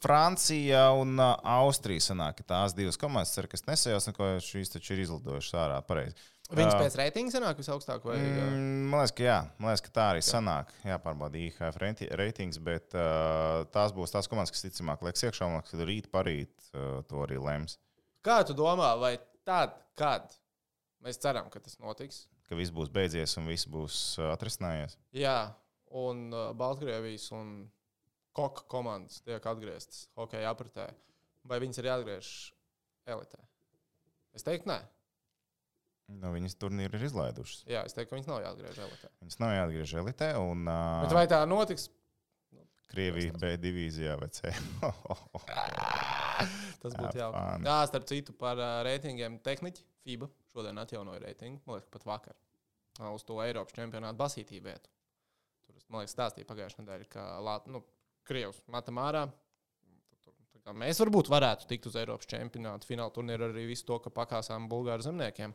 Francija 0.00 0.86
un 0.96 1.18
Austrija 1.20 2.00
sanāk, 2.00 2.40
tās 2.48 2.72
divas 2.76 2.96
komandas, 3.00 3.34
ceru, 3.36 3.50
kas 3.52 3.66
nesajās, 3.66 4.08
ko 4.16 4.30
šīs 4.40 4.72
taču 4.72 4.94
ir 4.94 5.02
izlidojušas 5.04 5.58
ārā 5.60 5.82
pareizi. 5.84 6.16
Viņas 6.48 6.74
Uh, 6.78 6.80
pēc 6.80 6.94
reitinga 6.96 7.32
sanāk 7.34 7.58
visaugstāk 7.60 8.06
vai 8.08 8.14
mm. 8.16 8.86
Man 8.88 9.02
liekas, 9.02 9.12
ka 9.18 9.24
jā, 9.26 9.36
man 9.60 9.68
liekas, 9.68 9.82
ka 9.84 9.90
tā 9.92 10.06
arī 10.14 10.22
sanāk. 10.24 10.70
Jāpārbauda 10.88 11.36
IHF 11.36 11.76
renti- 11.82 12.08
reitings, 12.16 12.56
bet 12.64 12.96
uh, 12.96 13.66
tās 13.74 13.92
būs 13.92 14.14
tās 14.14 14.30
komandas, 14.32 14.54
kas 14.54 14.64
ticamāk 14.64 15.04
lieks 15.04 15.26
iekšā. 15.28 15.44
Man 15.44 15.60
liekas, 15.60 15.74
ka 15.76 15.88
rīt 15.90 16.08
parīt 16.14 16.70
uh, 16.72 17.02
to 17.10 17.20
arī 17.26 17.36
lems. 17.36 17.76
Kā 18.24 18.40
tu 18.48 18.56
domā, 18.56 18.94
vai 18.96 19.12
tad, 19.44 19.76
kad 19.98 20.32
mēs 21.04 21.20
ceram, 21.20 21.52
ka 21.52 21.60
tas 21.60 21.76
notiks? 21.84 22.24
Ka 22.48 22.56
viss 22.56 22.72
būs 22.72 22.88
beidzies 22.88 23.36
un 23.36 23.52
viss 23.52 23.68
būs 23.68 24.00
uh, 24.16 24.32
atrisinājies. 24.32 24.96
Jā, 25.20 25.52
un 26.00 26.30
uh, 26.32 26.50
Baltkrievijas 26.56 27.28
un 27.36 27.66
koka 28.32 28.64
komandas 28.72 29.20
tiek 29.20 29.44
atgrieztas 29.52 30.06
hokeja 30.16 30.48
apritē, 30.54 30.88
vai 31.44 31.60
viņas 31.60 31.82
ir 31.82 31.92
jāatgriež 31.92 32.28
elitē? 33.12 33.44
Es 34.32 34.48
teiktu, 34.48 34.72
nē. 34.72 34.80
Nu, 36.08 36.30
viņas 36.32 36.56
turnīri 36.56 36.96
ir 36.96 37.04
izlaidušas. 37.10 37.66
Jā, 37.68 37.82
es 37.84 37.92
teiktu, 37.96 38.10
ka 38.10 38.16
viņas 38.16 38.28
nav 38.30 38.40
jāatgriež 38.40 38.78
elitē. 38.86 39.10
Viņas 39.20 39.40
nav 39.42 39.50
jāatgriež 39.52 39.94
elitē. 40.00 40.28
Un, 40.40 40.64
Bet 40.64 41.10
uh, 41.12 41.16
vai 41.18 41.24
tā 41.28 41.42
notiks? 41.48 41.88
Krievija 42.88 43.34
B 43.36 43.50
divīzijā 43.60 44.14
vai 44.16 44.30
C. 44.32 44.48
Tas 46.82 46.94
būtu 46.94 47.18
jauki. 47.20 47.42
Jā, 47.66 47.78
starp 47.90 48.06
citu, 48.08 48.32
par 48.40 48.56
uh, 48.56 48.78
reitingiem 48.86 49.36
tehniķi 49.44 49.84
FIBA 50.06 50.30
šodien 50.54 50.80
atjaunoja 50.80 51.20
reitingu. 51.26 51.60
Man 51.66 51.76
liekas, 51.76 51.90
pat 51.92 52.06
vakar 52.08 52.36
uh, 52.38 53.10
uz 53.12 53.26
to 53.28 53.36
Eiropas 53.44 53.76
čempionātu 53.76 54.20
basītī 54.20 54.62
vietu. 54.64 54.88
Tur, 55.66 55.76
es, 55.76 55.84
man 55.92 56.00
liekas, 56.00 56.16
stāstīja 56.16 56.48
pagājušajā 56.48 56.86
nedēļā, 56.86 57.10
ka 57.12 57.26
Lāt, 57.44 57.68
nu, 57.68 57.82
Krievs 58.28 58.62
metam 58.72 59.00
ārā. 59.04 59.26
Mēs 60.76 60.98
varbūt 61.00 61.30
varētu 61.32 61.68
tikt 61.68 61.86
uz 61.88 61.94
Eiropas 61.96 62.28
čempionāta 62.28 62.88
fināla 62.88 63.12
turnīru 63.12 63.46
arī 63.48 63.64
visu 63.70 63.86
to, 63.88 63.96
ka 64.04 64.12
pakāsām 64.12 64.66
Bulgāru 64.68 65.04
zemniekiem. 65.04 65.54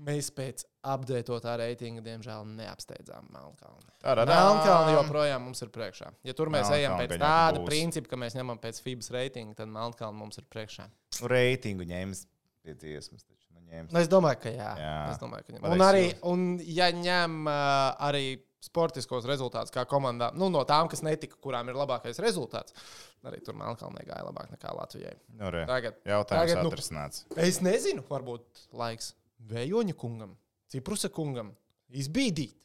Mēs 0.00 0.30
pēc 0.32 0.64
apdētotā 0.88 1.58
reitinga, 1.60 2.00
diemžēl, 2.04 2.46
neapsteidzām 2.56 3.26
Melnkalni. 3.34 3.90
Melnkalni 4.30 4.94
joprojām 4.96 5.44
mums 5.44 5.60
ir 5.60 5.72
priekšā. 5.74 6.08
Ja 6.24 6.34
tur 6.36 6.48
mēs 6.52 6.70
ejam 6.72 6.96
Melnkalne 6.96 7.10
pēc 7.12 7.24
tāda 7.24 7.60
būs. 7.60 7.68
principa, 7.68 8.12
ka 8.12 8.20
mēs 8.22 8.36
ņemam 8.38 8.60
pēc 8.62 8.80
FIBAS 8.84 9.12
reitinga, 9.16 9.58
tad 9.60 9.72
Melnkalni 9.72 10.22
mums 10.22 10.40
ir 10.40 10.46
priekšā. 10.48 10.88
Reitingu 11.28 11.84
ņēmis 11.90 12.24
pie 12.64 12.76
dziesmas. 12.80 13.26
nu, 13.52 13.60
ņēmis. 13.66 13.92
Nu, 13.92 14.00
es 14.00 14.08
domāju, 14.08 14.40
ka 14.46 14.54
jā. 14.54 14.70
Jā. 14.80 14.94
Es 15.12 15.20
domāju, 15.20 15.46
ka 15.46 15.56
ņem. 15.56 15.68
Un, 15.68 15.84
arī, 15.84 16.06
un 16.32 16.46
ja 16.64 16.88
ņem 16.96 17.42
uh, 17.44 17.60
arī 18.08 18.24
sportiskos 18.64 19.24
rezultātus, 19.28 19.72
kā 19.72 19.86
komandā, 19.88 20.30
nu, 20.36 20.50
no 20.52 20.64
tām, 20.68 20.88
kas 20.92 21.00
netika, 21.04 21.38
kurām 21.40 21.70
ir 21.72 21.78
labākais 21.80 22.20
rezultāts, 22.20 22.76
arī 23.24 23.40
tur 23.44 23.56
Melnkalnē 23.56 24.04
gāja 24.08 24.26
labāk 24.26 24.50
nekā 24.52 24.74
Latvijai. 24.76 25.14
Nu, 25.36 25.48
re. 25.52 25.64
Tagad, 25.68 25.96
Jautājums 26.08 26.52
tagad, 26.52 26.64
nu, 26.64 26.72
atrisināts. 26.72 27.24
es 27.40 27.60
nezinu, 27.64 28.04
varbūt 28.08 28.68
laiks 28.76 29.14
Vējoņa 29.48 29.96
kungam, 29.98 30.34
Ciprusa 30.70 31.08
kungam 31.12 31.54
izbīdīt 31.90 32.56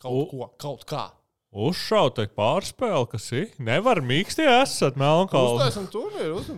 kaut 0.00 0.12
U- 0.12 0.28
ko, 0.30 0.46
kaut 0.60 0.86
kā. 0.88 1.08
Uzšaut, 1.50 2.14
te 2.14 2.28
pārspēle, 2.30 3.08
kas 3.10 3.26
ir. 3.34 3.50
Nevar 3.58 3.98
mīksti 4.06 4.44
esat 4.46 4.98
Melnkalni. 5.00 5.58
Uztaisam 5.58 5.88
turnīru. 5.90 6.38
Uz... 6.38 6.50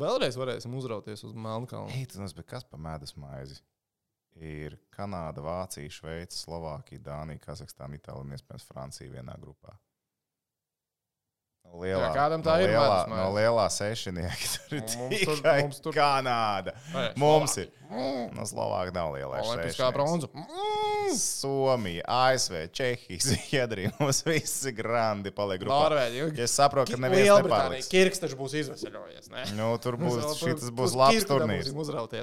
Vēlreiz 0.00 0.36
varēsim 0.38 0.74
uzrauties 0.76 1.24
uz 1.26 1.32
Melnkalnu. 1.34 1.88
Ei, 1.96 2.04
tas 2.06 2.34
bija 2.36 2.46
kas 2.52 2.66
par 2.68 2.78
medus 2.82 3.16
maizi? 3.18 3.56
Ir 4.36 4.76
Kanāda, 4.94 5.42
Vācija, 5.42 5.90
Šveice, 5.90 6.36
Slovākija, 6.38 7.00
Dānija, 7.08 7.40
Kazahstāna, 7.42 7.98
Itālija 7.98 8.28
un 8.28 8.36
iespējams 8.36 8.68
Francija 8.68 9.10
vienā 9.10 9.34
grupā. 9.40 9.74
No 11.70 11.78
lielā, 11.84 12.00
Jā, 12.02 12.14
kādam 12.16 12.42
tā 12.42 12.56
no 12.58 12.64
ir 12.64 12.72
lielā, 12.72 12.94
no 13.08 13.26
lielā 13.36 13.66
sešinieka. 13.70 14.48
Tur 14.70 14.74
ir 14.74 14.82
Mums 14.98 15.20
tur- 15.22 15.42
mums 15.62 15.78
tur- 15.84 15.94
Kanāda. 15.94 16.72
Vai, 16.92 17.04
Mums 17.16 17.54
ir. 17.62 17.68
Mm. 17.90 18.32
No 18.34 18.42
Slovākija 18.46 18.94
nav 18.96 19.12
lielais. 19.14 19.46
Olimpiskā 19.46 19.86
sešnieks. 19.86 19.94
bronza. 19.94 20.28
Mm. 20.34 21.14
Somija, 21.14 22.02
ASV, 22.06 22.56
Čehija, 22.74 23.18
Zviedrija. 23.22 23.90
Mums 24.00 24.20
visi 24.26 24.72
grandi 24.74 25.30
paliek 25.34 25.62
grupā. 25.62 25.78
Norvēģija. 25.86 26.28
Ja 26.38 26.46
es 26.48 26.54
saprotu, 26.58 26.94
ka 26.94 27.00
neviens 27.06 27.30
nepārliks. 27.46 27.88
Kirks 27.94 28.22
taču 28.22 28.38
būs 28.38 28.54
izvesaļojies. 28.64 29.30
ne? 29.34 29.46
Nu, 29.58 29.70
tur 29.82 29.98
būs, 30.00 30.18
par- 30.42 30.70
būs 30.82 30.94
labs 30.98 31.26
turnīrs. 31.30 31.70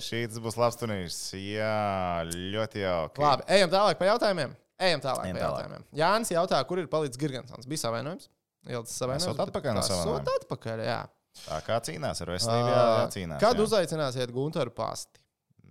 Šīs 0.07 0.39
būs 0.43 0.59
labs 0.59 0.79
turnīrs. 0.79 1.19
Jā, 1.39 2.27
ļoti 2.27 2.83
jauki. 2.83 3.23
Labi, 3.23 3.47
ejam 3.57 3.71
tālāk 3.73 3.99
par 3.99 4.11
jautājumiem. 4.13 4.55
Ejam 4.77 5.01
tālāk 5.01 5.25
Ejam 5.25 5.37
par 5.39 5.43
tālāk. 5.47 5.61
jautājumiem. 5.63 5.85
Jānis 5.97 6.31
jautā, 6.35 6.59
kur 6.69 6.77
ir 6.83 6.87
palicis 6.91 7.17
Girgensons. 7.17 7.65
Bija 7.65 7.81
savainojums? 7.87 8.27
Ilds 8.67 8.95
savainojums. 8.99 9.27
Esot 9.31 9.43
atpakaļ 9.47 9.77
no 9.77 9.83
savainojuma. 9.85 10.23
esot 10.23 10.41
atpakaļ, 10.43 10.83
jā. 10.87 10.97
Tā 11.45 11.59
kā 11.67 11.77
cīnās 11.85 12.21
ar 12.25 12.31
veselību, 12.33 12.71
jā, 12.73 12.81
Ā, 12.81 12.97
jācīnās. 13.03 13.39
Kad 13.43 13.59
jā. 13.59 13.67
uzaicināsiet 13.67 14.31
Gunteru 14.33 14.73
pasti? 14.75 15.21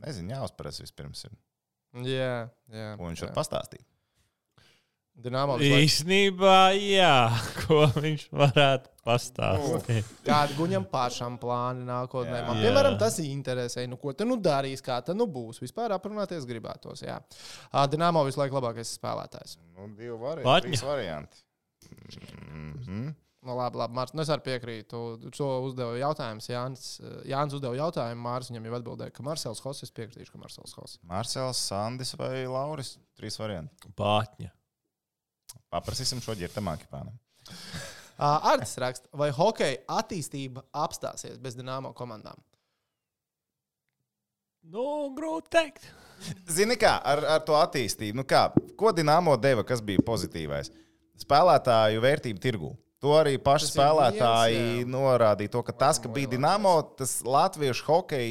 Nezinu, 0.05 0.35
jāuzparas 0.37 0.79
vispirms. 0.85 1.25
Ir. 1.27 1.37
Jā, 2.07 2.33
jā. 2.71 2.89
Ko 3.01 3.09
viņš 3.11 3.23
jā. 3.25 3.29
var 3.31 3.37
pastāstīt? 3.41 3.85
Laiku- 5.17 5.65
Īsnībā, 5.65 6.57
jā, 6.77 7.13
ko 7.65 7.87
viņš 7.97 8.27
varētu 8.37 8.91
pastāstīt. 9.07 10.11
Kādi 10.27 10.57
guņam 10.59 10.85
pašam 10.93 11.39
plāni 11.41 11.87
nākotnē? 11.89 12.43
Jā. 12.43 12.45
Man, 12.51 12.61
Jā. 12.61 12.67
piemēram, 12.69 12.99
tas 13.01 13.17
interesē. 13.25 13.87
Nu, 13.89 13.97
ko 13.97 14.13
tu 14.13 14.27
nu 14.29 14.37
darīs, 14.37 14.85
kā 14.85 14.99
tas 15.01 15.17
nu 15.17 15.25
būs? 15.25 15.63
Vispār 15.65 15.95
aprunāties 15.97 16.45
gribētos. 16.45 17.01
Jā. 17.07 17.17
Ā, 17.73 17.87
Dinamo 17.89 18.27
visu 18.29 18.43
laiku 18.43 18.59
labākais 18.61 18.93
spēlētājs. 18.99 19.57
Nu, 19.73 19.89
divi 19.97 20.13
vari 20.21 20.45
varianti. 20.45 21.41
Mm 21.91 22.73
-hmm. 22.83 23.15
Nu, 23.47 23.55
labi, 23.55 23.79
labi, 23.79 23.95
Mārcis. 23.95 24.15
Nu, 24.15 24.23
es 24.23 24.31
arī 24.33 24.43
piekrītu. 24.43 25.31
Šo 25.37 25.49
uzdeva 25.63 25.95
jautājums. 26.01 26.49
Jānis, 26.51 26.87
Jānis 27.25 27.55
uzdeva 27.55 27.77
jautājumu. 27.79 28.23
Mārcis 28.23 28.51
viņam 28.51 28.65
jau 28.67 28.79
atbildēja, 28.81 29.15
ka 29.15 29.23
Marsels 29.23 29.61
Hos. 29.63 29.83
Es 29.87 29.93
piekritīšu, 29.95 30.33
ka 30.33 30.39
Marsels 30.39 30.75
Hos. 30.79 30.99
Mārsels, 31.07 31.61
Sandis 31.69 32.15
vai 32.19 32.47
Lauris? 32.47 32.99
Trīs 33.19 33.39
varianti. 33.39 33.93
Pātņa. 33.97 34.51
Paprasīsim 35.71 36.23
šo 36.25 36.35
ģirtam 36.35 36.73
akipānam. 36.73 37.15
Artis 38.51 38.77
raksta, 38.81 39.11
vai 39.13 39.29
hokeja 39.31 39.83
attīstība 39.99 40.65
apstāsies 40.73 41.39
bez 41.39 41.57
Dienāmo 41.59 41.93
komandām? 41.97 42.41
Nu, 44.67 45.13
grūti 45.15 45.53
teikt. 45.53 45.85
Zini, 46.51 46.79
kā 46.81 46.97
ar, 47.05 47.23
ar 47.37 47.43
to 47.47 47.55
attīstību, 47.61 48.17
nu 48.19 48.25
kā, 48.27 48.49
ko 48.79 48.91
Dienāmo 48.97 49.37
deva, 49.39 49.63
kas 49.69 49.83
bija 49.85 50.03
pozitīvais? 50.07 50.73
Spēlētāju 51.21 52.03
vērtību 52.05 52.43
tirgū. 52.43 52.73
To 53.05 53.13
arī 53.19 53.37
paši 53.43 53.69
Tas 53.69 53.75
spēlētāji 53.77 54.61
viens, 54.61 54.91
norādīja. 54.91 55.53
To, 55.53 55.63
ka 55.67 55.75
tas, 55.77 56.01
ka 56.03 56.11
bija. 56.13 56.31
Dienāmo, 56.33 56.79
tas 56.99 57.19
latviešu 57.27 57.85
hokeja 57.87 58.31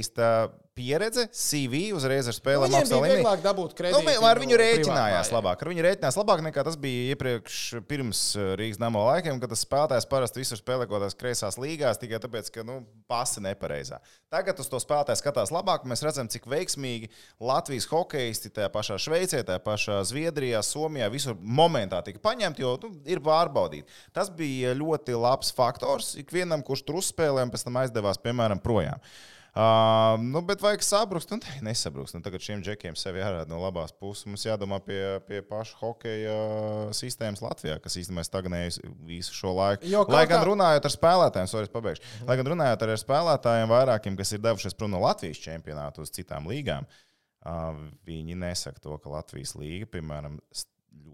pieredze, 0.76 1.24
CV 1.32 1.94
uzreiz 1.96 2.28
ar 2.28 2.36
spēlēm 2.36 2.68
Viņiem 2.68 2.82
augstā 2.84 2.98
līmenī. 3.00 3.20
vieglāk 3.22 3.44
dabūt 3.46 3.72
Nu, 3.72 3.76
kredītu. 3.80 4.08
vi- 4.10 4.26
ar 4.28 4.40
viņu 4.42 4.58
rēķinājās 4.60 5.30
privātmājai. 5.30 5.36
labāk. 5.38 5.62
Ar 5.64 5.68
viņu 5.72 5.84
rēķinājās 5.86 6.18
labāk 6.20 6.42
nekā 6.44 6.64
tas 6.68 6.76
bija 6.76 7.16
iepriekš, 7.16 7.88
pirms 7.88 8.36
uh, 8.36 8.56
Rīgas 8.60 8.80
nama 8.80 9.00
laikiem, 9.00 9.40
kad 9.40 9.50
tas 9.50 9.64
spēlētājs 9.64 10.08
parasti 10.10 10.42
visur 10.44 10.58
spēlē 10.60 10.84
kaut 10.90 11.00
kādās 11.00 11.16
kreisās 11.16 11.56
līgās 11.56 11.98
tikai 11.98 12.20
tāpēc, 12.20 12.52
ka 12.52 12.64
nu, 12.68 12.86
pasi 13.08 13.40
nepareizā. 13.40 14.00
Tagad 14.30 14.60
uz 14.60 14.68
to 14.68 14.76
spēlētāju 14.76 15.16
skatās 15.22 15.50
labāk. 15.56 15.86
Mēs 15.88 16.04
redzam, 16.04 16.28
cik 16.28 16.44
veiksmīgi 16.44 17.08
Latvijas 17.40 17.88
hokeisti 17.88 18.50
tajā 18.52 18.68
pašā 18.70 18.98
Šveicē, 19.00 19.46
tajā 19.48 19.60
pašā 19.64 20.02
Zviedrijā, 20.04 20.60
Somijā 20.60 21.08
visur 21.10 21.36
momentā 21.36 22.04
tika 22.04 22.20
paņemti, 22.20 22.60
jo 22.60 22.76
nu, 22.84 22.92
ir 23.06 23.20
pārbaudīti. 23.24 23.88
Tas 24.12 24.28
bija 24.30 24.76
ļoti 24.76 25.16
labs 25.16 25.54
faktors 25.56 26.16
ikvienam, 26.20 26.62
kurš 26.62 26.84
tur 26.84 26.96
uzspēlēja 27.00 27.48
un 27.48 27.52
pēc 27.56 27.64
tam 27.64 27.80
aizdevās, 27.80 28.20
piemēram, 28.20 28.60
projām. 28.60 29.00
Uh, 29.00 29.32
nu, 30.20 30.42
bet 30.44 30.60
vajag 30.60 30.82
sabrūkt, 30.84 31.32
un 31.32 31.40
ne, 31.40 31.54
nesabrūkt. 31.70 32.12
Nu, 32.18 32.20
tagad 32.26 32.44
šiem 32.44 32.60
džekiem 32.66 32.98
sevi 33.00 33.22
jārāda 33.22 33.48
no 33.48 33.62
labās 33.62 33.94
puses. 33.96 34.26
Mums 34.28 34.44
jādomā 34.44 34.82
pie, 34.84 35.00
pie 35.30 35.40
paša 35.48 35.78
hokeja 35.80 36.34
sistēmas 36.98 37.40
Latvijā, 37.46 37.78
kas 37.84 37.96
īstenībā 38.02 38.26
stagnējusi 38.28 38.84
visu 39.08 39.32
šo 39.38 39.54
laiku. 39.56 39.88
Jo 39.88 40.04
Lai 40.12 40.26
gan 40.28 40.42
kā- 40.44 40.50
runājot 40.50 40.90
ar 40.90 40.96
spēlētājiem, 40.98 41.48
sorry, 41.52 41.72
pabeigšu. 41.72 42.04
Lai 42.28 42.36
gan 42.42 42.52
runājot 42.52 42.84
ar 42.84 42.94
spēlētājiem 43.00 43.72
vairākiem, 43.72 44.20
kas 44.20 44.36
ir 44.36 44.44
devušies 44.44 44.76
prom 44.76 44.92
no 44.92 45.00
Latvijas 45.06 45.40
čempionāta 45.40 46.04
uz 46.04 46.12
citām 46.12 46.52
līgām, 46.52 46.84
uh, 47.48 47.80
viņi 48.06 48.36
nesaka 48.44 48.84
to, 48.84 48.98
ka 49.00 49.10
Latvijas 49.16 49.56
līga, 49.56 49.88
piemēram, 49.96 50.42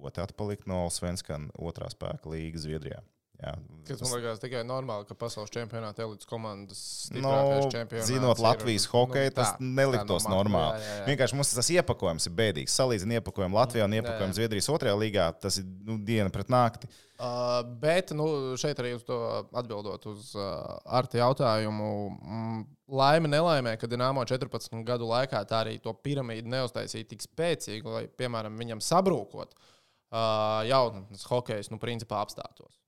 ļoti 0.02 0.22
atpalika 0.26 0.66
no 0.66 0.88
Svenskana 0.90 1.54
otrā 1.62 1.94
spēka 1.94 2.30
līgas 2.34 2.66
Zviedrijā. 2.66 3.04
Jā, 3.42 3.56
Kas 3.88 4.02
man 4.04 4.12
liekas 4.20 4.42
tikai 4.42 4.60
normāli, 4.68 5.06
ka 5.10 5.16
pasaules 5.18 5.50
čempionāta 5.54 6.04
elites 6.06 6.28
komandas 6.30 6.82
Nu, 7.10 7.22
stiprākais 7.22 7.70
čempions. 7.74 8.06
zinot 8.06 8.42
Latvijas 8.44 8.86
hokeju, 8.92 9.32
tas 9.34 9.56
neliktos 9.60 10.28
normāli. 10.30 10.78
Jā, 10.78 10.86
jā, 10.86 10.98
jā. 11.00 11.06
Vienkārši 11.10 11.38
mums 11.40 11.54
tas 11.58 11.70
iepakojums 11.74 12.28
ir 12.30 12.36
bēdīgs. 12.38 12.76
Salīdzinot 12.78 13.18
iepakojumu 13.18 13.58
Latvijā 13.58 13.88
un 13.88 13.96
iepakojumu 13.98 14.28
Jā, 14.30 14.36
jā. 14.36 14.38
Zviedrijas 14.38 14.70
otrajā 14.74 15.00
līgā, 15.02 15.26
tas 15.42 15.58
ir 15.58 15.66
nu, 15.88 15.98
diena 16.06 16.30
pret 16.34 16.52
nakti. 16.54 16.90
Uh, 17.22 17.62
bet 17.82 18.14
nu, 18.18 18.28
šeit 18.62 18.80
arī 18.82 18.94
uz 18.98 19.06
to 19.06 19.18
atbildot 19.58 20.06
uz 20.10 20.32
uh, 20.38 20.78
Arta 20.86 21.20
jautājumu. 21.20 21.90
Mm, 22.22 22.62
laime, 23.02 23.32
nelaimē, 23.34 23.76
ka 23.82 23.90
Dienāmo 23.90 24.24
14 24.30 24.78
gadu 24.86 25.10
laikā 25.10 25.42
tā 25.50 25.64
arī 25.66 25.76
to 25.82 25.94
piramīdu 26.06 26.50
neuztaisīja 26.54 27.10
tik 27.10 27.26
spēcīgi, 27.26 27.86
lai, 27.90 28.06
piemēram, 28.22 28.58
viņam 28.62 28.82
sabrūkot, 28.86 29.58
uh, 29.58 30.62
jaunatnes 30.70 31.26
hokejs, 31.30 31.74
nu, 31.74 31.82
principā 31.82 32.22
apstātos. 32.22 32.81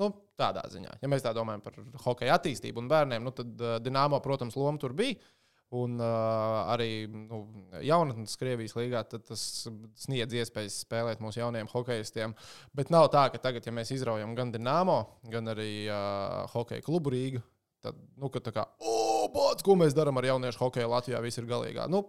Nu, 0.00 0.10
tādā 0.40 0.64
ziņā. 0.72 0.98
Ja 1.02 1.10
mēs 1.10 1.22
tā 1.22 1.30
domājam 1.36 1.62
par 1.62 1.78
hokeja 2.04 2.34
attīstību 2.38 2.82
un 2.82 2.90
bērniem, 2.90 3.24
nu, 3.24 3.32
tad 3.34 3.60
uh, 3.62 3.76
Dienāmo, 3.82 4.18
protams, 4.24 4.56
loma 4.58 4.80
tur 4.82 4.96
bija. 4.96 5.18
Un 5.74 5.96
uh, 5.98 6.60
arī 6.70 7.06
nu, 7.10 7.40
jaunatnes 7.82 8.36
Krievijas 8.38 8.76
līgā 8.76 9.00
tas 9.10 9.44
sniedz 9.98 10.36
iespējas 10.38 10.76
spēlēt 10.84 11.22
mūsu 11.24 11.40
jaunajiem 11.40 11.70
hokeistiem. 11.72 12.34
Bet 12.76 12.92
nav 12.94 13.08
tā, 13.14 13.24
ka 13.32 13.40
tagad, 13.42 13.66
ja 13.66 13.74
mēs 13.74 13.90
izraujam 13.96 14.36
gan 14.38 14.52
Dienāmo, 14.54 15.00
gan 15.32 15.50
arī 15.54 15.86
uh, 15.88 16.44
hokeja 16.52 16.84
klubu 16.84 17.14
Rīgu, 17.14 17.42
tad, 17.82 17.98
nu, 18.20 18.30
ka 18.30 18.42
tā 18.44 18.54
kā, 18.54 18.68
oh, 18.86 19.26
bāc, 19.34 19.64
ko 19.66 19.78
mēs 19.80 19.96
darām 19.96 20.20
ar 20.20 20.30
jauniešu 20.30 20.62
hokeju 20.62 20.92
Latvijā, 20.92 21.22
viss 21.24 21.42
ir 21.42 21.50
galīgā. 21.50 21.88
Nu, 21.90 22.04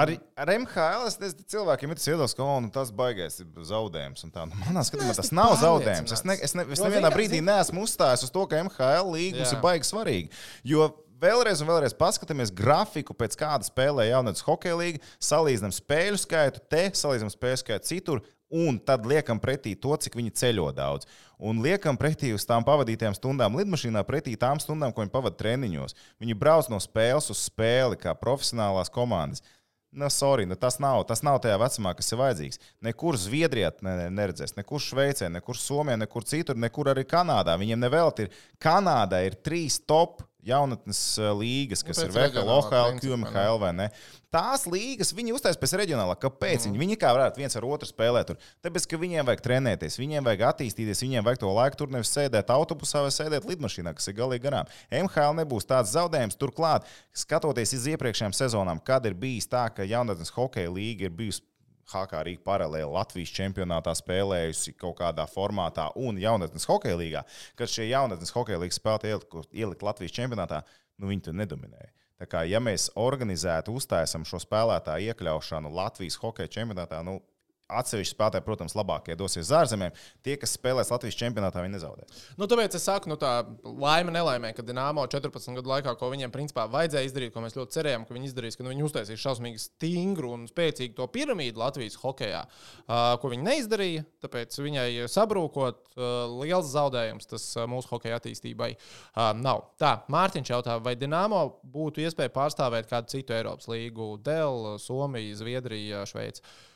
Ar, 0.00 0.12
ar 0.40 0.52
MHL 0.54 1.06
es 1.10 1.18
nezinu, 1.20 1.46
cilvēkiem 1.54 1.92
ir 1.94 2.00
tas 2.00 2.10
iedos, 2.10 2.34
ka 2.36 2.48
nu, 2.64 2.72
tas 2.74 2.90
baigais 2.94 3.40
ir 3.42 3.64
zaudējums. 3.70 4.26
tā. 4.34 4.48
Nu, 4.50 4.58
manā 4.64 4.84
skatījumā 4.86 5.12
Neesmu 5.12 5.22
tas 5.22 5.32
nav 5.36 5.56
zaudējums. 5.62 6.16
Es, 6.16 6.26
ne, 6.26 6.36
es, 6.40 6.56
ne, 6.58 6.66
es 6.76 6.82
nevienā 6.84 7.12
brīdī 7.14 7.40
neesmu 7.44 7.86
uzstājis 7.86 8.26
uz 8.26 8.34
to, 8.34 8.44
ka 8.50 8.62
MHL 8.66 9.14
līgums 9.14 9.50
Jā. 9.50 9.56
ir 9.56 9.64
baigi 9.64 9.90
svarīgi. 9.90 10.44
Jo 10.74 10.90
vēlreiz 11.24 11.62
un 11.62 11.70
vēlreiz 11.70 11.96
paskatāmies 11.96 12.52
grafiku, 12.54 13.16
pēc 13.16 13.36
kāda 13.40 13.66
spēlē 13.66 14.08
jaunatnes 14.10 14.44
hokeja 14.46 14.78
līga, 14.78 15.02
salīdzinām 15.22 15.74
spēļu 15.74 16.20
skaitu, 16.20 16.62
te 16.70 16.86
salīdzinām 16.94 17.32
spēļu 17.32 17.60
skaitu 17.62 17.92
citur. 17.92 18.24
Un 18.54 18.76
tad 18.78 19.06
liekam 19.08 19.40
pretī 19.42 19.72
to, 19.74 19.96
cik 19.98 20.14
viņi 20.14 20.30
ceļo 20.38 20.68
daudz. 20.76 21.08
Un 21.42 21.62
liekam 21.64 21.96
pretī 21.98 22.28
uz 22.36 22.44
tām 22.46 22.62
pavadītajām 22.62 23.16
stundām 23.16 23.56
lidmašīnā, 23.58 24.04
pretī 24.06 24.36
tām 24.38 24.60
stundām, 24.62 24.92
ko 24.94 25.02
viņi 25.02 25.10
pavadīja 25.10 25.40
treniņos. 25.40 25.96
Viņi 26.22 26.36
brauc 26.38 26.68
no 26.70 26.78
spēles 26.78 27.32
uz 27.34 27.40
spēli, 27.48 27.98
kā 27.98 28.14
profesionālās 28.20 28.92
komandas. 28.94 29.42
Nu, 29.94 30.08
sorry, 30.10 30.44
nu 30.44 30.56
tas, 30.58 30.80
nav, 30.82 31.04
tas 31.06 31.22
nav 31.22 31.38
tajā 31.44 31.54
vecumā, 31.62 31.92
kas 31.94 32.10
ir 32.10 32.18
vajadzīgs. 32.18 32.60
Nekur 32.82 33.14
Zviedrijā 33.20 33.70
ne, 33.86 33.92
ne, 34.00 34.06
neredzēs, 34.10 34.56
nekur 34.56 34.82
Šveicē, 34.82 35.28
nekur 35.30 35.58
Somijā, 35.58 35.94
nekur 36.00 36.26
citur, 36.26 36.58
nekur 36.58 36.90
arī 36.90 37.04
Kanādā. 37.06 37.54
Viņiem 37.60 37.78
nevelti 37.84 38.26
ir. 38.26 38.38
Kanādā 38.58 39.22
ir 39.22 39.38
trīs 39.46 39.78
top 39.86 40.24
jaunatnes 40.46 41.00
eh, 41.18 41.30
līgas, 41.38 41.82
kas 41.86 42.00
Nu, 42.00 42.08
ir 42.08 42.12
VHL, 42.14 42.50
OHL? 42.50 42.98
QMHL 43.02 43.60
vai 43.62 43.72
ne. 43.76 43.86
Tās 44.34 44.64
līgas 44.66 45.12
viņi 45.14 45.34
uztais 45.36 45.58
pēc 45.60 45.76
reģionālā. 45.78 46.16
Kāpēc? 46.18 46.66
Mm. 46.66 46.78
Viņi 46.82 46.98
kā 46.98 47.12
varētu 47.14 47.42
viens 47.42 47.54
ar 47.54 47.66
otru 47.68 47.86
spēlēt 47.86 48.32
tur. 48.32 48.40
Tāpēc, 48.66 48.88
ka 48.90 48.98
viņiem 48.98 49.28
vajag 49.28 49.44
trenēties, 49.44 49.98
viņiem 50.00 50.26
vajag 50.26 50.42
attīstīties, 50.50 51.04
viņiem 51.06 51.26
vajag 51.28 51.44
to 51.44 51.54
laiku 51.54 51.80
tur 51.80 51.94
nevis 51.94 52.10
sēdēt 52.16 52.50
autobusā 52.50 53.04
vai 53.06 53.14
sēdēt 53.14 53.46
lidmašīnā, 53.46 53.94
kas 53.94 54.10
ir 54.10 54.18
galīgi 54.18 54.46
garām. 54.48 54.70
MHL 54.90 55.38
nebūs 55.38 55.70
tāds 55.70 55.94
zaudējums. 55.94 56.38
Turklāt, 56.40 56.90
skatoties 57.14 57.76
uz 57.78 57.86
iepriekšējām 57.94 58.34
sezonām, 58.34 58.82
kad 58.82 59.06
ir 59.06 59.14
bijis 59.14 59.46
tā, 59.50 59.68
ka 59.70 59.86
jaunatnes 59.86 60.34
hokeja 60.34 60.74
līga 60.74 61.06
ir 61.06 61.14
bijusi 61.14 61.46
HK 61.90 62.22
Rīga 62.28 62.44
paralēli 62.46 62.92
Latvijas 62.92 63.32
čempionātā 63.36 63.94
spēlējusi 63.98 64.74
kaut 64.80 64.98
kādā 65.00 65.26
formātā 65.30 65.90
un 66.00 66.20
jaunatnes 66.20 66.66
hokeja 66.70 66.96
līgā, 67.00 67.24
kad 67.58 67.70
šie 67.70 67.88
jaunatnes 67.90 68.32
hokeja 68.34 68.60
līgas 68.62 68.80
spēlētāji 68.80 69.16
ielikt, 69.16 69.52
ielikt 69.52 69.84
Latvijas 69.86 70.16
čempionātā, 70.16 70.62
nu 70.98 71.10
viņi 71.10 71.28
tur 71.28 71.38
nedominēja. 71.38 71.92
Tā 72.20 72.28
kā, 72.30 72.44
ja 72.46 72.60
mēs 72.62 72.88
organizētu, 73.00 73.74
uztaisām 73.74 74.24
šo 74.28 74.38
spēlētāju 74.42 75.10
iekļaušanu 75.12 75.72
Latvijas 75.74 76.16
hokeja 76.22 76.52
čempionātā, 76.60 77.02
nu, 77.06 77.18
atsevišķi 77.72 78.12
spēlētāji, 78.12 78.44
protams, 78.44 78.74
labākie 78.76 79.16
dosies 79.16 79.46
uz 79.46 79.52
ārzemēm. 79.56 79.94
Tie, 80.24 80.36
kas 80.40 80.52
spēlēs 80.58 80.90
Latvijas 80.92 81.16
čempionātā, 81.16 81.62
viņi 81.64 81.76
nezaudē. 81.78 82.04
Nu, 82.40 82.48
tāpēc 82.50 82.76
es 82.76 82.84
saku, 82.84 83.08
nu, 83.08 83.16
tā 83.20 83.32
laime 83.64 84.12
nelaimē, 84.14 84.52
ka 84.56 84.64
Dienāmo 84.66 85.06
14 85.10 85.56
gadu 85.58 85.72
laikā, 85.72 85.94
ko 86.00 86.10
viņiem 86.12 86.32
principā 86.34 86.66
vajadzēja 86.70 87.08
izdarīt, 87.08 87.32
ko 87.34 87.44
mēs 87.44 87.56
ļoti 87.56 87.78
cerējām, 87.78 88.04
ka 88.04 88.16
viņi 88.16 88.28
izdarīs, 88.30 88.58
ka 88.58 88.66
nu, 88.66 88.72
viņi 88.74 88.84
uztaisīs 88.88 89.22
šausmīgi 89.22 89.62
stingru 89.62 90.34
un 90.36 90.44
spēcīgu 90.50 90.96
to 90.98 91.08
piramīdu 91.14 91.62
Latvijas 91.62 91.96
hokeja, 92.02 92.44
uh, 92.44 93.14
ko 93.22 93.32
viņi 93.32 93.48
neizdarīja. 93.48 94.04
Tāpēc 94.24 94.60
viņai 94.60 94.88
sabrūkot, 95.12 95.80
uh, 95.96 96.12
liels 96.42 96.68
zaudējums 96.74 97.32
tas 97.32 97.48
uh, 97.56 97.64
mūsu 97.70 97.94
hokeja 97.94 98.20
attīstībai 98.20 98.74
uh, 98.76 99.32
nav. 99.40 99.70
Tā, 99.80 99.96
Mārtiņš 100.12 100.52
jautā, 100.52 100.76
vai 100.84 100.98
Dienāmo 101.00 101.46
būtu 101.64 102.04
iespēja 102.04 102.32
pārstāvēt 102.34 102.92
kādu 102.92 103.16
citu 103.16 103.36
Eiropas 103.36 103.72
līgu, 103.72 104.14
Dēl, 104.24 104.76
Somiju, 104.84 105.40
Zviedriju, 105.40 106.04
Šveici? 106.12 106.44
Nē. 106.44 106.73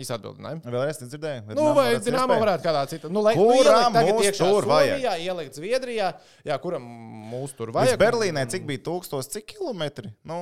Īsa 0.00 0.16
atbilde, 0.16 0.40
nē. 0.40 0.54
Vēlreiz 0.64 1.02
nedzirdēju. 1.02 1.42
Nu, 1.52 1.64
vai 1.76 1.90
Dienāmo 2.00 2.38
varētu 2.40 2.64
kādā 2.64 2.82
citā? 2.88 3.10
Nu, 3.12 3.20
lai, 3.26 3.34
nu, 3.36 3.44
Kuram 3.44 3.92
tagad 3.92 4.14
mūs 4.16 4.28
iekšā 4.30 4.46
tur 4.48 4.66
vajag? 4.70 4.94
Somijā, 4.96 5.12
ielikt 5.20 5.58
Zviedrijā, 5.58 6.06
jā, 6.48 6.56
kuram 6.64 6.86
mūs 7.28 7.52
tur 7.58 7.74
vajag? 7.76 7.98
Berlīnai 8.00 8.46
cik 8.48 8.64
bija 8.70 8.80
tūkstoši, 8.88 9.34
cik 9.34 9.50
kilometri? 9.50 10.14
Nu, 10.24 10.38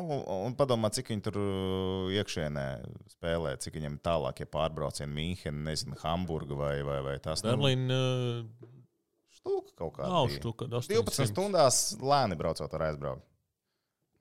un 0.46 0.54
padomā, 0.54 0.92
cik 0.94 1.10
viņi 1.10 1.24
tur 1.26 1.40
uh, 1.42 2.14
iekšienē 2.14 2.66
spēlē, 3.16 3.56
cik 3.66 3.80
viņiem 3.80 3.98
tālākie 4.06 4.46
pārbraucieni, 4.54 5.10
Mīnhena, 5.18 5.64
nezinu, 5.66 5.98
Hamburga 6.04 6.60
vai, 6.62 6.76
vai, 6.86 7.00
vai 7.08 7.18
tas. 7.18 7.42
nu, 7.42 7.50
Berlīna 7.50 7.98
uh, 7.98 8.70
Štuka 9.40 9.74
kaut 9.82 9.96
kāda. 9.98 10.14
nav 10.14 10.30
štuka. 10.30 10.70
12 10.70 11.26
stundās 11.32 11.82
lēni 11.98 12.38
braucot 12.38 12.78
ar 12.78 12.86
aizbraukt. 12.92 13.26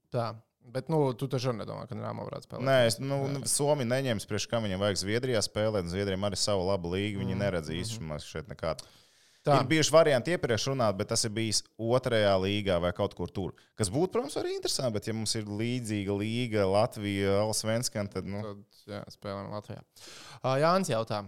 Tā. 0.10 0.32
Bet, 0.70 0.90
nu, 0.92 1.02
tu 1.18 1.26
taču 1.32 1.54
nedomā, 1.56 1.88
ka 1.90 1.96
Dienāmo 1.98 2.28
varētu 2.28 2.46
spēlēt. 2.46 2.66
Nē, 2.68 2.78
es, 2.86 3.00
nu, 3.02 3.18
Somija 3.50 3.90
neņems 3.90 4.28
priekš, 4.30 4.46
kam 4.52 4.68
viņiem 4.68 4.82
vajag 4.84 5.00
Zviedrijā 5.02 5.42
spēlēt. 5.42 5.88
un 5.88 5.90
Zviedrijam 5.90 6.28
arī 6.28 6.38
savu 6.38 6.68
labu 6.68 6.92
līgu. 6.94 7.24
Viņi 7.24 7.38
neredz 7.40 7.72
īstenībā 7.74 8.20
šeit 8.22 8.52
nekādu. 8.52 8.86
Tā. 9.48 9.56
Ir 9.56 9.70
bijuši 9.72 9.94
varianti 9.96 10.34
iepriekš 10.36 10.68
runāt, 10.74 10.98
bet 11.00 11.10
tas 11.14 11.24
ir 11.24 11.32
bijis 11.34 11.64
otrajā 11.80 12.36
līgā 12.44 12.76
vai 12.84 12.92
kaut 12.94 13.16
kur 13.16 13.32
tur. 13.32 13.54
Kas 13.80 13.90
būtu, 13.90 14.12
protams, 14.14 14.36
arī 14.38 14.52
interesanti, 14.58 14.98
bet 14.98 15.08
ja 15.08 15.16
mums 15.16 15.34
ir 15.40 15.48
līdzīga 15.48 16.18
līga 16.20 16.66
Latvija, 16.68 17.38
Alsvenskan, 17.46 18.12
tad, 18.12 18.28
nu, 18.28 18.44
Tad, 18.44 18.82
jā, 18.92 19.00
spēlēm 19.16 19.54
Latvijā. 19.56 19.80
Uh, 20.44 20.58
Jānis 20.60 20.92
jautā, 20.92 21.24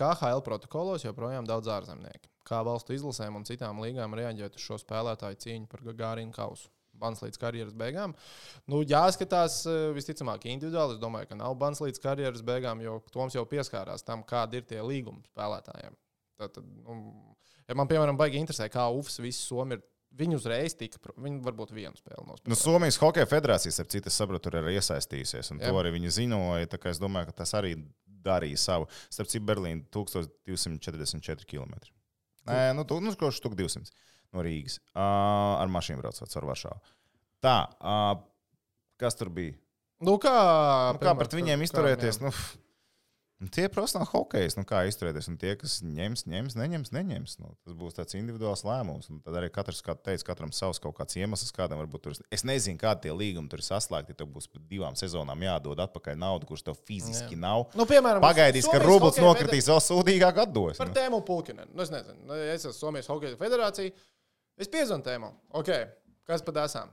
KHL 0.00 0.40
protokolos 0.44 1.04
joprojām 1.04 1.46
daudz 1.48 1.68
ārzemnieku. 1.72 2.32
Kā 2.44 2.64
valstu 2.64 2.96
izlasēm 2.96 3.36
un 3.38 3.46
citām 3.48 3.78
līgām 3.80 4.16
reaģēt 4.16 4.56
uz 4.58 4.64
šo 4.64 4.80
spēlētāju 4.80 5.40
cīņu 5.44 5.68
par 5.70 5.84
Gārinu 5.96 6.32
kausu? 6.34 6.72
Bans 7.00 7.22
līdz 7.24 7.40
karjeras 7.40 7.74
beigām. 7.78 8.14
Nu, 8.70 8.82
jāskatās, 8.86 9.62
uh, 9.68 9.88
visticamāk, 9.96 10.46
individuāli. 10.50 10.96
Es 10.96 11.02
domāju, 11.02 11.30
ka 11.32 11.38
nav 11.38 11.56
bans 11.60 11.82
līdz 11.82 12.02
karjeras 12.02 12.44
beigām, 12.46 12.82
jo 12.84 13.00
Toms 13.14 13.36
jau 13.36 13.44
pieskārās 13.48 14.06
tam, 14.06 14.22
kādi 14.26 14.60
ir 14.60 14.68
tie 14.68 14.82
līgumi 14.84 15.24
spēlētājiem. 15.32 15.98
Tātad, 16.40 16.66
nu, 16.84 17.34
ja 17.68 17.76
man, 17.78 17.90
piemēram, 17.90 18.18
baigi 18.18 18.40
interesē, 18.40 18.68
kā 18.72 18.86
UFS 18.94 19.20
visu 19.24 19.50
Somiju 19.50 19.80
ir. 19.80 19.90
Viņi 20.14 20.36
uzreiz 20.38 20.76
tika, 20.78 21.00
viņi 21.18 21.40
varbūt 21.42 21.72
vienu 21.74 21.98
spēli 21.98 22.22
nospēlēja. 22.22 22.52
nu 22.52 22.54
Somijas 22.54 23.00
Hokeja 23.02 23.26
federācijas, 23.26 23.80
ap 23.82 23.88
citu, 23.90 24.06
es 24.06 24.14
saprotu, 24.20 24.44
tur 24.44 24.60
ir 24.60 24.68
iesaistījusies. 24.76 25.50
Un 25.50 25.58
Jā. 25.58 25.72
to 25.72 25.80
arī 25.80 25.90
viņi 25.96 26.12
zināja. 26.14 26.68
tā 26.70 26.78
kā 26.78 26.92
Es 26.92 27.00
domāju, 27.02 27.32
ka 27.32 27.40
tas 27.40 27.50
arī 27.58 27.72
darīja 28.06 28.60
savu. 28.62 28.86
Starp 29.10 29.32
citu, 29.32 29.42
Berlīna 29.48 29.82
1244 29.90 31.48
km. 31.50 31.74
Nē, 32.46 32.60
nu, 32.78 32.84
tu, 32.86 33.00
nu 33.02 33.10
kaut 33.18 33.34
kas 33.34 33.42
200 33.42 33.90
no 34.34 34.44
Rīgas. 34.46 34.80
Uh, 34.94 35.00
ar 35.62 35.70
mašīnu 35.72 36.02
braucot 36.02 36.36
ar 36.40 36.48
Varšavu. 36.50 36.82
Tā, 37.44 37.56
uh, 37.80 38.18
kas 39.00 39.16
tur 39.20 39.30
bija? 39.34 39.54
Nu, 40.04 40.18
kā, 40.20 40.34
Nu, 40.92 41.00
kā 41.00 41.14
pret 41.16 41.32
viņiem 41.38 41.60
kā- 41.62 41.68
izturēties? 41.70 42.18
jā. 42.20 42.26
Nu, 42.26 42.32
nu, 43.44 43.48
tie 43.52 43.64
ir 43.66 43.70
profesionāli 43.72 44.08
hokeji. 44.10 44.50
Nu, 44.58 44.64
kā 44.68 44.82
izturēties? 44.88 45.28
Un 45.30 45.36
tie, 45.40 45.54
kas 45.60 45.78
ņems, 45.84 46.24
ņems, 46.28 46.56
neņems, 46.58 46.90
neņems. 46.94 47.34
Nu, 47.40 47.52
tas 47.64 47.74
būs 47.78 47.96
tāds 47.96 48.16
individuāls 48.18 48.64
lēmums. 48.66 49.08
Un 49.12 49.20
tad 49.24 49.36
arī 49.38 49.50
katrs, 49.54 49.80
kā 49.84 49.94
teica, 49.96 50.26
katram 50.30 50.52
savs 50.56 50.80
kaut 50.82 50.96
kāds 50.98 51.16
iemesls, 51.20 51.52
kādam 51.56 51.80
varbūt 51.82 52.04
tur. 52.06 52.16
Es 52.34 52.44
nezinu, 52.44 52.78
kādi 52.80 53.06
tie 53.06 53.12
līgumi 53.16 53.48
tur 53.52 53.62
ir 53.62 53.66
saslēgti. 53.68 54.16
Tev 54.18 54.28
būs 54.34 54.48
divām 54.68 54.96
sezonām 54.98 55.40
jādod 55.46 55.80
atpakaļ 55.86 56.16
naudu, 56.20 56.48
kurš 56.50 56.64
tev 56.68 56.80
fiziski 56.88 57.36
jā. 57.36 57.42
nav. 57.46 57.68
Nu, 57.78 57.86
piemēram, 57.88 58.24
Pagaidīs, 58.24 58.68
ka 58.70 58.80
rublis 58.82 59.20
nokritīs 59.22 59.68
vēl 59.72 59.80
sūdīgāk 59.88 60.42
atdos. 60.48 60.80
Par 60.80 60.92
tēmu 60.96 61.22
Pulkinen. 61.24 61.68
Nu, 61.72 61.82
es 61.86 61.92
nezinu, 61.94 62.18
Nu, 62.28 62.34
es 62.34 62.64
esmu 62.64 62.74
Somijas 62.76 63.08
Hokeja 63.12 63.36
federācija. 63.40 63.92
Es 64.60 64.70
piezvanu 64.70 65.02
tēmu. 65.06 65.30
Ok, 65.58 65.70
kas 66.28 66.44
pat 66.46 66.60
esam? 66.64 66.92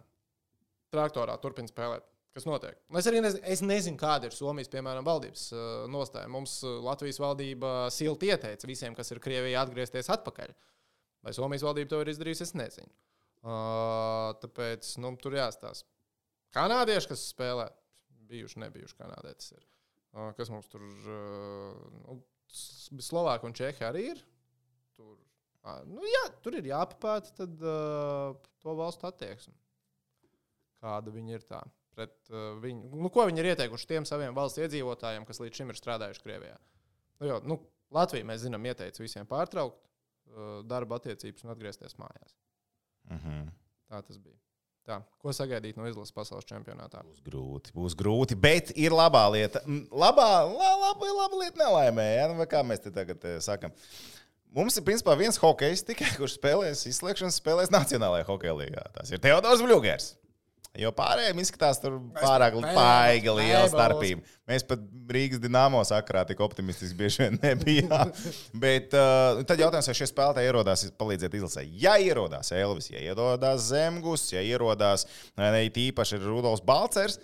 Traktorā 0.91 1.37
turpina 1.41 1.69
spēlēt. 1.69 2.07
Kas 2.31 2.45
notiek? 2.47 2.77
Un 2.87 2.99
Es 2.99 3.07
arī 3.09 3.19
nezinu, 3.19 3.43
es 3.43 3.61
nezinu, 3.63 3.99
kāda 3.99 4.29
ir 4.29 4.35
Somijas, 4.35 4.69
piemēram, 4.71 5.03
valdības 5.03 5.49
uh, 5.51 5.63
nostāja. 5.91 6.29
Mums 6.31 6.61
uh, 6.63 6.77
Latvijas 6.85 7.19
valdība 7.19 7.89
silti 7.91 8.29
ieteica 8.31 8.69
visiem, 8.69 8.95
kas 8.95 9.11
ir 9.11 9.19
Krievijā, 9.23 9.65
atgriezties 9.65 10.07
atpakaļ. 10.15 10.53
Vai 11.27 11.33
Somijas 11.35 11.65
valdība 11.67 11.91
to 11.91 11.99
ir 12.01 12.13
izdarījusi, 12.13 12.47
es 12.47 12.55
nezinu. 12.55 12.91
Uh, 13.41 14.31
tāpēc 14.39 14.93
nu, 15.03 15.11
tur 15.19 15.35
jāstāsta. 15.35 15.89
Kanādieši, 16.55 17.11
kas 17.11 17.27
spēlē, 17.33 17.67
bijuši, 18.31 18.61
nebijuši 18.63 18.97
kanādieši. 19.01 19.59
Ir. 19.59 19.67
Uh, 20.15 20.31
kas 20.37 20.51
mums 20.53 20.71
tur, 20.71 20.87
uh, 20.87 21.83
nu, 22.05 22.21
Slovākija 22.51 23.51
un 23.51 23.57
Čehija 23.59 23.91
arī 23.91 24.07
ir. 24.13 24.23
Tur, 24.95 25.17
nu, 25.89 26.01
jā, 26.07 26.23
tur 26.41 26.57
ir 26.57 26.69
jāpapēta 26.71 27.35
tad, 27.43 27.61
uh, 27.61 28.33
to 28.63 28.75
valstu 28.77 29.07
attieksme. 29.09 29.53
Kāda 30.81 31.13
viņi 31.13 31.37
ir 31.37 31.45
tā 31.45 31.61
pret 31.93 32.15
uh, 32.33 32.55
viņu? 32.63 32.89
Nu, 32.97 33.11
ko 33.13 33.27
viņi 33.29 33.43
ir 33.43 33.51
ieteikuši 33.53 33.89
tiem 33.93 34.07
saviem 34.09 34.37
valsts 34.37 34.61
iedzīvotājiem, 34.63 35.27
kas 35.27 35.41
līdz 35.43 35.61
šim 35.61 35.73
ir 35.73 35.79
strādājuši 35.79 36.25
Krievijā? 36.25 36.57
Nu, 37.21 37.29
jo, 37.29 37.39
nu, 37.45 37.59
Latvija, 37.93 38.25
mēs 38.25 38.45
zinām, 38.45 38.65
ieteica 38.65 39.03
visiem 39.03 39.27
pārtraukt 39.29 39.81
uh, 39.81 40.61
darba 40.65 40.97
attiecības 41.01 41.45
un 41.45 41.53
atgriezties 41.53 41.99
mājās. 42.01 42.37
Mhm. 43.11 43.51
Tā 43.91 43.99
tas 44.07 44.17
bija. 44.21 44.39
Tā, 44.87 44.97
ko 45.21 45.29
sagaidīt 45.35 45.77
no 45.77 45.85
izlases 45.85 46.13
pasaules 46.15 46.47
čempionātā? 46.49 47.03
Būs 47.05 47.21
grūti, 47.21 47.73
būs 47.75 47.93
grūti, 47.97 48.37
bet 48.39 48.71
ir 48.73 48.95
labā 48.95 49.27
lieta. 49.29 49.61
Labā, 49.69 50.29
la, 50.49 50.71
laba, 50.87 51.11
laba 51.19 51.41
lieta 51.43 51.61
nelaimē, 51.61 52.05
ja? 52.15 52.23
nu, 52.31 52.47
kā 52.49 52.63
mēs 52.65 52.81
te 52.81 52.93
tagad 52.95 53.21
eh, 53.29 53.37
sakam. 53.45 53.75
Mums 54.51 54.75
ir 54.75 54.83
principā 54.83 55.13
viens 55.15 55.37
hokejs, 55.39 55.85
tikai, 55.87 56.09
kurš 56.17 56.35
spēlēs 56.35 56.83
izslēgšanas 56.89 57.37
spēlēs 57.39 57.71
Nacionālajā 57.71 58.27
hokeja 58.27 58.57
līgā. 58.57 58.83
Tas 58.97 59.13
ir 59.13 59.21
Teodors 59.23 59.63
Bļūgers. 59.63 60.09
Jo 60.79 60.87
pārējiem 60.95 61.39
izskatās 61.43 61.81
tur 61.83 61.97
pārāk 62.15 62.55
nē, 62.63 62.71
liela 63.27 63.65
starpība. 63.67 64.23
Mēs 64.47 64.63
pat 64.67 64.83
Rīgas 65.11 65.41
dīnāmo 65.43 65.81
sakarā 65.87 66.23
tik 66.29 66.39
optimistiski 66.43 66.95
bieži 66.99 67.25
vien 67.25 67.35
nebijām. 67.41 68.13
Bet 68.63 68.95
uh, 68.95 69.41
tad 69.47 69.59
jautājums, 69.59 69.89
vai 69.91 69.97
šie 69.99 70.07
spēlētāji 70.07 70.47
ierodās 70.47 70.85
palīdzēt 70.99 71.35
izlasē. 71.41 71.65
Ja 71.83 71.97
ierodās 71.99 72.53
Elvis, 72.55 72.87
ja 72.93 73.03
ierodās 73.03 73.67
Zemgus, 73.67 74.29
ja 74.31 74.43
ierodās 74.47 75.07
ne, 75.39 75.51
īpaši 75.67 76.15
ir 76.19 76.27
Rudolfs 76.29 76.63
Balcers, 76.63 77.19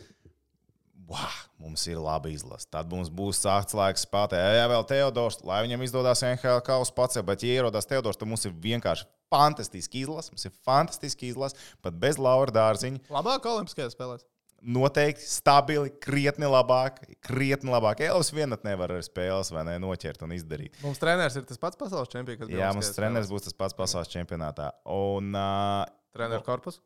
Wow, 1.08 1.36
mums 1.64 1.86
ir 1.88 2.00
laba 2.04 2.28
izlase. 2.28 2.68
Tad 2.68 2.90
mums 2.92 3.08
būs 3.08 3.40
sākts 3.40 3.76
laiks 3.78 4.04
spēlēt. 4.04 4.36
Jā, 4.36 4.66
vēl 4.68 4.84
Teodors, 4.90 5.38
lai 5.48 5.62
viņam 5.64 5.86
izdodas 5.86 6.24
NHL 6.28 6.60
kausa 6.68 6.96
pats, 6.98 7.20
bet, 7.24 7.46
ja 7.48 7.62
ierodas 7.62 7.88
Teodors, 7.88 8.20
tad 8.20 8.28
mums 8.28 8.44
ir 8.44 8.52
vienkārši 8.52 9.08
fantastiski 9.32 10.04
izlase. 10.04 10.34
Mums 10.34 10.50
ir 10.50 10.56
fantastiski 10.68 11.30
izlase, 11.32 11.56
pat 11.86 11.96
bez 12.02 12.20
Laura 12.20 12.52
dārziņa. 12.52 13.06
Labāk 13.14 13.48
Olimpiskajās 13.54 13.96
spēlēs. 13.96 14.28
Noteikti 14.68 15.24
stabili, 15.30 15.94
krietni 16.04 16.48
labāk. 16.50 17.00
Krietni 17.24 17.72
labāk. 17.72 18.02
Elvis 18.04 18.34
vienatnē 18.36 18.74
nevar 18.74 18.98
ar 18.98 19.04
spēles 19.06 19.54
vai 19.54 19.64
ne 19.70 19.78
noķert 19.80 20.28
un 20.28 20.34
izdarīt. 20.36 20.76
Mums 20.84 21.00
treneris 21.00 21.38
ir 21.40 21.46
tas 21.48 21.62
pats 21.62 21.80
pasaules 21.80 22.12
čempions. 22.12 22.52
Jā, 22.52 22.74
mums 22.76 22.90
treneris 22.98 23.32
būs 23.32 23.48
tas 23.48 23.56
pats 23.56 23.78
pasaules 23.78 24.12
čempionātā. 24.12 24.74
Un, 24.92 25.30
uh, 25.38 25.86
Treneru 26.18 26.44
korpus. 26.44 26.82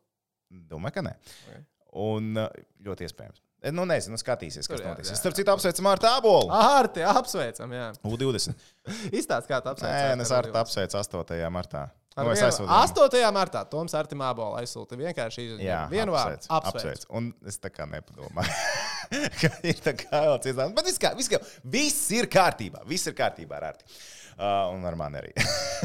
domāju, 0.52 1.00
ka 1.00 1.08
nē. 1.08 1.16
Ok. 1.48 1.64
Un 2.02 2.36
uh, 2.44 2.52
ļoti 2.84 3.08
iespējams. 3.08 3.40
Nu, 3.70 3.84
nezinu, 3.86 4.18
skatīsies, 4.18 4.66
kas 4.66 4.80
Tur, 4.80 4.82
jā, 4.82 4.90
notiks. 4.90 5.08
jā, 5.08 5.14
Es 5.14 5.20
starp 5.22 5.36
citu 5.38 5.52
apsveicu 5.54 5.84
Mārtu 5.86 6.08
Abolu. 6.10 6.48
Ārti, 6.50 7.04
apsveicam, 7.06 7.70
jā. 7.76 7.92
U20. 8.02 8.56
Izstāst, 9.20 9.46
kā 9.46 9.60
tu 9.62 9.70
Nē, 9.70 9.76
apsveic. 9.76 10.22
es 10.26 10.32
ar 10.34 10.48
to 10.50 10.58
apsveicu 10.64 10.98
8. 10.98 11.50
martā. 11.54 11.84
Ar 12.12 12.26
Nu, 12.26 12.32
vienu- 12.34 12.44
aizsūtīju. 12.44 12.68
8. 12.68 13.30
martā 13.32 13.62
Toms 13.70 13.94
Artim 13.96 14.20
Abola 14.20 14.58
aizsūta 14.60 14.98
vienkārši. 15.00 15.46
Jā, 15.64 15.86
vienu 15.88 16.12
vārdu. 16.12 16.34
apsveicu, 16.42 16.50
Apsveic. 16.50 16.74
apsveicu. 16.74 17.06
Un 17.16 17.30
es 17.48 17.56
tā 17.62 17.70
kā 17.72 17.86
nepadomāju, 17.88 18.56
ka 19.40 19.48
ir 19.64 19.78
tā 19.80 19.94
kā 19.96 20.20
vēl 20.26 20.42
cits. 20.44 20.58
Bet 20.76 20.84
viss, 20.90 20.98
kā, 21.00 21.14
viss, 21.16 21.30
kā, 21.32 21.40
viss 21.64 22.10
ir 22.18 22.28
kārtībā. 22.28 22.82
Viss 22.90 23.06
ir 23.08 23.14
kārtībā 23.16 23.56
ar 23.62 23.70
Arti. 23.70 23.84
Uh, 24.32 24.72
un 24.72 24.84
ar 24.88 24.96
mani 24.96 25.20
arī. 25.20 25.32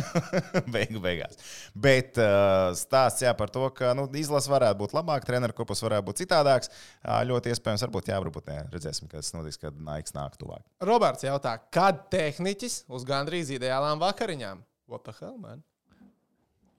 Beigu 0.73 1.01
beigās. 1.03 1.39
Bet 1.75 2.19
uh, 2.21 2.71
stāsts 2.77 3.25
jā, 3.25 3.33
par 3.37 3.51
to, 3.53 3.65
ka 3.75 3.91
nu, 3.97 4.07
izlase 4.19 4.51
varētu 4.51 4.79
būt 4.81 4.95
labāka, 4.95 5.27
treneru 5.27 5.55
kopus 5.57 5.83
varētu 5.83 6.07
būt 6.07 6.21
citādāks. 6.23 6.71
Uh, 7.01 7.19
ļoti 7.27 7.51
iespējams, 7.53 7.85
varbūt 7.87 8.11
jā, 8.13 8.19
varbūt 8.23 8.51
nē. 8.51 8.59
Redzēsim, 8.73 9.11
kas 9.11 9.33
notiks, 9.35 9.59
kad 9.61 9.75
nāks 9.75 10.15
nāk 10.15 10.39
tuvāk. 10.39 10.63
Roberts 10.87 11.27
jautā, 11.27 11.57
kad 11.73 12.07
tehniķis 12.13 12.85
uz 12.87 13.07
gandrīz 13.07 13.51
ideālām 13.57 13.99
vakariņām? 14.03 14.63
What 14.87 15.03
the 15.03 15.15
hell, 15.19 15.35
man? 15.41 15.65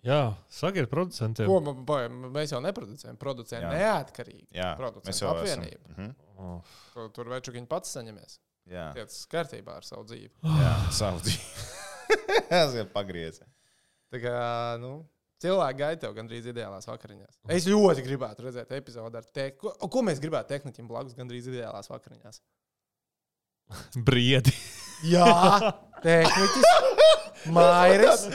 Jā, 0.06 0.32
sakiet 0.52 0.88
producentiem. 0.88 1.48
Ko, 1.50 1.74
boy, 1.84 2.06
mēs 2.32 2.54
jau 2.54 2.60
neproducējam, 2.64 3.18
producējam 3.20 3.66
Jā. 3.66 3.72
neatkarīgi. 3.74 4.46
Jā, 4.54 4.72
mēs 5.02 5.20
jau 5.20 5.34
esam. 5.42 5.66
Mhm. 5.92 6.12
Oh. 6.38 6.76
Tur, 6.94 7.08
tur 7.16 7.32
večukiņi 7.32 7.66
pats 7.68 7.96
saņemies. 7.96 8.38
Jā, 8.68 8.88
Tiec 8.96 9.14
kārtībā 9.32 9.78
ar 9.78 9.86
savu 9.86 10.04
dzīvi. 10.08 10.32
jā 10.44 10.72
savu 10.94 11.22
dzīvi. 11.24 11.68
Tas 12.50 12.74
ir 12.76 12.88
pagriezis. 12.92 13.46
Tā 14.12 14.20
kā, 14.22 14.34
nu, 14.80 14.92
cilvēki 15.42 15.80
gaida 15.80 16.02
tev 16.04 16.14
gandrīz 16.16 16.48
ideālās 16.52 16.88
vakariņās. 16.88 17.40
Es 17.54 17.68
ļoti 17.68 18.04
gribētu 18.06 18.46
redzēt 18.46 18.72
epizodi 18.78 19.20
ar 19.20 19.28
te, 19.28 19.50
ko, 19.60 19.72
ko 19.72 20.04
mēs 20.04 20.20
gribētu 20.22 20.52
tehniķim 20.54 20.88
blakus 20.88 21.16
gandrīz 21.18 21.48
ideālās 21.52 21.90
vakariņās. 21.92 22.40
Briedi. 24.08 24.54
Jā, 25.08 25.28
tehniķis, 26.02 26.72
Mairis. 27.54 28.26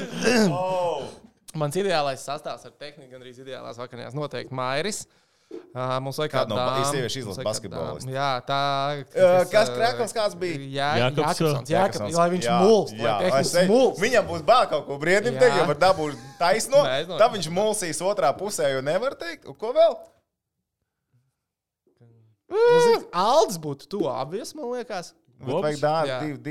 Mans 1.59 1.75
ideālais 1.77 2.21
sastāvs 2.25 2.63
ar 2.65 2.73
tehniku 2.79 3.11
gandrīz 3.13 3.41
ideālās 3.43 3.77
vakariņās 3.81 4.15
noteikti 4.17 4.55
Mairis. 4.57 5.03
Uh, 5.03 5.19
mums 6.05 6.17
vajag 6.21 6.31
kādu 6.33 6.53
no 6.53 6.85
sieviešu 6.89 7.19
izlases 7.23 7.45
basketbolistu? 7.45 8.11
Jā, 8.13 8.29
tā. 8.45 8.59
Uh, 9.09 9.41
kas 9.49 9.71
uh, 9.71 9.75
Krakls 9.77 10.13
kāds 10.15 10.37
bija? 10.37 10.59
Jā, 10.69 10.89
Jakobsons. 11.07 11.69
jā. 11.69 11.83
Jakobs, 11.87 12.17
lai 12.17 12.27
viņš 12.35 12.47
lai 12.49 13.01
jā, 13.01 13.15
teiktu, 13.23 13.65
muls. 13.71 14.01
Viņam 14.01 14.29
būs 14.29 14.45
vēl 14.49 14.69
kaut 14.69 14.85
ko 14.89 14.97
brīdim, 15.01 15.33
Jā. 15.37 15.41
teikt, 15.43 15.57
jau 15.61 15.67
var 15.71 15.79
dabūt 15.81 16.23
taisno. 16.39 16.83
Nē, 16.85 17.17
Tad 17.17 17.33
viņš 17.33 17.49
mulsīs 17.53 18.01
otrā 18.05 18.29
pusē, 18.37 18.69
jo 18.75 18.85
nevar 18.85 19.17
teikt. 19.17 19.49
Un 19.49 19.57
ko 19.57 19.73
vēl? 19.75 19.97
Aldis 23.11 23.57
būtu 23.61 23.89
to 23.89 24.05
apvies, 24.11 24.53
man 24.57 24.69
liekas. 24.75 25.13
Bet 25.43 25.57
vajag 25.65 25.81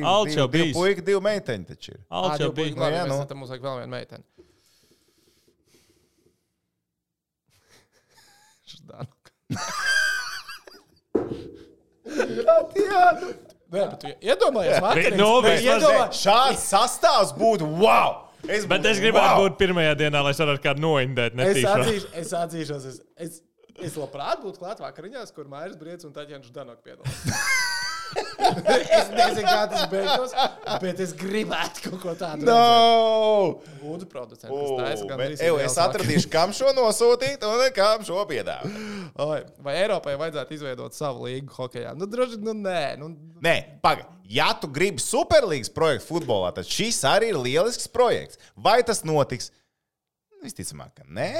Alts 0.02 0.32
divi, 0.32 0.36
jau 0.36 0.48
divi 0.50 0.66
bijis. 0.66 0.76
puika, 0.76 1.04
divi 1.06 1.20
meiteņi 1.24 1.68
taču 1.70 1.94
ir. 1.94 2.00
Alts 2.10 2.42
jau 2.42 2.50
bija. 2.52 2.90
Jā, 2.92 3.04
nu. 3.08 3.20
tam 3.28 3.40
mums 3.40 3.52
vajag 3.54 3.64
vēl 3.64 3.78
vienu 3.82 3.94
meiteni. 3.94 4.24
Ždanuka. 8.78 9.32
Jā, 12.12 13.06
nu. 13.20 13.32
Nē, 13.72 13.86
bet 13.88 14.02
Bet, 14.12 15.14
nu, 15.16 15.28
Bet 15.40 15.60
vismaz 15.62 15.80
iedomā- 15.80 16.08
Šāds 16.12 16.64
sastāvs 16.68 17.32
būtu 17.38 17.68
wow! 17.80 18.28
Es 18.48 18.66
Bet 18.66 18.82
būtu, 18.82 18.90
es 18.90 19.00
gribētu 19.00 19.32
wow! 19.38 19.44
būt 19.46 19.56
pirmajā 19.62 19.94
dienā, 19.96 20.20
lai 20.26 20.34
es 20.34 20.40
varētu 20.42 20.62
kādu 20.66 20.84
noindēt. 20.84 21.38
Es, 21.40 21.62
atzīšu, 21.64 22.10
es 22.20 22.32
atzīšos, 22.36 22.86
es, 22.90 23.00
es, 23.16 23.40
es 23.80 23.96
labprāt 23.96 24.42
būtu 24.44 24.60
klāt 24.60 24.82
vakariņās, 24.84 25.32
kur 25.32 25.48
Mairis 25.48 25.78
Briedis 25.80 26.04
un 26.04 26.12
Taķēns 26.12 26.50
Ždanok 26.52 26.82
piedalās. 26.84 27.22
es 28.12 29.10
nezinu, 29.12 29.44
kā 29.46 29.62
tas 29.70 29.84
beigtos, 29.90 30.34
bet 30.82 31.00
es 31.04 31.12
gribētu 31.18 31.86
kaut 31.86 32.00
ko 32.02 32.14
tādu. 32.18 32.46
No! 32.46 33.58
Lūdzu, 33.82 34.08
producents, 34.10 34.46
kas 34.46 34.72
taisa 34.78 35.06
ew, 35.08 35.56
ideāls 35.58 35.64
es 35.66 35.78
atradīšu, 35.84 36.30
kam 36.32 36.54
šo 36.56 36.72
nosūtīt 36.76 37.44
un 37.48 37.64
kam 37.76 38.06
šo 38.06 38.24
piedāvāt. 38.30 39.52
Vai 39.62 39.76
Eiropai 39.82 40.16
vajadzētu 40.20 40.58
izveidot 40.58 40.96
savu 40.96 41.28
līgu 41.28 41.54
hokeja? 41.56 41.94
Nu, 41.98 42.08
droši 42.10 42.38
vien, 42.38 42.48
nu, 42.50 42.56
nē. 42.68 42.84
Nu, 43.00 43.12
Nē, 43.42 43.56
pagaidi. 43.84 44.08
Ja 44.32 44.52
tu 44.56 44.68
gribi 44.72 45.02
superlīgas 45.02 45.68
projektu 45.74 46.08
futbolā, 46.14 46.52
tad 46.56 46.68
šis 46.68 47.02
arī 47.08 47.32
ir 47.34 47.40
lielisks 47.42 47.90
projekts. 47.92 48.38
Vai 48.56 48.78
tas 48.86 49.02
notiks? 49.04 49.50
Visticamāk, 50.42 50.94
ka 50.96 51.06
nē, 51.06 51.32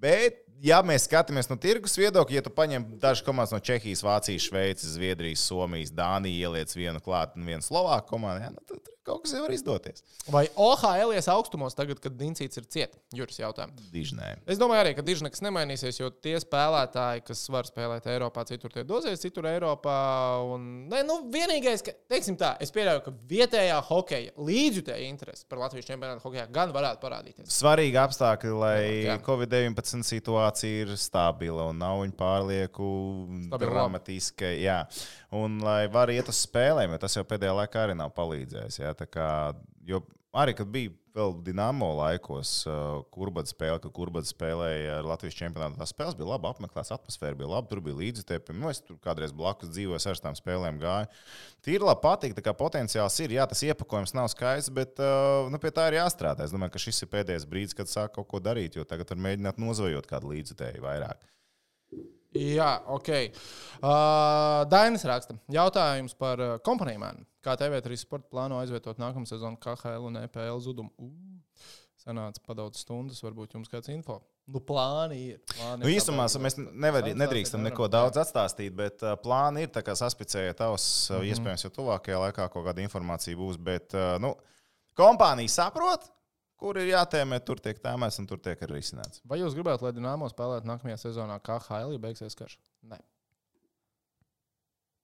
bet. 0.00 0.43
Ja 0.64 0.78
mēs 0.86 1.04
skatāmies 1.04 1.50
no 1.50 1.58
tirgus 1.60 1.98
viedokļa, 2.00 2.38
ja 2.38 2.42
tu 2.44 2.50
paņem 2.54 2.86
dažas 3.02 3.24
komandas 3.26 3.52
no 3.52 3.60
Čehijas, 3.60 4.00
Vācijas, 4.04 4.46
Šveices, 4.48 4.94
Zviedrijas, 4.94 5.42
Somijas, 5.44 5.92
Dānijas, 5.92 6.40
ieliec 6.40 6.72
vienu 6.78 7.02
klāt 7.04 7.34
un 7.36 7.44
vienu 7.44 7.64
Slovāku 7.64 8.14
komandu, 8.14 8.46
jā, 8.46 8.52
nu, 8.54 8.64
tad 8.70 8.94
kaut 9.04 9.24
kas 9.24 9.34
jau 9.36 9.42
var 9.44 9.52
izdoties. 9.54 10.04
vai 10.32 10.44
OHL 10.56 11.14
ies 11.16 11.28
augstumos 11.32 11.76
tagad, 11.76 12.00
kad 12.02 12.16
Dinsīts 12.18 12.60
ir 12.60 12.66
cieta? 12.70 12.98
Juris 13.14 13.38
jautājums. 13.40 13.88
Dižnē. 13.92 14.30
Es 14.50 14.60
domāju, 14.60 14.84
arī, 14.84 14.94
ka 14.96 15.04
diži 15.06 15.26
nekas 15.26 15.42
nemainīsies, 15.44 16.00
jo 16.00 16.10
tie 16.24 16.36
spēlētāji, 16.42 17.24
kas 17.28 17.42
var 17.52 17.68
spēlēt 17.68 18.08
Eiropā, 18.10 18.46
citur 18.48 18.72
tie 18.74 18.84
dozēs, 18.88 19.22
citur 19.22 19.48
Eiropā. 19.50 19.98
Un, 20.54 20.66
ne, 20.90 21.02
nu, 21.06 21.20
vienīgais, 21.32 21.84
ka, 21.84 21.94
teiksim 22.10 22.38
tā, 22.40 22.54
es 22.64 22.72
pieļauju, 22.74 23.04
ka 23.06 23.14
vietējā 23.30 23.78
hokeja 23.90 24.34
līdzjutēja 24.40 25.08
interese 25.10 25.46
par 25.50 25.62
Latvijas 25.64 25.88
čempionātu 25.90 26.24
hokeja 26.24 26.46
gan 26.54 26.72
varētu 26.74 27.02
parādīties. 27.04 27.50
Svarīgi 27.54 28.00
apstākļi, 28.00 28.54
lai 28.58 28.78
Jā. 29.04 29.18
Covid-19 29.24 30.06
situācija 30.06 30.84
ir 30.86 30.94
stabila 31.00 31.68
un 31.70 31.80
nav 31.82 32.00
viņa 32.02 32.16
pārlieku 32.18 32.88
dramatiska. 33.60 34.54
Jā, 34.58 34.80
un 35.34 35.60
lai 35.64 35.84
var 35.92 36.12
iet 36.14 36.28
uz 36.30 36.44
spēlēm, 36.46 36.94
jo 36.94 37.00
tas 37.02 37.16
jau 37.18 37.24
pēdējā 37.28 37.54
laikā 37.60 37.86
arī 37.86 37.96
nav 37.98 38.12
palīdzējis. 38.16 38.82
Tā 38.98 39.08
kā, 39.10 39.28
jo 39.86 40.02
arī, 40.34 40.54
kad 40.58 40.70
bija 40.70 40.92
vēl 41.14 41.36
Dienāmo 41.46 41.92
laikos, 41.94 42.50
uh, 42.66 43.04
kurbada 43.14 43.46
spēle, 43.46 43.78
kad 43.82 43.92
kurbada 43.94 44.26
spēlēja 44.26 44.96
ar 44.98 45.06
Latvijas 45.06 45.36
čempionātu, 45.38 45.78
tās 45.78 45.92
spēles 45.94 46.16
bija 46.18 46.32
labi 46.32 46.48
apmeklētas, 46.50 46.90
atmosfēra 46.96 47.38
bija 47.38 47.50
laba, 47.52 47.70
tur 47.70 47.82
bija 47.84 48.00
līdzekļi. 48.00 48.56
Nu, 48.58 48.70
es 48.72 48.82
tur 48.82 48.98
kādreiz 49.02 49.34
blakus 49.36 49.70
dzīvoju, 49.70 50.00
ar 50.10 50.22
tām 50.24 50.38
spēlēm 50.38 50.80
gāju. 50.82 51.10
Tīri 51.66 51.86
labi 51.86 52.02
patīk, 52.02 52.34
tā 52.34 52.42
kā 52.44 52.56
potenciāls 52.58 53.18
ir. 53.22 53.36
Jā, 53.38 53.46
tas 53.50 53.62
iepakojums 53.66 54.14
nav 54.18 54.30
skaists, 54.34 54.74
bet 54.74 54.98
uh, 55.02 55.46
nu, 55.52 55.62
pie 55.62 55.70
tā 55.74 55.86
ir 55.92 56.00
jāstrādā. 56.00 56.48
Es 56.48 56.54
domāju, 56.54 56.74
ka 56.74 56.82
šis 56.82 57.04
ir 57.06 57.12
pēdējais 57.14 57.46
brīdis, 57.50 57.78
kad 57.78 57.90
sāk 57.90 58.16
kaut 58.18 58.30
ko 58.32 58.42
darīt, 58.42 58.80
jo 58.80 58.88
tagad 58.88 59.14
var 59.14 59.22
mēģināt 59.30 59.62
nozvejot 59.62 60.10
kādu 60.10 60.34
līdzekļu 60.34 60.82
vairāk. 60.82 61.22
Jā, 62.34 62.70
ok. 62.90 63.08
Uh, 63.78 64.64
Dainis 64.70 65.04
raksta. 65.06 65.36
Jautājums 65.52 66.14
par 66.18 66.40
uh, 66.42 66.54
kompanijām. 66.66 67.22
Kā 67.44 67.54
TV3 67.60 67.98
sporta 68.00 68.26
plāno 68.32 68.58
aizvietot 68.62 68.98
nākamā 68.98 69.28
sezona 69.28 69.58
KHL 69.60 70.06
un 70.08 70.16
EPL 70.24 70.58
zudumu? 70.64 70.90
Uh, 70.98 71.10
sanāca 72.04 72.42
padaudz 72.44 72.82
stundas, 72.82 73.20
varbūt 73.24 73.54
jums 73.56 73.70
kāds 73.72 73.88
info. 73.92 74.18
Nu, 74.50 74.60
plāni 74.60 75.20
ir. 75.30 75.38
Plāni 75.54 75.84
Nu, 75.84 75.88
ir 75.88 75.94
īsumā 76.00 76.26
pabeigts. 76.26 76.58
mēs 76.58 76.74
nevar, 76.84 77.06
nedrīkstam 77.16 77.62
neko 77.64 77.86
daudz 77.88 78.18
atstāstīt, 78.20 78.74
bet 78.76 79.00
uh, 79.06 79.14
plāni 79.22 79.62
ir. 79.64 79.70
tā 79.72 79.80
kā 79.86 79.94
Saspicējiet 79.96 80.58
tavs, 80.58 80.84
mm 80.84 81.14
Mhm. 81.14 81.22
-hmm. 81.22 81.30
iespējams, 81.32 81.64
jau 81.64 81.70
tuvākajā 81.78 82.18
laikā 82.26 82.48
kaut 82.52 82.66
kāda 82.66 82.82
informācija 82.84 83.36
būs. 83.36 83.56
Bet 83.56 83.94
uh, 83.94 84.18
nu, 84.20 84.34
kompānija 84.96 85.48
saprot, 85.48 86.10
kur 86.64 86.78
ir 86.80 86.88
jātēmē, 86.94 87.38
tur 87.44 87.60
tiek 87.60 87.76
tēmēts 87.84 88.16
un 88.22 88.28
tur 88.30 88.40
tiek 88.44 88.60
arī 88.64 88.78
risināts. 88.78 89.20
Vai 89.28 89.36
jūs 89.42 89.52
gribētu, 89.56 89.84
lai 89.84 89.92
Dienāmo 89.96 90.30
spēlētu 90.32 90.70
nākamajā 90.70 90.96
sezonā 91.02 91.36
KHL, 91.44 91.92
ja 91.92 92.00
beigsies 92.00 92.36
karš? 92.38 92.56
Nē. 92.88 92.96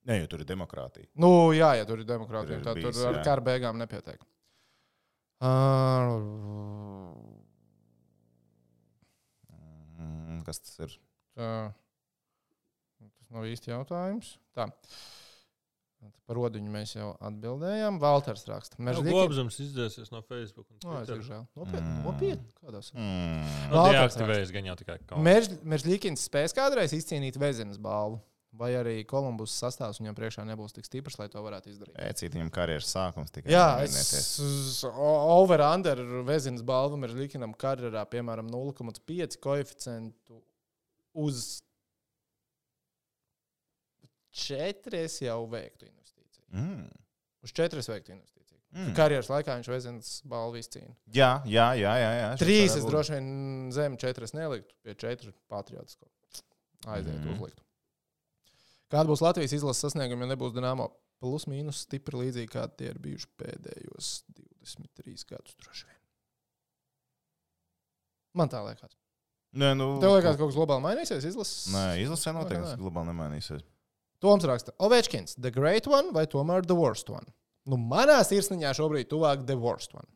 Nē, 0.09 0.17
jo 0.23 0.31
tur 0.33 0.41
ir 0.41 0.49
demokrātija. 0.49 1.11
Nu, 1.21 1.51
jā, 1.53 1.75
ja 1.77 1.85
tur 1.89 2.01
ir 2.01 2.09
demokrātija, 2.09 2.63
Tur 2.63 2.71
tad 2.71 2.81
bijis, 2.81 2.97
tur 2.97 3.11
ar 3.13 3.21
kara 3.27 3.45
beigām 3.45 3.77
nepietiek. 3.83 4.25
Uh, 5.41 6.17
Mm, 10.01 10.41
kas 10.47 10.61
tas 10.65 10.79
ir? 10.87 10.95
tā. 11.37 11.49
Tas 13.01 13.33
nav 13.35 13.45
īsti 13.49 13.71
jautājums. 13.73 14.31
Tā. 14.57 14.67
Par 16.31 16.39
rodiņu 16.39 16.71
mēs 16.73 16.95
jau 16.95 17.11
atbildējām. 17.27 17.99
Valters 18.01 18.47
raksta. 18.49 18.79
Nu, 18.79 18.87
Mežģīki. 18.89 19.13
Globzums 19.13 19.59
izdzēsies 19.65 20.13
no 20.15 20.23
Facebook. 20.23 20.67
un 20.71 20.79
No, 20.87 21.01
es 21.03 21.11
žēl. 21.27 21.45
Nopietni. 21.59 21.85
Mm. 21.91 22.03
Nopietni. 22.07 22.49
Kādās? 22.63 22.91
Mm. 22.95 23.45
Nu, 23.69 23.77
Valters 23.77 24.17
Deaktivējas 24.17 24.53
gan 24.55 24.71
jau 24.71 24.77
tikai 24.81 24.99
kaut 25.05 25.25
Mežģīkins 25.75 26.27
spēs 26.31 26.57
kādreiz 26.57 26.95
izcīnīt 26.97 27.39
Vezinas 27.41 27.81
balvu. 27.83 28.21
vai 28.61 28.73
arī 28.75 29.05
Kolumbus 29.07 29.53
sastāvs 29.55 30.01
viņam 30.01 30.17
priekšā 30.19 30.43
nebūs 30.45 30.75
tik 30.75 30.85
stiprs, 30.85 31.19
lai 31.21 31.29
to 31.31 31.39
varētu 31.39 31.71
izdarīt. 31.71 31.95
Ēcīt 32.03 32.35
viņam 32.35 32.51
karjeras 32.51 32.89
sākums 32.91 33.31
tikai. 33.31 33.53
Jā, 33.55 33.79
es 33.85 34.83
over-under 34.85 36.03
Vēzinas 36.27 36.65
balvam 36.67 37.07
ir 37.07 37.15
likinam 37.15 37.55
karjerā, 37.55 38.03
piemēram, 38.11 38.51
0,5 38.51 39.39
koeficientu 39.41 40.41
uz 41.15 41.61
4 44.33 44.95
es 45.05 45.19
jau 45.23 45.41
veiktu 45.51 45.87
investīciju. 45.89 46.45
Mm. 46.55 46.85
Uz 47.45 47.53
4 47.57 47.79
es 47.83 47.89
veiktu 47.91 48.13
investīciju. 48.15 48.59
Mm. 48.71 48.93
Karjeras 48.95 49.27
laikā 49.33 49.57
viņš 49.59 49.69
Vēzinas 49.73 50.11
balvu 50.31 50.61
izcīna. 50.61 50.93
Jā, 51.11 51.31
jā, 51.51 51.65
jā. 51.75 51.95
jā, 51.99 52.11
jā. 52.21 52.29
Trīs 52.39 52.77
es 52.79 52.85
droši 52.87 53.17
vien 53.17 53.31
zem 53.75 53.97
4 53.99 54.31
neliktu, 54.39 54.75
pie 54.87 54.95
4 54.95 55.33
patriotisko. 55.51 56.07
Aiziet, 56.87 57.17
Mhm. 57.19 57.27
mm. 57.29 57.35
uzlikt. 57.35 57.61
Kāda 58.91 59.07
būs 59.11 59.21
Latvijas 59.23 59.53
izlases 59.55 59.83
sasnieguma, 59.85 60.25
ja 60.27 60.33
nebūs 60.35 60.55
Dienāmo? 60.55 60.89
Plus 61.21 61.45
mīnus 61.51 61.83
stipri 61.85 62.17
līdzīgi, 62.17 62.49
kādi 62.49 62.77
tie 62.81 62.87
ir 62.95 62.99
bijuši 62.99 63.27
pēdējos 63.39 64.23
23 64.65 65.27
gadus. 65.29 65.55
droši 65.61 65.85
vien. 65.91 65.99
Man 68.39 68.49
tā 68.49 68.63
liekas. 68.65 68.95
Nē, 69.59 69.73
nu, 69.77 69.99
Tev 70.01 70.15
liekas, 70.15 70.37
ka 70.37 70.41
kaut 70.45 70.53
kas 70.53 70.57
globāli 70.59 70.85
mainīsies 70.85 71.27
izlases? 71.27 71.67
Nē, 71.75 71.85
izlasē 72.05 72.33
noteikti 72.37 72.77
globāli 72.79 73.11
nemainīsies. 73.11 73.65
Toms 74.21 74.45
raksta, 74.49 74.75
Ovečkins, 74.85 75.37
the 75.41 75.53
great 75.55 75.89
one 75.89 76.15
vai 76.17 76.27
tomēr 76.29 76.67
the 76.69 76.77
worst 76.77 77.09
one? 77.13 77.25
Nu, 77.69 77.79
manā 77.81 78.19
sirsniņā 78.27 78.73
šobrīd 78.77 79.09
tuvāk 79.09 79.47
the 79.49 79.57
worst 79.57 79.95
one. 79.97 80.09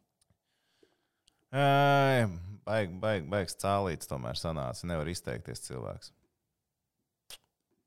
Ej, 1.55 2.27
Baig, 2.65 2.95
baig, 3.01 3.25
baigs 3.29 3.57
cālīts 3.61 4.09
tomēr 4.09 4.39
sanāca. 4.41 4.87
Nevar 4.89 5.09
izteikties 5.13 5.67
cilvēks. 5.67 6.13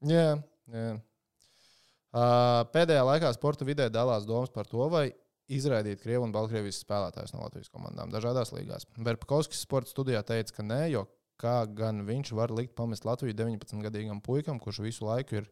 Jā, 0.06 0.36
jā. 0.70 0.90
Uh, 2.18 2.62
pēdējā 2.74 3.02
laikā 3.06 3.32
sporta 3.36 3.66
vidē 3.68 3.90
dalās 3.94 4.26
domas 4.30 4.54
par 4.54 4.70
to, 4.70 4.86
vai 4.90 5.10
izraidīt 5.52 6.02
Krievu 6.04 6.28
un 6.28 6.34
Baltkrievijas 6.34 6.80
spēlētājus 6.84 7.34
no 7.34 7.42
Latvijas 7.44 7.72
komandām 7.74 8.14
dažādās 8.14 8.54
līgās. 8.54 8.86
Verpakovskis 9.02 9.64
sporta 9.66 9.92
studijā 9.92 10.22
teica, 10.26 10.60
ka 10.60 10.66
nē, 10.66 10.82
jo 10.94 11.04
kā 11.42 11.58
gan 11.78 12.06
viņš 12.08 12.32
var 12.38 12.54
likt 12.54 12.78
pamest 12.78 13.06
Latviju 13.06 13.36
19-gadīgam 13.38 14.22
puikam, 14.26 14.62
kurš 14.62 14.82
visu 14.86 15.10
laiku 15.10 15.42
ir 15.42 15.50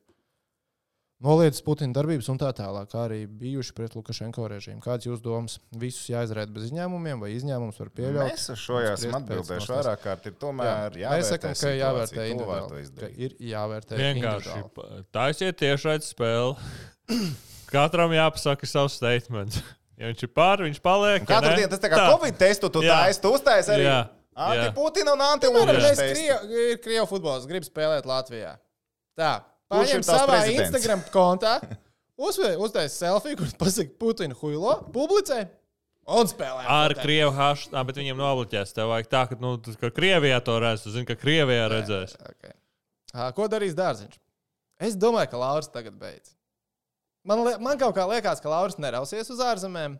noliedzis 1.24 1.64
Putina 1.66 1.96
darbības 1.96 2.28
un 2.32 2.40
tā 2.42 2.50
tālāk, 2.56 2.90
kā 2.92 3.06
arī 3.08 3.22
bijuši 3.30 3.76
pret 3.78 3.96
Lukašenko 3.96 4.48
režīmu. 4.52 4.82
Kāds 4.84 5.08
jūs 5.08 5.22
domas? 5.24 5.58
Visus 5.80 6.10
jāizraida 6.12 6.52
bez 6.56 6.68
izņēmumiem, 6.70 7.22
vai 7.24 7.32
izņēmums 7.36 7.80
var 7.82 7.92
pieļaut? 7.96 8.34
Mēs 8.34 8.50
ar 8.52 8.60
šo 8.60 8.82
atbildējuši 8.82 9.50
nostājas. 9.56 9.72
vairāk 9.72 10.04
kārt. 10.04 10.28
Ir 10.28 10.36
tomēr 10.42 11.00
Jā, 11.00 11.14
mēs 11.16 11.32
sakām, 11.32 11.56
ka 11.62 11.72
jāvērtē 11.76 12.28
individuāli. 12.34 12.84
Ka 13.00 13.10
ir 13.16 13.38
jāvērtē 13.54 14.02
Vienkārši 14.02 14.60
taisiet 15.16 15.60
tiešraidzi 15.64 16.12
spēli. 16.12 16.54
Katram 17.74 18.14
jāpasaka 18.16 18.70
savs 18.70 19.00
statements. 19.00 19.64
Ja 19.96 20.12
viņš 20.12 20.28
ir 20.28 20.32
pār, 20.36 20.66
viņš 20.68 20.84
paliek. 20.84 21.24
Un 21.24 21.30
Katru 21.30 21.54
ja 21.54 21.58
dienu 21.62 21.72
tas 21.72 21.82
tā 21.82 21.90
kā 21.92 22.04
Covid 22.12 22.38
testu, 22.40 22.68
tu 22.68 22.84
Jā. 22.84 23.00
taisi, 23.00 23.22
tu 23.24 23.32
uztaisi 23.32 23.72
arī. 23.72 23.88
Anti-Putina 24.36 25.14
un 25.16 25.22
anti-Lukašenko 25.24 26.56
ir 26.60 26.80
Krievu 26.84 27.08
futbols, 27.08 27.46
grib 27.48 27.64
spēlēt 27.64 28.08
Latvijā. 28.10 28.58
Tā, 29.16 29.38
paņem 29.76 30.06
savā 30.08 30.26
prezidents? 30.32 30.70
Instagram 30.72 31.04
kontā, 31.14 31.54
uztaisīt 32.18 32.96
selfiju, 32.96 33.38
kur 33.42 33.54
pasakā 33.66 33.94
Putina 34.00 34.38
huilo, 34.40 34.76
publicē 34.96 35.44
un 36.16 36.30
spēlē. 36.30 36.66
Ar 36.70 36.94
krievu 37.00 37.32
hašu, 37.36 37.72
ah, 37.74 37.84
bet 37.88 37.98
viņiem 38.02 38.20
nobloķēs. 38.20 38.74
Tev 38.78 38.92
vajag 38.94 39.10
tā, 39.12 39.24
ka, 39.30 39.38
nu, 39.42 39.56
tu- 39.58 39.76
ka 39.82 39.90
Krievijā 39.90 40.40
to 40.46 40.60
redz. 40.62 40.84
Tu 40.86 40.94
zini, 40.94 41.06
ka 41.10 41.16
Krievijā 41.20 41.68
redzēs. 41.72 42.16
Okay. 42.32 42.54
Ā, 43.16 43.32
Ko 43.36 43.48
darīs 43.52 43.74
dārziņš? 43.78 44.20
Es 44.80 44.96
domāju, 45.00 45.32
ka 45.32 45.38
Lauris 45.40 45.70
tagad 45.72 45.96
beidz. 46.00 46.34
Man, 47.26 47.42
man 47.64 47.80
kaut 47.82 47.96
kā 47.96 48.04
liekas, 48.10 48.42
ka 48.44 48.52
Lauris 48.52 48.76
nerausies 48.78 49.30
uz 49.34 49.40
ārzemēm. 49.42 49.96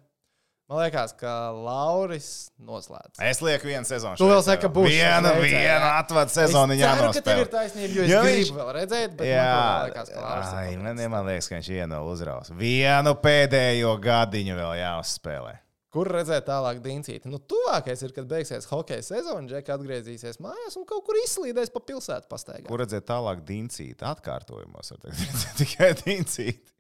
Man 0.66 0.80
liekas, 0.82 1.12
ka 1.14 1.32
Lauris 1.54 2.28
noslēdz. 2.58 3.20
Es 3.22 3.38
lieku 3.46 3.68
vienu 3.70 3.86
sezonu. 3.86 4.18
Tu 4.18 4.26
vēl 4.26 4.40
saki, 4.42 4.64
ka 4.64 4.70
jā. 4.70 4.74
būs 4.74 4.88
Viena, 4.90 5.34
viena 5.38 5.60
jā. 5.62 5.92
atvada 6.00 6.34
viņam 6.72 6.96
ceru, 6.98 7.12
ka 7.14 7.22
tev 7.28 7.42
ir 7.44 7.52
taisnība, 7.54 7.92
jo 7.94 8.02
es 8.08 8.10
Jo 8.10 8.22
viņš- 8.26 8.54
vēl 8.56 8.72
redzēt, 8.80 9.14
bet 9.20 9.30
Jā, 9.30 9.44
man 9.52 9.86
liekas, 9.92 10.10
ka 10.10 10.24
Lauris 10.24 10.56
ai, 10.58 10.72
man, 10.82 11.04
man 11.14 11.30
liekas, 11.30 11.52
ka 11.52 11.60
viņš 11.60 11.70
vienu 11.76 12.00
uzraus. 12.10 12.50
Vienu 12.58 13.14
pēdējo 13.28 13.94
gadiņu 14.02 14.58
vēl 14.58 14.74
jāuzspēlē. 14.82 15.54
Kur 15.96 16.10
redzēt 16.12 16.44
tālāk 16.50 16.82
Dīncīti? 16.84 17.30
Nu, 17.32 17.38
tuvākais 17.40 18.02
ir, 18.04 18.12
kad 18.18 18.26
beigsies 18.28 18.66
hokeja 18.68 19.06
sezona, 19.06 19.46
Džeka 19.48 19.78
atgriezīsies 19.78 20.42
mājās 20.44 20.76
un 20.76 20.84
kaut 20.90 21.06
kur 21.08 21.16
izslīdēs 21.22 21.72
pa 21.72 21.80
pilsētu 21.80 22.28
pastaigā. 22.28 22.66
Kur 22.68 22.82
redzēt 22.84 23.06
tālāk 23.08 23.46
dincīt? 23.48 24.02
Atkārtojumos 24.04 24.92
var 24.92 25.00
teikt, 25.06 25.46
tikai 25.62 25.94
dincīt. 26.02 26.74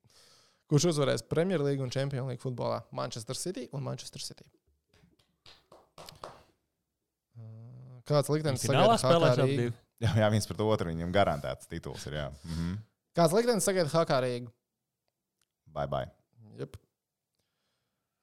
Kurš 0.72 0.89
uzvarēs 0.93 1.24
Premjerlīgu 1.30 1.86
un 1.86 1.91
Champions 1.93 2.28
League 2.30 2.41
futbolā? 2.41 2.82
Manchester 2.95 3.38
City 3.38 3.68
un 3.76 3.84
Manchester 3.86 4.24
City. 4.24 4.45
Kāds 8.05 8.30
liktenis 8.30 8.66
sagaida 8.66 9.45
divi. 9.45 9.72
Jā, 10.03 10.11
jā, 10.20 10.28
viens 10.30 10.45
pret 10.49 10.61
otru 10.61 10.91
viņam 10.91 11.13
garantēts 11.16 11.70
tituls 11.72 12.03
ir. 12.09 12.20
Jā. 12.20 12.26
Mhm. 12.45 12.76
Kāds 13.18 13.34
liktenis 13.34 13.66
sagaida 13.66 13.89
HK 13.89 14.20
Rīgu? 14.26 14.51
Bye, 15.76 15.88
bye. 15.91 16.09
Yep. 16.59 16.78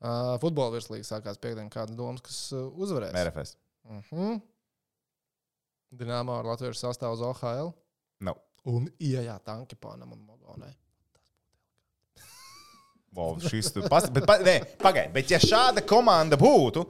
Uh, 0.03 0.35
futbola 0.43 0.75
virslīga 0.75 1.07
sākās 1.07 1.39
piekdien. 1.41 1.71
Kādas 1.71 1.97
domas, 1.99 2.23
kas 2.27 2.39
uh, 2.57 2.69
uzvarēs? 2.75 3.15
RFS. 3.15 3.57
Uh 3.87 4.03
-huh. 4.11 4.41
Dināmā 5.93 6.39
ar 6.41 6.49
latviešu 6.53 6.81
sastāvu 6.81 7.19
uz 7.19 7.23
OHL. 7.23 7.73
No. 8.21 8.37
Un 8.65 8.89
ieejā 8.99 9.39
Tankipānam 9.45 10.13
un 10.13 10.23
Mogonai. 10.27 10.73
Wow, 13.13 13.37
šis 13.45 13.69
tu 13.75 13.83
pas, 13.93 14.07
bet, 14.09 14.25
pa, 14.29 14.39
nē, 14.41 14.55
pagaid, 14.81 15.11
bet 15.13 15.29
ja 15.31 15.37
šāda 15.43 15.83
komanda 15.85 16.39
būtu, 16.41 16.87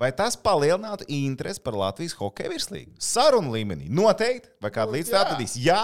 vai 0.00 0.08
tas 0.16 0.36
palielinātu 0.40 1.04
interesi 1.12 1.60
par 1.60 1.76
Latvijas 1.76 2.14
hokeja 2.16 2.48
virslīgu? 2.54 2.94
Sarunu 3.02 3.52
līmenī 3.52 3.90
noteikti, 3.92 4.48
vai 4.64 4.70
kāda 4.72 4.88
Nu, 4.92 4.96
līdz 4.96 5.12
tā 5.12 5.20
atradīs? 5.26 5.56
Jā, 5.60 5.82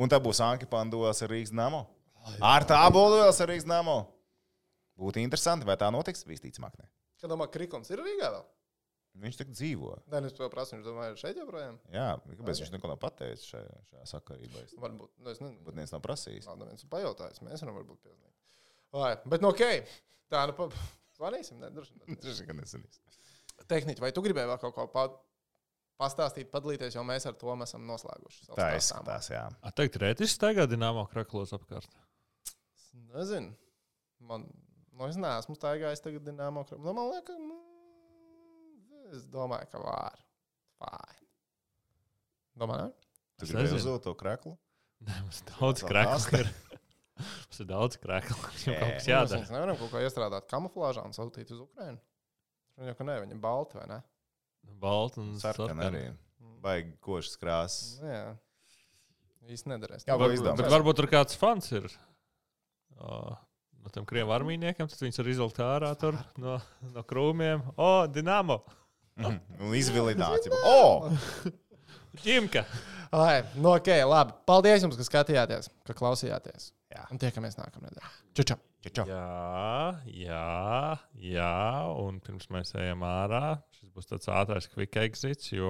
un 0.00 0.08
tā 0.08 0.16
būs 0.24 0.40
Anki 0.44 0.68
Pandulas 0.70 1.20
ar 1.24 1.28
Rīgas 1.34 1.52
namo. 1.52 1.84
Ar 2.44 2.64
tā 2.68 2.80
Boldulas 2.92 3.40
ar 3.44 3.52
Rīgas 3.52 3.68
namo. 3.68 3.98
Būtu 4.98 5.20
interesanti, 5.22 5.68
vai 5.68 5.76
tā 5.80 5.90
notiks? 5.92 6.24
Visticamāk. 6.26 6.80
Kad 7.20 7.30
domā, 7.30 7.46
Krikons 7.52 7.92
ir 7.92 8.00
Rīgā 8.02 8.32
vēl? 8.32 8.46
Viņš 9.18 9.36
tik 9.40 9.48
dzīvo. 9.50 9.92
Nē, 10.12 10.20
nu, 10.22 10.28
es 10.30 10.34
to 10.36 10.46
prasu, 10.52 10.76
viņš 10.76 10.84
domāju, 10.86 11.14
ir 11.16 11.18
šeit 11.20 11.38
joprojām. 11.40 11.78
Jā, 11.90 12.08
kāpēc 12.22 12.54
Ok. 12.54 12.60
viņš 12.62 12.72
neko 12.76 12.90
nav 12.92 12.98
pateicis 13.02 13.48
šajā, 13.50 13.78
šajā 13.90 14.04
sakarībā? 14.12 14.62
Varbūt, 14.78 15.10
nu, 15.18 15.30
es 15.32 15.40
nezinu. 15.42 15.64
pat 15.66 15.74
neviens 15.74 15.94
nav 15.94 16.02
prasījis. 16.04 16.46
Nav 16.46 16.60
neviens 16.60 16.84
pajautājis. 16.92 17.42
Mēs 17.42 17.64
varam 17.64 17.80
varbūt 17.80 17.98
piezīmēt. 18.04 18.34
Vai, 18.94 19.12
bet 19.28 19.44
nu 19.44 19.52
ok. 19.52 19.62
Tā, 20.32 20.44
nu, 20.48 20.54
pa... 20.56 20.68
zvanīsim. 21.18 21.60
Ne, 21.62 21.70
droši 21.74 21.96
vien. 21.96 22.60
Nezinīs. 22.60 23.00
Tehniķi, 23.68 24.00
vai 24.00 24.12
tu 24.14 24.22
gribēji 24.24 24.48
vēl 24.50 24.60
kaut 24.62 24.76
ko 24.76 24.86
pa... 24.92 25.06
pastāstīt, 26.00 26.50
padalīties, 26.52 26.96
jo 26.96 27.04
mēs 27.06 27.26
ar 27.28 27.36
to 27.40 27.56
esam 27.64 27.88
noslēguši. 27.88 28.46
Tā 28.54 28.70
izskatās, 28.78 29.32
jā. 29.34 29.44
A, 29.60 29.72
teikt, 29.74 29.98
Rētis 30.00 30.38
tagad 30.40 30.70
dināmo 30.72 31.04
kraklos 31.10 31.52
apkārt. 31.56 31.90
Es 32.48 32.92
Nezinu. 33.12 33.56
Man, 34.28 34.46
nu, 34.94 35.08
es 35.08 35.18
neesmu 35.20 35.56
staigājis 35.58 36.02
tagad 36.04 36.24
dināmo 36.26 36.64
krāpstu. 36.66 36.84
Nu, 36.86 36.94
man 36.96 37.12
liekas, 37.12 37.38
mm, 37.38 39.12
es 39.16 39.28
domāju, 39.32 39.68
ka 39.72 39.82
var. 39.82 40.24
Fine. 40.78 41.28
Domāju, 42.58 42.88
ne? 42.88 43.12
Tu 43.38 43.50
gribēji 43.50 43.78
uzzūt 43.78 44.06
to 44.06 44.14
kreklu? 44.18 44.56
Nē, 45.06 45.20
mums 45.22 45.44
daudz 45.52 45.84
kraklu. 45.86 46.40
ir. 46.40 46.50
Mums 47.48 47.60
ir 47.64 47.68
daudz 47.70 47.98
kraklu. 48.02 48.36
Viņam 48.58 48.78
kaut 48.78 48.94
kas 48.98 49.08
Jā, 49.08 49.16
jādara. 49.18 49.40
mēs 49.42 49.52
nevaram 49.54 49.78
kaut 49.80 49.92
kā 49.94 50.02
iestrādāt 50.06 50.48
kamuflāžā 50.50 51.04
un 51.08 51.16
sūtīt 51.16 51.50
uz 51.54 51.64
Ukrajinu. 51.66 51.98
Viņa 52.78 52.92
jau 52.92 52.98
ka 53.00 53.06
nē, 53.08 53.16
viņa 53.24 53.34
ir 53.36 53.42
balta 53.42 53.80
vai 53.80 53.86
ne? 53.90 54.00
Balta 54.82 55.20
un 55.22 55.32
Sarkana 55.42 55.88
arī. 55.90 56.04
Baigi 56.62 56.92
košas 57.02 57.38
krāsas. 57.40 57.96
Nu, 58.02 58.10
Jā. 58.12 58.22
Īsti 59.48 59.70
nederēs. 59.70 60.02
Jā, 60.04 60.16
Var, 60.20 60.32
izdomāt? 60.34 60.58
bet 60.60 60.68
varbūt 60.74 60.98
tur 61.00 61.06
kāds 61.08 61.36
fans 61.40 61.70
ir. 61.72 61.86
O, 62.98 63.20
no 63.80 63.92
tiem 63.94 64.04
krievu 64.08 64.34
armijniekiem, 64.34 64.88
tad 64.90 65.00
viņus 65.00 65.20
var 65.22 65.30
izvilkt 65.32 65.60
ārā 65.64 65.92
tur, 65.98 66.18
no, 66.42 66.58
no 66.92 67.04
krūmiem. 67.08 67.62
O, 67.80 67.88
Dienāmo! 68.12 68.58
Mhm. 69.18 69.38
Un 69.64 69.74
izvilināts. 69.78 70.50
jau. 70.50 70.58
O! 70.68 71.54
Ķimka! 72.22 72.64
Lai, 73.14 73.38
nu, 73.56 73.70
ok, 73.78 73.88
labi. 74.04 74.34
Paldies 74.48 74.84
jums, 74.84 74.98
ka 75.00 75.06
skatījāties, 75.06 75.70
ka 75.88 75.94
klausījāties. 75.96 76.72
Jā. 76.88 77.02
Un 77.12 77.18
tiekamies 77.20 77.58
nākamnedēļ. 77.58 78.12
Čau, 78.38 78.44
čau! 78.52 78.58
Čau, 78.78 78.92
čau. 78.94 79.04
Jā, 79.10 79.98
jā, 80.06 80.98
jā, 81.18 81.48
un 81.98 82.20
pirms 82.22 82.46
mēs 82.54 82.70
ejam 82.78 83.02
ārā, 83.02 83.56
šis 83.74 83.90
būs 83.90 84.06
tāds 84.06 84.28
ātrāks 84.30 84.70
quick 84.70 84.94
exits, 85.02 85.50
jo 85.50 85.66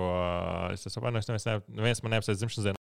es 0.75 0.85
esmu 0.85 1.01
atvainojis, 1.01 1.31
neviens, 1.31 1.47
ne- 1.49 1.79
neviens 1.81 2.03
man 2.05 2.13
neapsveic 2.13 2.37
dzimšanas 2.37 2.67
dienu. 2.69 2.77